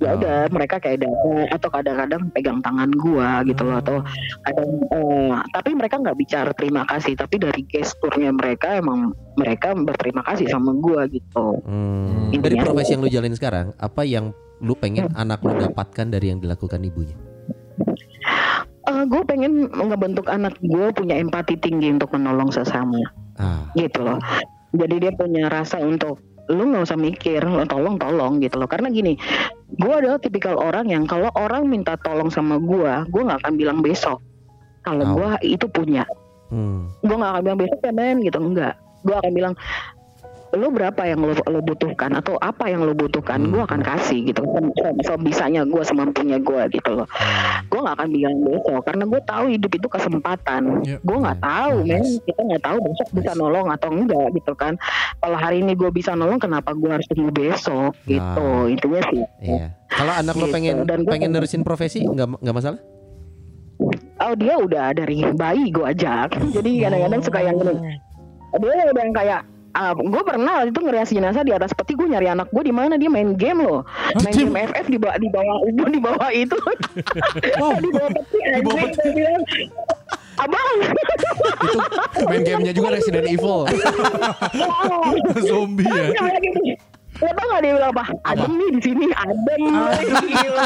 ya 0.00 0.16
udah 0.16 0.48
mereka 0.48 0.80
kayak 0.80 1.04
datang 1.04 1.44
atau 1.52 1.68
kadang-kadang 1.68 2.22
pegang 2.32 2.58
tangan 2.64 2.90
gua 2.96 3.44
gitu 3.44 3.68
loh 3.68 3.76
atau 3.84 4.00
kadang 4.48 4.70
eh, 4.88 5.34
tapi 5.52 5.70
mereka 5.76 6.00
nggak 6.00 6.16
bicara 6.16 6.50
terima 6.56 6.88
kasih 6.88 7.12
tapi 7.20 7.36
dari 7.36 7.62
gesturnya 7.68 8.32
mereka 8.32 8.80
emang 8.80 9.12
mereka 9.36 9.76
berterima 9.76 10.24
kasih 10.24 10.48
sama 10.48 10.72
gua 10.80 11.04
gitu. 11.12 11.60
Hmm. 11.68 12.32
Dari 12.32 12.56
profesi 12.56 12.96
yang 12.96 13.04
lu 13.04 13.12
jalin 13.12 13.36
sekarang, 13.36 13.76
apa 13.76 14.02
yang 14.08 14.32
lu 14.60 14.72
pengen 14.76 15.12
anak 15.16 15.44
lu 15.44 15.56
dapatkan 15.56 16.08
dari 16.08 16.32
yang 16.32 16.40
dilakukan 16.40 16.80
ibunya? 16.84 17.16
gue 19.00 19.22
pengen 19.24 19.70
ngebentuk 19.70 20.26
anak 20.28 20.58
gue 20.60 20.92
punya 20.92 21.16
empati 21.16 21.56
tinggi 21.56 21.94
untuk 21.94 22.12
menolong 22.12 22.52
sesama. 22.52 23.00
Ah, 23.40 23.70
gitu 23.72 24.04
loh. 24.04 24.20
Jadi 24.76 25.08
dia 25.08 25.12
punya 25.16 25.48
rasa 25.50 25.80
untuk 25.80 26.20
lu 26.50 26.74
nggak 26.74 26.84
usah 26.90 26.98
mikir 26.98 27.40
lo 27.46 27.62
tolong 27.64 27.96
tolong 27.96 28.42
gitu 28.42 28.58
loh 28.58 28.66
karena 28.66 28.90
gini 28.90 29.14
gue 29.78 29.92
adalah 29.94 30.18
tipikal 30.18 30.58
orang 30.58 30.90
yang 30.90 31.06
kalau 31.06 31.30
orang 31.38 31.70
minta 31.70 31.94
tolong 32.02 32.28
sama 32.28 32.58
gue 32.58 32.92
gue 33.08 33.22
nggak 33.22 33.40
akan 33.46 33.54
bilang 33.54 33.78
besok 33.80 34.18
kalau 34.82 35.04
Oh. 35.06 35.14
gue 35.16 35.54
itu 35.54 35.66
punya 35.70 36.02
hmm. 36.50 37.06
gue 37.06 37.16
nggak 37.16 37.30
akan 37.38 37.42
bilang 37.46 37.60
besok 37.60 37.78
ya 37.86 37.92
men 37.94 38.18
gitu 38.26 38.38
enggak 38.42 38.74
gue 39.06 39.14
akan 39.16 39.32
bilang 39.32 39.54
lu 40.50 40.66
berapa 40.68 40.98
yang 41.04 41.22
lo, 41.22 41.34
lo 41.46 41.60
butuhkan 41.62 42.10
atau 42.12 42.34
apa 42.36 42.66
yang 42.66 42.82
lo 42.82 42.90
butuhkan 42.90 43.38
gue 43.46 43.62
akan 43.62 43.80
kasih 43.80 44.26
gitu. 44.26 44.42
So, 45.06 45.14
bisanya 45.16 45.62
gue 45.62 45.78
semampunya 45.80 46.42
gue 46.42 46.62
gitu 46.74 46.90
loh. 46.92 47.06
Gue 47.70 47.78
nggak 47.78 47.94
akan 47.94 48.08
bilang 48.10 48.34
besok 48.42 48.82
karena 48.82 49.04
gue 49.06 49.20
tahu 49.22 49.44
hidup 49.48 49.70
itu 49.70 49.86
kesempatan. 49.86 50.62
Iya. 50.82 50.98
gue 50.98 51.16
nggak 51.16 51.38
tahu 51.38 51.74
men. 51.86 52.02
Kita 52.26 52.40
nggak 52.42 52.62
tahu 52.62 52.76
besok 52.82 53.08
bisa 53.14 53.30
nolong 53.34 53.68
atau 53.70 53.88
enggak 53.94 54.26
gitu 54.34 54.52
kan. 54.54 54.74
Kalau 55.18 55.36
hari 55.36 55.62
ini 55.62 55.72
gue 55.72 55.90
bisa 55.90 56.18
nolong 56.18 56.38
kenapa 56.38 56.74
gue 56.74 56.90
harus 56.90 57.06
tunggu 57.06 57.30
besok 57.30 57.94
gitu? 58.04 58.18
Nah. 58.42 58.66
intinya 58.66 59.00
sih. 59.06 59.22
Iya. 59.40 59.66
Kalau 59.86 60.12
anak 60.14 60.34
Gitu. 60.34 60.50
pengen 60.50 60.74
Dan 60.82 61.04
gua 61.04 61.14
pengen 61.14 61.30
pengen- 61.30 61.32
nerusin 61.36 61.62
profesi 61.62 62.02
nggak 62.02 62.42
nggak 62.42 62.56
masalah? 62.56 62.80
oh 64.20 64.34
dia 64.36 64.52
udah 64.52 64.92
dari 64.92 65.24
bayi 65.32 65.70
gue 65.70 65.86
ajak. 65.86 66.36
Jadi 66.50 66.84
kadang-kadang 66.84 67.22
suka 67.22 67.40
yang 67.40 67.56
gini 67.56 67.96
dia 68.50 68.90
udah 68.90 68.98
yang 68.98 69.14
kayak 69.14 69.40
ah, 69.74 69.92
gue 69.94 70.22
pernah 70.26 70.62
waktu 70.62 70.70
itu 70.74 70.80
ngerias 70.82 71.10
jenazah 71.10 71.42
di 71.46 71.52
atas 71.54 71.70
peti 71.74 71.94
gue 71.94 72.06
nyari 72.08 72.30
anak 72.30 72.50
gue 72.50 72.62
di 72.64 72.74
mana? 72.74 72.98
Dia 72.98 73.10
main 73.10 73.34
game 73.34 73.62
loh. 73.62 73.86
Main 74.22 74.34
game 74.34 74.54
FF 74.56 74.86
di 74.90 74.98
bawah 74.98 75.16
di 75.18 75.28
bawah 75.30 75.56
ibu 75.66 75.84
di 75.90 76.00
bawah 76.00 76.30
itu. 76.34 76.58
Di 77.40 77.90
bawah 77.90 78.08
peti 78.10 78.38
anjing 78.50 78.64
Gua 78.64 79.12
bilang, 79.14 79.42
abang. 80.40 80.78
Main 82.28 82.42
gamenya 82.42 82.72
juga 82.74 82.96
Resident 82.96 83.26
Evil. 83.28 83.68
Zombie 85.48 85.88
ya. 85.88 86.10
Gini, 87.20 87.28
Lo 87.28 87.36
tau 87.36 87.46
gak 87.52 87.60
dia 87.60 87.72
bilang 87.76 87.92
apa? 87.92 88.04
Adem 88.24 88.52
nih 88.56 88.68
di 88.72 88.80
sini, 88.80 89.06
adem. 89.12 89.62
Gila. 90.24 90.64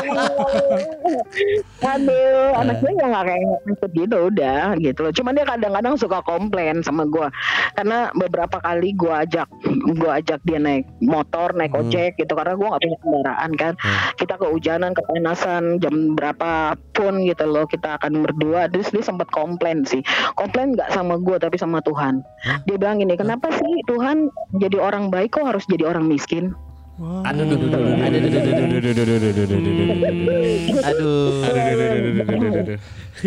Aduh, 1.95 2.57
anaknya 2.57 2.91
ya 2.97 3.07
nggak 3.13 3.25
kayak 3.29 3.43
ngikut 3.69 3.91
gitu 3.93 4.17
udah 4.33 4.63
gitu 4.81 5.01
loh. 5.05 5.13
Cuman 5.13 5.37
dia 5.37 5.45
kadang-kadang 5.47 5.95
suka 5.99 6.19
komplain 6.25 6.81
sama 6.81 7.05
gua 7.05 7.29
karena 7.77 8.09
beberapa 8.17 8.57
kali 8.63 8.97
gua 8.97 9.27
ajak 9.27 9.47
gua 10.01 10.23
ajak 10.23 10.41
dia 10.49 10.59
naik 10.63 10.89
motor, 11.05 11.53
naik 11.53 11.77
ojek 11.77 12.17
gitu 12.17 12.33
karena 12.33 12.57
gua 12.57 12.75
nggak 12.75 12.83
punya 12.89 12.99
kendaraan 13.03 13.51
kan. 13.59 13.73
Kita 14.17 14.35
kehujanan, 14.41 14.97
kepanasan, 14.97 15.83
jam 15.83 16.17
berapa 16.17 16.79
pun 16.97 17.27
gitu 17.29 17.45
loh 17.45 17.69
kita 17.69 18.01
akan 18.01 18.25
berdua. 18.25 18.71
Terus 18.73 18.89
dia 18.95 19.05
sempat 19.05 19.29
komplain 19.35 19.85
sih. 19.85 20.01
Komplain 20.39 20.73
nggak 20.79 20.95
sama 20.95 21.21
gua 21.21 21.37
tapi 21.37 21.61
sama 21.61 21.85
Tuhan. 21.85 22.25
Dia 22.65 22.77
bilang 22.81 23.03
gini, 23.03 23.15
kenapa 23.19 23.53
sih 23.53 23.73
Tuhan 23.91 24.33
jadi 24.57 24.81
orang 24.81 25.13
baik 25.13 25.37
kok 25.37 25.45
harus 25.45 25.69
jadi 25.69 25.85
orang 25.91 26.09
miskin? 26.09 26.44
Aduh, 26.95 27.43
aduh, 27.43 27.67
aduh, 27.75 27.91
aduh, 27.91 28.91
aduh, 30.87 32.23
aduh, 32.23 32.51
aduh. 32.63 32.79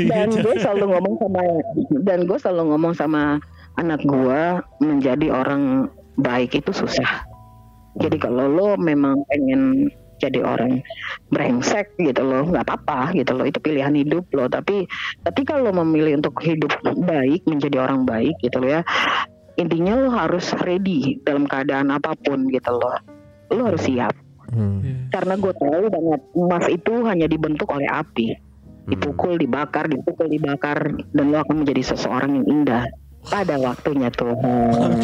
dan 0.07 0.29
gue 0.31 0.55
selalu 0.55 0.85
ngomong 0.95 1.15
sama 1.19 1.41
dan 2.07 2.19
gue 2.23 2.37
selalu 2.39 2.63
ngomong 2.71 2.93
sama 2.95 3.21
anak 3.75 3.99
gue 4.07 4.41
menjadi 4.79 5.27
orang 5.35 5.91
baik 6.15 6.55
itu 6.55 6.71
susah 6.71 7.27
jadi 7.99 8.15
kalau 8.21 8.47
lo 8.47 8.69
memang 8.79 9.19
pengen 9.27 9.91
jadi 10.17 10.41
orang 10.41 10.81
brengsek 11.29 11.93
gitu 12.01 12.23
loh 12.25 12.47
nggak 12.47 12.65
apa-apa 12.65 13.13
gitu 13.13 13.37
loh 13.37 13.45
itu 13.45 13.59
pilihan 13.61 13.93
hidup 13.93 14.25
lo 14.33 14.49
tapi 14.49 14.87
ketika 15.29 15.59
lo 15.59 15.69
memilih 15.75 16.23
untuk 16.23 16.39
hidup 16.41 16.73
baik 17.05 17.45
menjadi 17.45 17.85
orang 17.85 18.07
baik 18.07 18.33
gitu 18.41 18.63
loh 18.63 18.79
ya 18.79 18.81
intinya 19.61 19.97
lo 19.97 20.09
harus 20.09 20.53
ready 20.65 21.21
dalam 21.25 21.45
keadaan 21.45 21.93
apa 21.93 22.17
pun 22.25 22.49
gitu 22.49 22.71
loh 22.73 23.16
lo 23.49 23.61
harus 23.67 23.83
siap 23.83 24.13
karena 25.11 25.33
gue 25.35 25.53
tahu 25.53 25.85
banget 25.87 26.21
emas 26.33 26.65
itu 26.67 26.93
hanya 27.03 27.27
dibentuk 27.27 27.67
oleh 27.67 27.85
api 27.85 28.35
dipukul 28.87 29.35
dibakar 29.35 29.85
dipukul 29.85 30.27
dibakar 30.27 30.77
dan 31.11 31.25
lo 31.27 31.43
akan 31.43 31.63
menjadi 31.63 31.93
seseorang 31.93 32.39
yang 32.39 32.47
indah 32.47 32.83
pada 33.27 33.59
waktunya 33.59 34.07
Tuhan 34.07 34.39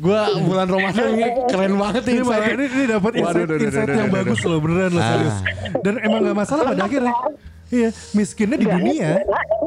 Gua 0.00 0.20
bulan 0.40 0.66
Ramadan 0.66 1.12
ini 1.12 1.28
keren 1.44 1.76
banget 1.76 2.02
Ini. 2.08 2.22
Pak, 2.24 2.40
ini, 2.40 2.64
ini 2.66 2.84
dapat 2.88 3.12
Waduh, 3.12 3.20
insight, 3.20 3.44
duh, 3.44 3.56
duh, 3.56 3.66
insight 3.68 3.88
duh, 3.88 3.96
yang 4.00 4.08
duh, 4.08 4.16
bagus 4.16 4.40
loh 4.44 4.58
beneran 4.58 4.90
loh 4.90 5.04
serius. 5.04 5.36
Dan 5.84 5.94
emang 6.00 6.20
gak 6.24 6.38
masalah 6.38 6.62
pada 6.66 6.82
akhirnya. 6.88 7.14
Iya, 7.68 7.88
miskinnya 8.16 8.56
di 8.56 8.66
Iya, 8.66 8.74
dunia. 8.74 9.10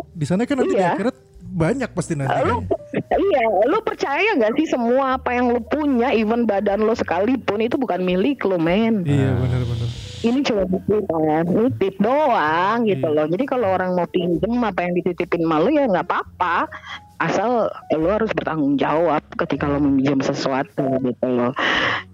Di 0.09 0.25
sana 0.25 0.43
kan 0.43 0.55
nanti 0.57 0.73
di 0.73 0.81
Iya. 0.81 0.97
akhirat 0.97 1.15
banyak 1.53 1.89
pasti 1.93 2.13
nanti. 2.17 2.34
kan. 2.34 2.57
Iya 2.93 3.43
lu 3.65 3.81
percaya 3.81 4.37
gak 4.37 4.53
sih 4.57 4.69
semua 4.69 5.17
apa 5.17 5.33
yang 5.33 5.49
lu 5.49 5.61
punya 5.65 6.13
even 6.13 6.45
badan 6.45 6.85
lo 6.85 6.93
sekalipun 6.93 7.65
itu 7.65 7.75
bukan 7.77 8.05
milik 8.05 8.45
lo 8.45 8.61
men? 8.61 9.01
Iya 9.03 9.33
benar-benar. 9.37 9.89
ini 10.23 10.39
coba 10.39 10.63
buku 10.63 11.03
kan 11.03 11.43
nitip 11.51 11.99
doang 11.99 12.87
gitu 12.87 13.07
loh. 13.11 13.27
Jadi 13.27 13.43
kalau 13.43 13.75
orang 13.75 13.91
mau 13.91 14.07
pinjem 14.07 14.55
apa 14.63 14.87
yang 14.87 14.93
dititipin 14.95 15.43
malu 15.43 15.67
ya 15.67 15.83
nggak 15.83 16.07
apa-apa 16.07 16.69
asal 17.22 17.70
lu 17.93 18.09
harus 18.09 18.32
bertanggung 18.34 18.76
jawab 18.76 19.22
ketika 19.38 19.70
lo 19.70 19.78
meminjam 19.78 20.20
sesuatu 20.24 20.97
gitu 21.03 21.28
loh. 21.28 21.53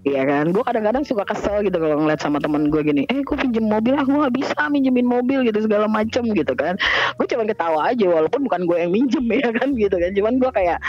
Iya 0.04 0.24
kan? 0.28 0.52
Gue 0.52 0.64
kadang-kadang 0.64 1.04
suka 1.08 1.24
kesel 1.28 1.64
gitu 1.64 1.76
kalau 1.80 2.04
ngeliat 2.04 2.20
sama 2.20 2.40
temen 2.40 2.68
gue 2.68 2.82
gini 2.84 3.04
eh 3.08 3.20
gue 3.24 3.38
pinjem 3.40 3.68
mobil 3.68 3.96
aku 3.96 4.12
nggak 4.12 4.36
bisa 4.36 4.60
minjemin 4.72 5.08
mobil 5.08 5.44
gitu 5.48 5.64
segala 5.64 5.88
macem 5.88 6.28
gitu 6.32 6.54
kan. 6.56 6.76
Gue 7.16 7.26
cuma 7.28 7.44
ketawa 7.48 7.92
aja 7.92 8.06
walaupun 8.06 8.46
bukan 8.48 8.62
gue 8.68 8.78
yang 8.80 8.92
minjem 8.92 9.26
ya 9.44 9.52
kan 9.56 9.70
gitu 9.76 9.96
kan. 9.96 10.12
Cuman 10.12 10.34
gue 10.40 10.52
kayak 10.52 10.80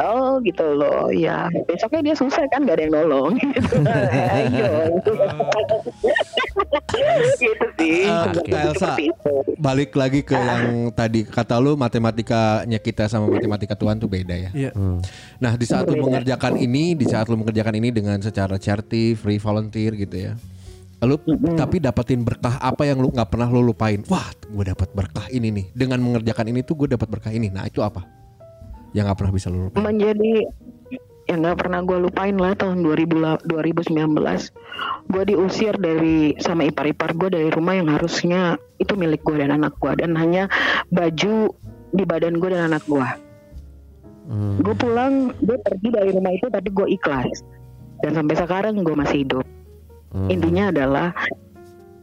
oh 0.00 0.38
gitu 0.44 0.64
loh. 0.76 1.08
Ya 1.08 1.48
besoknya 1.66 2.12
dia 2.12 2.14
susah 2.14 2.44
kan 2.52 2.68
gak 2.68 2.78
ada 2.78 2.84
yang 2.84 2.94
nolong 2.94 3.36
gitu 3.54 3.84
ayo. 3.84 4.70
Gitu 7.38 7.66
sih. 7.78 8.04
Ah, 8.08 8.32
Elsa, 8.34 8.98
balik 9.60 9.94
lagi 9.94 10.26
ke 10.26 10.34
yang 10.34 10.90
tadi 10.90 11.22
kata 11.22 11.60
lu 11.62 11.78
matematikanya 11.78 12.78
kita 12.82 13.06
sama 13.06 13.30
matematika 13.30 13.47
Tuhan 13.56 13.96
tuh 13.96 14.10
beda 14.10 14.34
ya. 14.36 14.50
Iya. 14.52 14.70
Nah 15.40 15.52
di 15.56 15.64
saat 15.64 15.88
lu 15.88 15.96
mengerjakan 16.02 16.60
ini, 16.60 16.92
di 16.92 17.06
saat 17.08 17.26
lu 17.32 17.40
mengerjakan 17.40 17.74
ini 17.78 17.88
dengan 17.88 18.20
secara 18.20 18.60
charity, 18.60 19.16
free 19.16 19.40
volunteer 19.40 19.96
gitu 19.96 20.16
ya. 20.28 20.32
Lu 20.98 21.14
tapi 21.54 21.78
dapetin 21.78 22.26
berkah 22.26 22.58
apa 22.58 22.82
yang 22.82 22.98
lu 22.98 23.14
nggak 23.14 23.30
pernah 23.30 23.46
lu 23.48 23.62
lupain. 23.62 24.02
Wah, 24.10 24.28
gue 24.50 24.64
dapat 24.66 24.90
berkah 24.92 25.30
ini 25.30 25.48
nih. 25.54 25.66
Dengan 25.72 26.02
mengerjakan 26.02 26.50
ini 26.50 26.66
tuh 26.66 26.74
gue 26.84 26.88
dapat 26.98 27.06
berkah 27.06 27.30
ini. 27.30 27.48
Nah 27.48 27.64
itu 27.70 27.80
apa? 27.80 28.02
Yang 28.92 29.04
nggak 29.08 29.18
pernah 29.22 29.32
bisa 29.32 29.46
lu 29.48 29.70
lupain. 29.70 29.84
menjadi 29.84 30.34
yang 31.28 31.44
nggak 31.44 31.60
pernah 31.60 31.84
gue 31.84 31.98
lupain 32.08 32.32
lah 32.32 32.56
tahun 32.56 32.80
2000 32.80 33.20
la- 33.20 33.40
2019 33.44 34.48
gue 35.12 35.22
diusir 35.28 35.76
dari 35.76 36.32
sama 36.40 36.64
ipar-ipar 36.64 37.12
gue 37.12 37.28
dari 37.28 37.52
rumah 37.52 37.76
yang 37.76 37.92
harusnya 37.92 38.56
itu 38.80 38.96
milik 38.96 39.20
gue 39.28 39.36
dan 39.36 39.52
anak 39.52 39.76
gue 39.76 39.92
dan 40.00 40.16
hanya 40.16 40.48
baju 40.88 41.52
di 41.92 42.04
badan 42.08 42.40
gue 42.40 42.48
dan 42.48 42.72
anak 42.72 42.80
gue 42.88 43.04
gue 44.60 44.74
pulang 44.76 45.32
gue 45.40 45.56
pergi 45.56 45.88
dari 45.88 46.10
rumah 46.12 46.32
itu 46.36 46.46
tapi 46.52 46.68
gue 46.68 46.86
ikhlas. 46.92 47.40
Dan 48.04 48.14
sampai 48.14 48.34
sekarang 48.38 48.84
gue 48.84 48.94
masih 48.94 49.26
hidup. 49.26 49.46
Intinya 50.28 50.72
adalah 50.72 51.12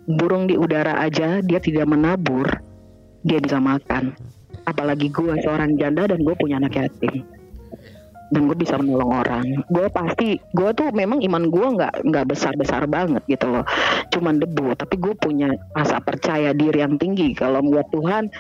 burung 0.06 0.46
di 0.46 0.54
udara 0.54 1.02
aja 1.02 1.42
dia 1.42 1.60
tidak 1.62 1.86
menabur 1.90 2.46
dia 3.26 3.38
bisa 3.42 3.62
makan. 3.62 4.14
Apalagi 4.66 5.14
gue 5.14 5.34
seorang 5.46 5.78
janda 5.78 6.10
dan 6.10 6.22
gue 6.26 6.36
punya 6.38 6.58
anak 6.58 6.78
yatim. 6.78 7.26
Dan 8.34 8.50
gue 8.50 8.58
bisa 8.58 8.82
menolong 8.82 9.22
orang. 9.22 9.46
Gue 9.70 9.86
pasti 9.94 10.42
gue 10.58 10.70
tuh 10.74 10.90
memang 10.98 11.22
iman 11.22 11.46
gue 11.46 11.68
nggak 11.78 12.10
nggak 12.10 12.26
besar 12.26 12.58
besar 12.58 12.90
banget 12.90 13.22
gitu 13.30 13.54
loh. 13.54 13.66
Cuman 14.10 14.42
debu 14.42 14.74
tapi 14.74 14.98
gue 14.98 15.14
punya 15.14 15.54
rasa 15.78 16.02
percaya 16.02 16.58
diri 16.58 16.82
yang 16.82 16.98
tinggi. 16.98 17.38
Kalau 17.38 17.62
buat 17.62 17.86
Tuhan 17.94 18.34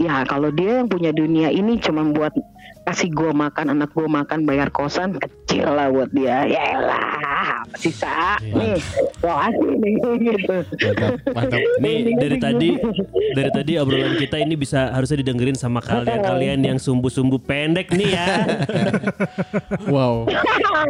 ya 0.00 0.26
kalau 0.26 0.50
dia 0.50 0.82
yang 0.82 0.88
punya 0.90 1.14
dunia 1.14 1.54
ini 1.54 1.78
cuma 1.78 2.02
buat 2.10 2.34
kasih 2.84 3.08
gue 3.08 3.32
makan 3.32 3.72
anak 3.72 3.90
gue 3.90 4.04
makan 4.04 4.44
bayar 4.44 4.68
kosan 4.68 5.16
kecil 5.16 5.66
lah 5.66 5.88
buat 5.88 6.10
dia 6.10 6.44
ya 6.44 6.62
elah 6.74 7.64
sisa 7.74 8.36
nih 8.40 8.76
gue 9.16 9.32
kasih 9.34 9.68
nih 9.74 9.92
gitu 10.26 10.56
Mantap, 10.84 11.10
mantap. 11.32 11.60
Nih 11.80 11.96
dari 12.14 12.36
tadi 12.36 12.68
dari 13.32 13.50
tadi 13.50 13.72
obrolan 13.76 14.14
kita 14.14 14.36
ini 14.36 14.54
bisa 14.54 14.92
harusnya 14.92 15.20
didengerin 15.20 15.54
sama 15.54 15.80
kalian-kalian 15.80 16.60
yang 16.62 16.78
sumbu-sumbu 16.78 17.40
pendek 17.40 17.88
nih 17.90 18.10
ya. 18.12 18.26
Wow. 19.86 20.28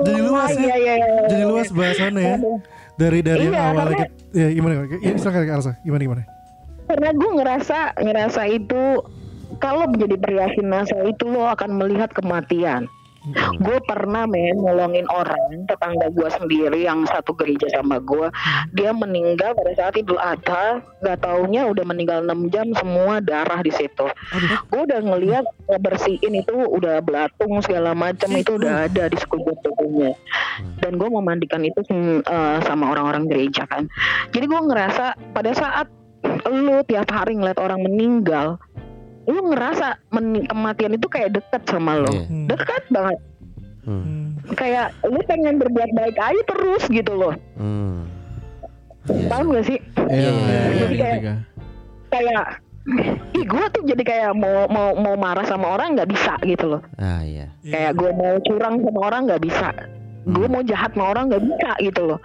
Jadi 0.01 0.21
luas 0.21 0.51
ya. 0.51 0.61
Iya, 0.61 0.77
iya, 0.77 0.95
iya. 0.97 1.09
Jadi 1.27 1.43
luas 1.45 1.69
bahasannya 1.71 2.23
ya. 2.23 2.37
Dari 2.95 3.19
dari 3.21 3.45
yang 3.45 3.55
Iya, 3.55 3.63
awalnya 3.65 3.85
karena- 3.97 3.99
kita, 4.07 4.35
ya 4.35 4.47
gimana? 4.51 4.73
Ya, 4.97 5.13
silakan 5.17 5.43
Elsa. 5.49 5.73
Gimana 5.81 6.03
gimana? 6.03 6.23
karena 6.85 7.11
gue 7.11 7.31
ngerasa 7.33 7.79
ngerasa 7.97 8.43
itu 8.47 8.83
kalau 9.65 9.89
menjadi 9.89 10.21
pria 10.21 10.45
nasa 10.61 10.93
itu 11.09 11.25
lo 11.25 11.49
akan 11.49 11.81
melihat 11.81 12.13
kematian. 12.13 12.85
Gue 13.57 13.81
pernah 13.89 14.29
men 14.29 14.61
nolongin 14.61 15.09
orang 15.09 15.65
tetangga 15.65 16.13
gue 16.13 16.29
sendiri 16.29 16.85
yang 16.85 17.09
satu 17.09 17.33
gereja 17.33 17.65
sama 17.73 17.97
gue. 17.97 18.29
Dia 18.77 18.93
meninggal 18.93 19.57
pada 19.57 19.73
saat 19.73 19.97
Idul 19.97 20.21
Adha, 20.21 20.85
nggak 21.01 21.25
taunya 21.25 21.65
udah 21.65 21.89
meninggal 21.89 22.21
6 22.29 22.53
jam 22.53 22.69
semua 22.77 23.25
darah 23.25 23.65
di 23.65 23.73
situ. 23.73 24.05
Gue 24.69 24.81
udah 24.85 25.01
ngeliat 25.01 25.49
bersihin 25.81 26.45
itu 26.45 26.53
udah 26.53 27.01
belatung 27.01 27.65
segala 27.65 27.97
macam 27.97 28.29
itu 28.37 28.61
udah 28.61 28.93
ada 28.93 29.09
di 29.09 29.17
sekujur 29.17 29.57
tubuhnya. 29.65 30.13
Dan 30.85 31.01
gue 31.01 31.09
memandikan 31.09 31.65
itu 31.65 31.81
eh, 32.21 32.59
sama 32.69 32.93
orang-orang 32.93 33.25
gereja 33.25 33.65
kan. 33.65 33.89
Jadi 34.37 34.45
gue 34.45 34.61
ngerasa 34.69 35.33
pada 35.33 35.53
saat 35.57 35.89
lu 36.49 36.85
tiap 36.85 37.09
hari 37.09 37.41
ngeliat 37.41 37.57
orang 37.57 37.81
meninggal 37.85 38.61
lu 39.27 39.41
ngerasa 39.47 39.87
meni- 40.11 40.45
kematian 40.45 40.93
itu 40.93 41.07
kayak 41.07 41.33
deket 41.33 41.63
sama 41.65 41.97
lo 41.97 42.09
Iya. 42.09 42.25
Hmm. 42.25 42.47
deket 42.47 42.85
banget 42.89 43.19
Hmm. 43.85 44.41
kayak 44.51 44.87
lu 45.05 45.21
pengen 45.23 45.57
berbuat 45.57 45.91
baik 45.93 46.17
aja 46.17 46.43
terus 46.47 46.85
gitu 46.87 47.13
loh 47.13 47.35
Hmm. 47.55 48.09
paham 49.29 49.51
gak 49.51 49.67
sih 49.67 49.79
Iya, 50.05 50.31
iya, 50.31 50.31
iya, 50.31 50.61
Jadi 50.75 50.95
iya, 50.95 51.03
kayak- 51.03 51.21
iya. 51.21 51.35
kayak 52.11 52.45
ih 53.33 53.45
gue 53.45 53.65
tuh 53.71 53.83
jadi 53.83 54.03
kayak 54.03 54.31
mau 54.35 54.69
mau 54.69 54.93
mau 54.95 55.15
marah 55.15 55.41
sama 55.43 55.73
orang 55.73 55.93
nggak 55.95 56.05
bisa 56.07 56.37
gitu 56.43 56.69
loh 56.69 56.83
Ah 56.95 57.21
iya. 57.21 57.49
kayak 57.63 57.93
gue 57.95 58.11
mau 58.13 58.37
curang 58.43 58.77
sama 58.79 59.01
orang 59.03 59.21
nggak 59.25 59.43
bisa 59.43 59.69
gue 60.27 60.47
mau 60.47 60.61
jahat 60.63 60.93
sama 60.93 61.05
orang 61.11 61.25
nggak 61.29 61.45
bisa 61.45 61.71
gitu 61.79 62.01
loh 62.05 62.21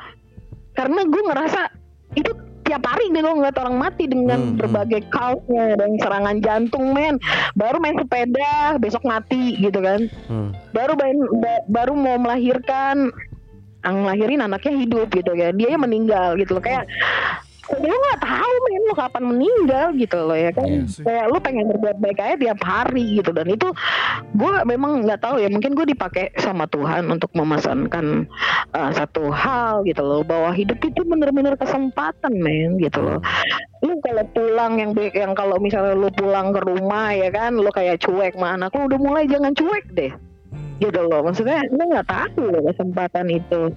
karena 0.73 1.01
gue 1.01 1.21
ngerasa 1.25 1.61
itu 2.13 2.31
tiap 2.70 2.86
hari 2.86 3.09
nih 3.09 3.20
gue 3.20 3.34
ngeliat 3.34 3.57
orang 3.57 3.76
mati 3.76 4.05
dengan 4.05 4.38
Hmm, 4.39 4.55
berbagai 4.55 5.01
kaosnya 5.09 5.74
dan 5.74 5.97
serangan 5.97 6.38
jantung 6.38 6.93
men. 6.93 7.17
Baru 7.53 7.82
main 7.82 7.97
sepeda 7.97 8.78
besok 8.78 9.01
mati 9.03 9.57
gitu 9.57 9.82
kan. 9.82 10.05
Hmm. 10.30 10.53
baru 10.70 10.93
main, 10.93 11.17
ba- 11.36 11.65
baru 11.65 11.97
mau 11.97 12.15
melahirkan 12.15 13.09
yang 13.80 13.95
ngelahirin 13.97 14.43
anaknya 14.43 14.74
hidup 14.76 15.09
gitu 15.09 15.34
ya 15.34 15.49
dia 15.49 15.74
yang 15.74 15.82
meninggal 15.82 16.38
gitu 16.38 16.53
loh. 16.53 16.61
Kayak 16.61 16.86
lu 17.78 17.93
nggak 17.93 18.22
tahu 18.26 18.53
men 18.65 18.84
lu 18.89 18.95
kapan 18.97 19.24
meninggal 19.30 19.86
gitu 19.93 20.17
loh 20.17 20.38
ya 20.38 20.49
kan? 20.49 20.65
Iya 20.65 20.84
sih. 20.89 21.03
kayak 21.05 21.26
lu 21.30 21.38
pengen 21.38 21.65
berbuat 21.70 21.97
baik 22.01 22.20
aja 22.20 22.36
tiap 22.41 22.59
hari 22.65 23.22
gitu. 23.22 23.30
Dan 23.30 23.47
itu 23.53 23.67
gue 24.34 24.51
memang 24.65 25.05
nggak 25.05 25.22
tahu 25.22 25.38
ya. 25.38 25.49
Mungkin 25.53 25.78
gue 25.78 25.86
dipakai 25.93 26.34
sama 26.41 26.65
Tuhan 26.65 27.05
untuk 27.13 27.30
memesankan 27.38 28.26
uh, 28.74 28.91
satu 28.93 29.30
hal 29.30 29.86
gitu 29.86 30.01
loh. 30.01 30.26
Bahwa 30.26 30.49
hidup 30.53 30.82
itu 30.82 31.01
bener-bener 31.05 31.53
kesempatan 31.53 32.34
men 32.41 32.82
gitu 32.82 33.05
loh. 33.05 33.22
Lu 33.86 33.93
kalau 34.01 34.26
pulang 34.34 34.82
yang 34.82 34.91
yang 35.13 35.34
kalau 35.38 35.61
misalnya 35.61 35.93
lu 35.93 36.09
pulang 36.13 36.49
ke 36.49 36.61
rumah 36.65 37.13
ya 37.13 37.30
kan? 37.30 37.53
Lu 37.53 37.70
kayak 37.70 38.01
cuek 38.01 38.34
sama 38.34 38.57
anak 38.57 38.74
lu 38.74 38.89
udah 38.89 38.99
mulai 38.99 39.24
jangan 39.30 39.53
cuek 39.53 39.86
deh. 39.93 40.13
Gitu 40.82 40.99
loh. 41.05 41.22
Maksudnya 41.22 41.61
lu 41.70 41.84
nggak 41.86 42.07
tahu 42.09 42.49
loh 42.49 42.65
kesempatan 42.74 43.30
itu 43.30 43.70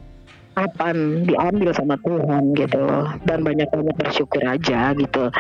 kapan 0.53 1.27
diambil 1.27 1.71
sama 1.75 1.97
Tuhan 2.01 2.53
gitu. 2.57 2.85
Dan 3.25 3.43
banyak 3.43 3.69
banyak 3.69 3.97
bersyukur 3.99 4.43
aja 4.45 4.93
gitu. 4.95 5.33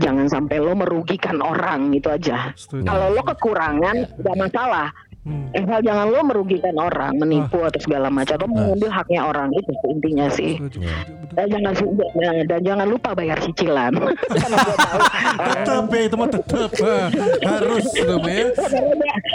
Jangan 0.00 0.26
sampai 0.28 0.58
lo 0.60 0.74
merugikan 0.74 1.38
orang 1.44 1.92
gitu 1.94 2.10
aja. 2.10 2.52
Kalau 2.70 3.06
lo 3.14 3.22
kekurangan 3.22 4.20
gak 4.20 4.36
masalah 4.36 4.90
Hmm. 5.24 5.48
Asal 5.56 5.80
jangan 5.80 6.12
lo 6.12 6.20
merugikan 6.20 6.76
orang, 6.76 7.16
menipu 7.16 7.64
atau 7.64 7.80
segala 7.80 8.12
macam, 8.12 8.36
atau 8.36 8.44
mengambil 8.44 8.92
haknya 8.92 9.20
orang 9.24 9.48
itu 9.56 9.72
intinya 9.88 10.28
sih. 10.28 10.60
Iya. 10.60 10.68
setuju, 10.68 10.78
betul. 10.84 11.32
Dan 11.32 11.46
jangan 11.48 11.72
nah, 12.12 12.34
dan 12.44 12.60
jangan 12.60 12.86
lupa 12.92 13.10
bayar 13.16 13.38
cicilan. 13.40 13.92
Karena 14.44 14.56
gue 14.60 14.76
tahu 14.76 14.98
Tetap 15.34 15.84
ya 15.88 16.00
itu 16.04 16.16
mah 16.20 16.28
tetap 16.28 16.70
Ah, 16.84 17.08
harus 17.40 17.86
ya. 17.96 18.04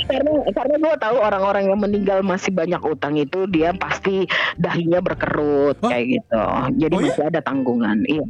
karena 0.06 0.32
karena 0.54 0.76
gue 0.78 0.94
tahu 1.02 1.18
orang-orang 1.18 1.64
yang 1.68 1.80
meninggal 1.82 2.20
masih 2.22 2.54
banyak 2.54 2.82
utang 2.86 3.18
itu 3.18 3.50
dia 3.50 3.74
pasti 3.74 4.30
dahinya 4.56 5.02
berkerut 5.02 5.82
kayak 5.82 6.22
gitu. 6.22 6.44
Jadi 6.78 6.94
Oh 6.94 7.02
ya? 7.02 7.06
masih 7.10 7.24
ada 7.26 7.40
tanggungan. 7.42 7.98
Iya. 8.06 8.24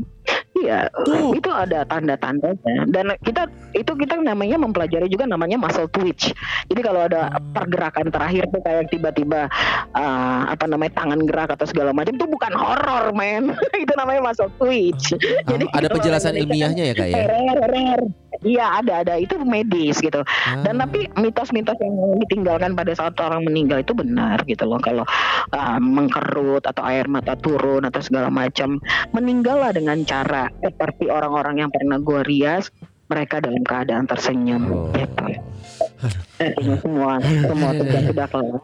Iya, 0.59 0.91
Tuh. 1.07 1.31
itu 1.39 1.47
ada 1.53 1.87
tanda-tandanya 1.87 2.83
dan 2.91 3.15
kita 3.23 3.47
itu 3.71 3.95
kita 3.95 4.19
namanya 4.19 4.59
mempelajari 4.59 5.07
juga 5.07 5.23
namanya 5.23 5.55
muscle 5.55 5.87
twitch. 5.87 6.35
Jadi 6.67 6.81
kalau 6.83 7.07
ada 7.07 7.31
Hmm. 7.31 7.53
pergerakan 7.55 8.11
terakhir 8.11 8.49
tuh 8.51 8.59
kayak 8.65 8.89
tiba-tiba 8.91 9.47
uh, 9.93 10.41
apa 10.49 10.65
namanya 10.67 10.99
tangan 10.99 11.21
gerak 11.23 11.53
atau 11.55 11.63
segala 11.69 11.95
macam 11.95 12.15
itu 12.15 12.25
bukan 12.27 12.51
horor, 12.55 13.13
men. 13.15 13.53
itu 13.83 13.93
namanya 13.95 14.19
muscle 14.25 14.51
twitch. 14.59 15.15
Ah, 15.47 15.55
ada 15.55 15.65
kalau 15.87 15.95
penjelasan 16.01 16.33
ilmiahnya 16.35 16.83
ya 16.91 16.93
kak 16.97 17.07
ya? 17.07 17.23
rare, 17.29 17.63
rare. 17.69 18.05
Iya 18.39 18.79
ada 18.79 19.03
ada 19.03 19.19
itu 19.19 19.35
medis 19.43 19.99
gitu. 19.99 20.23
Dan 20.63 20.79
Ah. 20.79 20.87
tapi 20.87 21.11
mitos-mitos 21.19 21.75
yang 21.83 21.95
ditinggalkan 22.23 22.71
pada 22.71 22.95
saat 22.95 23.19
orang 23.19 23.43
meninggal 23.43 23.83
itu 23.83 23.91
benar 23.91 24.39
gitu 24.47 24.63
loh. 24.63 24.79
Kalau 24.79 25.03
uh, 25.51 25.79
mengkerut 25.83 26.63
atau 26.63 26.83
air 26.87 27.07
mata 27.11 27.35
turun 27.35 27.83
atau 27.83 27.99
segala 27.99 28.31
macam, 28.31 28.79
meninggallah 29.11 29.75
dengan 29.75 29.99
cara 30.07 30.47
seperti 30.63 31.11
orang-orang 31.11 31.67
yang 31.67 31.69
pernah 31.71 31.99
rias, 32.23 32.71
mereka 33.11 33.43
dalam 33.43 33.63
keadaan 33.67 34.07
tersenyum. 34.07 34.63
Oh. 34.71 34.87
Gitu. 34.95 35.25
Eh, 36.39 36.51
semua 36.79 37.19
semua 37.19 37.69
sudah 37.75 37.99
sudah 38.01 38.25
kelar. 38.25 38.55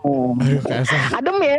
Adem 1.11 1.37
ya. 1.43 1.57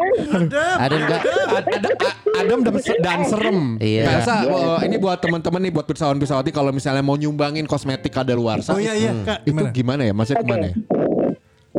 Ada 0.80 0.94
enggak? 0.96 1.20
Ad- 1.46 1.68
ada 1.68 1.90
a- 2.00 2.16
adem 2.40 2.58
dan, 2.64 2.74
dan 2.98 3.18
serem. 3.28 3.58
Iya. 3.76 4.02
Elsa, 4.16 4.48
oh, 4.48 4.80
ini 4.80 4.96
buat 4.96 5.20
teman-teman 5.20 5.60
nih 5.60 5.72
buat 5.72 5.84
pesawat-pesawati 5.84 6.48
kalau 6.48 6.72
misalnya 6.72 7.04
mau 7.04 7.14
nyumbangin 7.14 7.68
kosmetik 7.68 8.08
kadaluarsa. 8.10 8.72
Oh 8.72 8.80
iya 8.80 8.96
iya 8.96 9.12
Kak, 9.20 9.44
Itu 9.44 9.62
gimana? 9.72 10.08
ya? 10.08 10.16
Maksudnya 10.16 10.40
ke 10.40 10.48
mana 10.48 10.66
ya? 10.72 10.74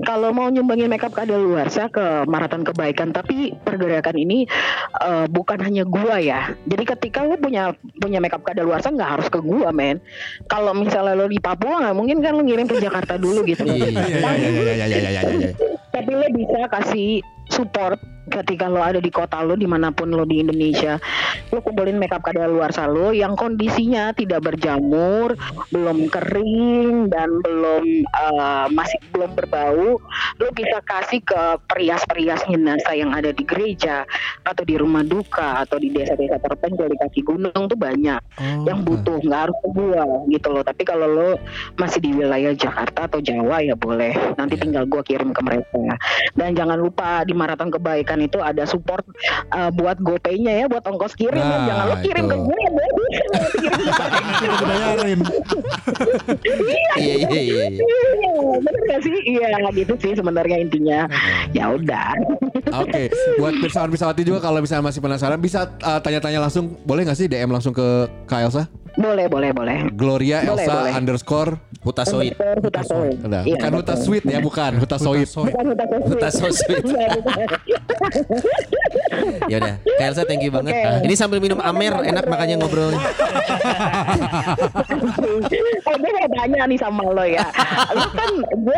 kalau 0.07 0.31
mau 0.31 0.47
nyumbangin 0.47 0.87
makeup 0.87 1.11
kadal 1.11 1.43
luar, 1.43 1.67
saya 1.67 1.91
ke 1.91 2.23
maraton 2.31 2.63
kebaikan 2.63 3.11
tapi 3.11 3.51
pergerakan 3.67 4.15
ini 4.15 4.47
uh, 5.03 5.27
bukan 5.27 5.59
hanya 5.59 5.83
gua 5.83 6.15
ya. 6.15 6.55
Jadi 6.63 6.87
ketika 6.95 7.27
lu 7.27 7.35
punya 7.35 7.75
punya 7.99 8.23
makeup 8.23 8.47
saya 8.47 8.95
nggak 8.95 9.11
harus 9.19 9.27
ke 9.27 9.43
gua 9.43 9.75
men. 9.75 9.99
Kalau 10.47 10.71
misalnya 10.71 11.19
lo 11.19 11.27
di 11.27 11.43
Papua 11.43 11.83
nggak 11.83 11.95
mungkin 11.99 12.23
kan 12.23 12.39
lo 12.39 12.47
ngirim 12.47 12.71
ke 12.71 12.79
Jakarta 12.79 13.19
dulu 13.19 13.43
gitu. 13.43 13.67
Iya-ya-ya-ya-ya. 13.67 15.51
tapi 15.91 16.11
lo 16.15 16.27
bisa 16.31 16.71
kasih 16.71 17.19
support 17.51 17.99
ketika 18.27 18.67
lo 18.67 18.83
ada 18.83 18.99
di 18.99 19.09
kota 19.09 19.39
lo 19.41 19.55
di 19.55 19.65
mana 19.65 19.91
pun 19.91 20.11
lo 20.11 20.27
di 20.27 20.43
Indonesia 20.43 20.99
lo 21.51 21.63
kumpulin 21.63 21.97
makeup 21.97 22.23
kadaluarsa 22.23 22.87
lo 22.87 23.15
yang 23.15 23.33
kondisinya 23.39 24.11
tidak 24.13 24.43
berjamur 24.43 25.33
belum 25.71 26.11
kering 26.11 27.09
dan 27.11 27.29
belum 27.41 28.03
eh, 28.03 28.67
masih 28.71 28.99
belum 29.15 29.31
berbau 29.33 29.99
lo 30.37 30.47
bisa 30.53 30.79
kasih 30.83 31.23
ke 31.23 31.41
perias-perias 31.67 32.43
jenazah 32.47 32.95
yang 32.95 33.11
ada 33.15 33.31
di 33.31 33.43
gereja 33.43 34.03
atau 34.43 34.63
di 34.63 34.75
rumah 34.79 35.03
duka 35.03 35.63
atau 35.63 35.79
di 35.79 35.91
desa-desa 35.91 36.39
terpencil 36.39 36.87
di 36.91 36.97
kaki 36.97 37.21
gunung 37.23 37.53
tuh 37.53 37.77
banyak 37.79 38.19
yang 38.67 38.83
butuh 38.85 39.17
nggak 39.21 39.41
harus 39.49 39.59
gua 39.71 40.05
gitu 40.29 40.47
loh. 40.51 40.63
Tapi 40.63 40.83
kalau 40.83 41.07
lo 41.07 41.29
masih 41.77 41.99
di 42.03 42.11
wilayah 42.13 42.53
Jakarta 42.53 43.09
atau 43.09 43.19
Jawa 43.19 43.63
ya 43.63 43.73
boleh. 43.73 44.13
Nanti 44.35 44.55
tinggal 44.59 44.85
gua 44.85 45.01
kirim 45.01 45.33
ke 45.33 45.41
mereka. 45.43 45.97
Dan 46.33 46.53
jangan 46.53 46.77
lupa 46.77 47.25
di 47.25 47.33
maraton 47.33 47.69
kebaikan 47.73 48.16
itu 48.21 48.39
ada 48.41 48.63
support 48.65 49.03
uh, 49.53 49.69
buat 49.73 49.97
GoPay-nya 50.01 50.63
ya 50.63 50.65
buat 50.69 50.83
ongkos 50.85 51.13
kirim 51.17 51.37
Nah, 51.37 51.63
ya 51.63 51.67
jangan 51.69 51.85
lo 51.87 51.95
kirim 52.01 52.25
itu. 52.25 52.31
ke 52.31 52.37
gue 52.43 52.57
ya 52.57 52.69
boleh 52.71 52.89
kirim 52.91 53.29
ke 53.31 53.39
Kita 54.37 54.65
bayarin. 54.67 55.19
Iya 56.97 57.13
iya 57.23 57.29
iya. 57.29 57.41
iya. 57.41 57.65
Iya, 57.77 58.57
bener 58.61 58.81
gak 58.89 58.99
sih? 59.05 59.13
Iya 59.27 59.47
gitu 59.73 59.93
sih 60.01 60.13
sebenarnya 60.17 60.57
intinya. 60.61 60.99
Ya 61.53 61.71
udah. 61.73 62.13
Oke, 62.83 63.09
buat 63.39 63.53
pesawat-pesawati 63.63 64.21
juga 64.25 64.39
kalau 64.43 64.59
misalnya 64.59 64.89
masih 64.89 65.01
penasaran 65.01 65.39
bisa 65.39 65.71
uh, 65.85 65.99
tanya-tanya 66.01 66.43
langsung, 66.43 66.75
boleh 66.83 67.07
nggak 67.07 67.17
sih 67.17 67.27
DM 67.29 67.51
langsung 67.53 67.71
ke 67.71 68.09
Kak 68.27 68.49
Elsa? 68.49 68.67
Boleh, 68.97 69.29
boleh, 69.29 69.53
boleh. 69.53 69.77
Gloria 69.93 70.41
Boleh, 70.41 70.65
Elsa 70.65 70.73
boleh. 70.73 70.93
underscore 70.97 71.51
Huta 71.85 72.03
Soit. 72.03 72.33
Underscore 72.33 72.59
Huta 72.65 72.81
Soit. 72.81 73.13
Nah, 73.21 73.41
Iya, 73.45 73.53
bukan 73.53 73.71
Huta 73.77 73.93
betul. 73.93 74.03
Sweet 74.03 74.23
ya, 74.25 74.39
bukan 74.41 74.71
Huta 74.81 74.97
Soit. 74.97 75.29
Bukan 75.29 75.65
Huta 75.69 75.85
Soit. 75.85 76.01
Huta 76.09 76.29
Soit. 76.33 76.55
Iya. 76.81 77.07
Ya 79.47 79.57
udah, 79.57 79.75
Kak 79.79 80.05
Elsa 80.05 80.23
thank 80.27 80.43
you 80.43 80.51
banget. 80.51 80.73
Oke. 80.75 81.07
Ini 81.07 81.15
sambil 81.15 81.39
minum 81.39 81.57
Amer 81.57 82.03
enak 82.03 82.27
makanya 82.27 82.59
ngobrolnya. 82.59 82.99
gue 85.97 86.11
mau 86.13 86.27
tanya 86.29 86.61
nih 86.67 86.77
sama 86.77 87.03
lo 87.07 87.25
ya. 87.25 87.45
Lo 87.95 88.05
kan 88.13 88.31
gue 88.53 88.77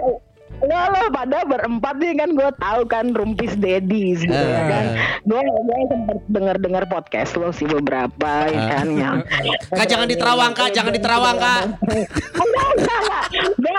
Lo, 0.59 0.79
lo 0.91 1.01
pada 1.15 1.47
berempat 1.47 1.95
nih 1.99 2.13
kan 2.19 2.29
gue 2.35 2.49
tahu 2.59 2.81
kan 2.91 3.05
Rumpis 3.15 3.55
Dedis 3.55 4.23
gitu 4.23 4.35
ya 4.35 4.63
kan. 4.67 4.85
Gue 5.23 5.39
gue 5.39 5.79
sempet 5.87 6.19
denger-denger 6.27 6.83
podcast 6.91 7.31
lo 7.39 7.55
sih 7.55 7.67
beberapa 7.67 8.31
ya 8.51 8.61
kan 8.67 8.87
yang. 8.91 9.17
Kak 9.71 9.87
jangan 9.87 10.07
diterawang 10.11 10.51
Kak, 10.51 10.75
jangan 10.75 10.91
diterawang 10.91 11.37
Kak. 11.39 11.63
Enggak, 12.35 12.67
enggak, 12.75 13.23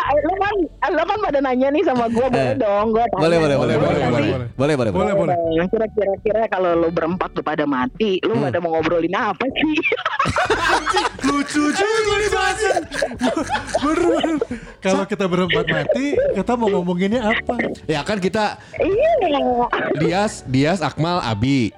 enggak. 0.00 0.20
Enggak, 0.20 0.24
lo 0.24 0.34
kan 0.36 0.54
lo 0.90 1.02
kan 1.04 1.18
pada 1.20 1.38
nanya 1.40 1.68
nih 1.70 1.82
sama 1.84 2.04
gue 2.08 2.26
boleh 2.26 2.54
dong 2.56 2.86
gue 2.90 3.04
tanya. 3.04 3.20
Boleh 3.20 3.38
boleh 3.38 3.56
boleh 3.56 3.74
Boleh 3.76 3.88
boleh 3.90 4.10
boleh 4.10 4.20
boleh 4.30 4.46
boleh 4.56 4.74
boleh. 4.76 4.90
Boleh, 4.92 5.14
boleh. 5.14 5.36
Yang 5.56 5.68
kira-kira 5.70 6.12
kira 6.20 6.42
kalau 6.48 6.70
lo 6.74 6.88
berempat 6.88 7.30
tuh 7.32 7.44
pada 7.44 7.64
mati, 7.64 8.18
lo 8.24 8.36
pada 8.38 8.58
mau 8.58 8.74
ngobrolin 8.74 9.14
apa 9.14 9.44
sih? 9.44 9.76
Lucu 11.28 11.62
juga 11.70 12.14
nih. 12.16 12.28
Bener 13.80 14.00
bener. 14.00 14.36
Kalau 14.80 15.04
kita 15.04 15.24
berempat 15.28 15.64
mati, 15.68 16.06
kita 16.32 16.52
mau 16.56 16.68
ngomonginnya 16.70 17.20
apa? 17.20 17.54
Ya 17.84 18.00
kan 18.00 18.16
kita 18.16 18.56
Iya. 18.80 19.46
Dias, 20.00 20.42
Dias, 20.48 20.80
Akmal, 20.80 21.20
Abi, 21.20 21.70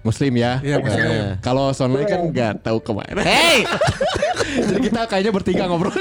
Muslim 0.00 0.32
ya. 0.38 0.62
Iya, 0.62 0.76
Muslim. 0.78 1.06
Eh, 1.06 1.32
Kalau 1.42 1.74
Sonai 1.74 2.06
kan 2.06 2.30
nggak 2.30 2.62
tahu 2.62 2.78
ke 2.78 2.92
mana. 2.94 3.20
Hey, 3.22 3.66
Jadi 4.70 4.88
kita 4.88 5.04
kayaknya 5.10 5.32
bertiga 5.34 5.66
ngobrol. 5.66 5.92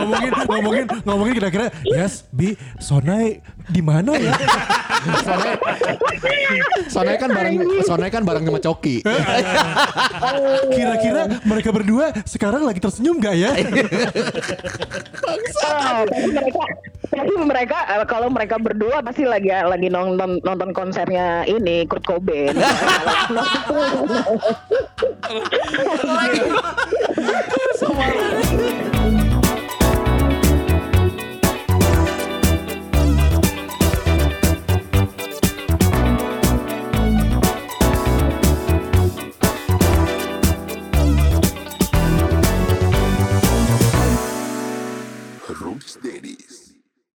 ngomongin 0.00 0.32
ngomongin 0.54 0.84
ngomongin 1.02 1.34
kira-kira 1.36 1.66
yes 1.86 2.26
bi 2.30 2.54
sonai 2.78 3.42
di 3.68 3.80
mana 3.80 4.14
ya 4.14 4.34
Sonai, 5.04 5.52
Sonai 6.88 7.16
kan 7.20 7.28
bareng, 7.28 7.60
Sonai 7.84 8.08
kan 8.08 8.24
bareng 8.24 8.48
sama 8.48 8.56
Coki. 8.56 9.04
kira-kira 10.72 11.28
mereka 11.44 11.70
berdua 11.76 12.08
sekarang 12.24 12.64
lagi 12.64 12.80
tersenyum 12.80 13.20
gak 13.20 13.36
ya 13.36 13.52
tapi 16.04 16.32
mereka 16.32 16.64
pasti 17.14 17.34
mereka 17.36 17.78
eh, 17.84 18.06
kalau 18.08 18.28
mereka 18.32 18.56
berdua 18.58 19.04
pasti 19.04 19.28
lagi 19.28 19.52
lagi 19.52 19.88
nonton 19.92 20.40
nonton 20.42 20.72
konsernya 20.72 21.44
ini 21.46 21.84
Kurt 21.86 22.04
Cobain. 22.04 22.56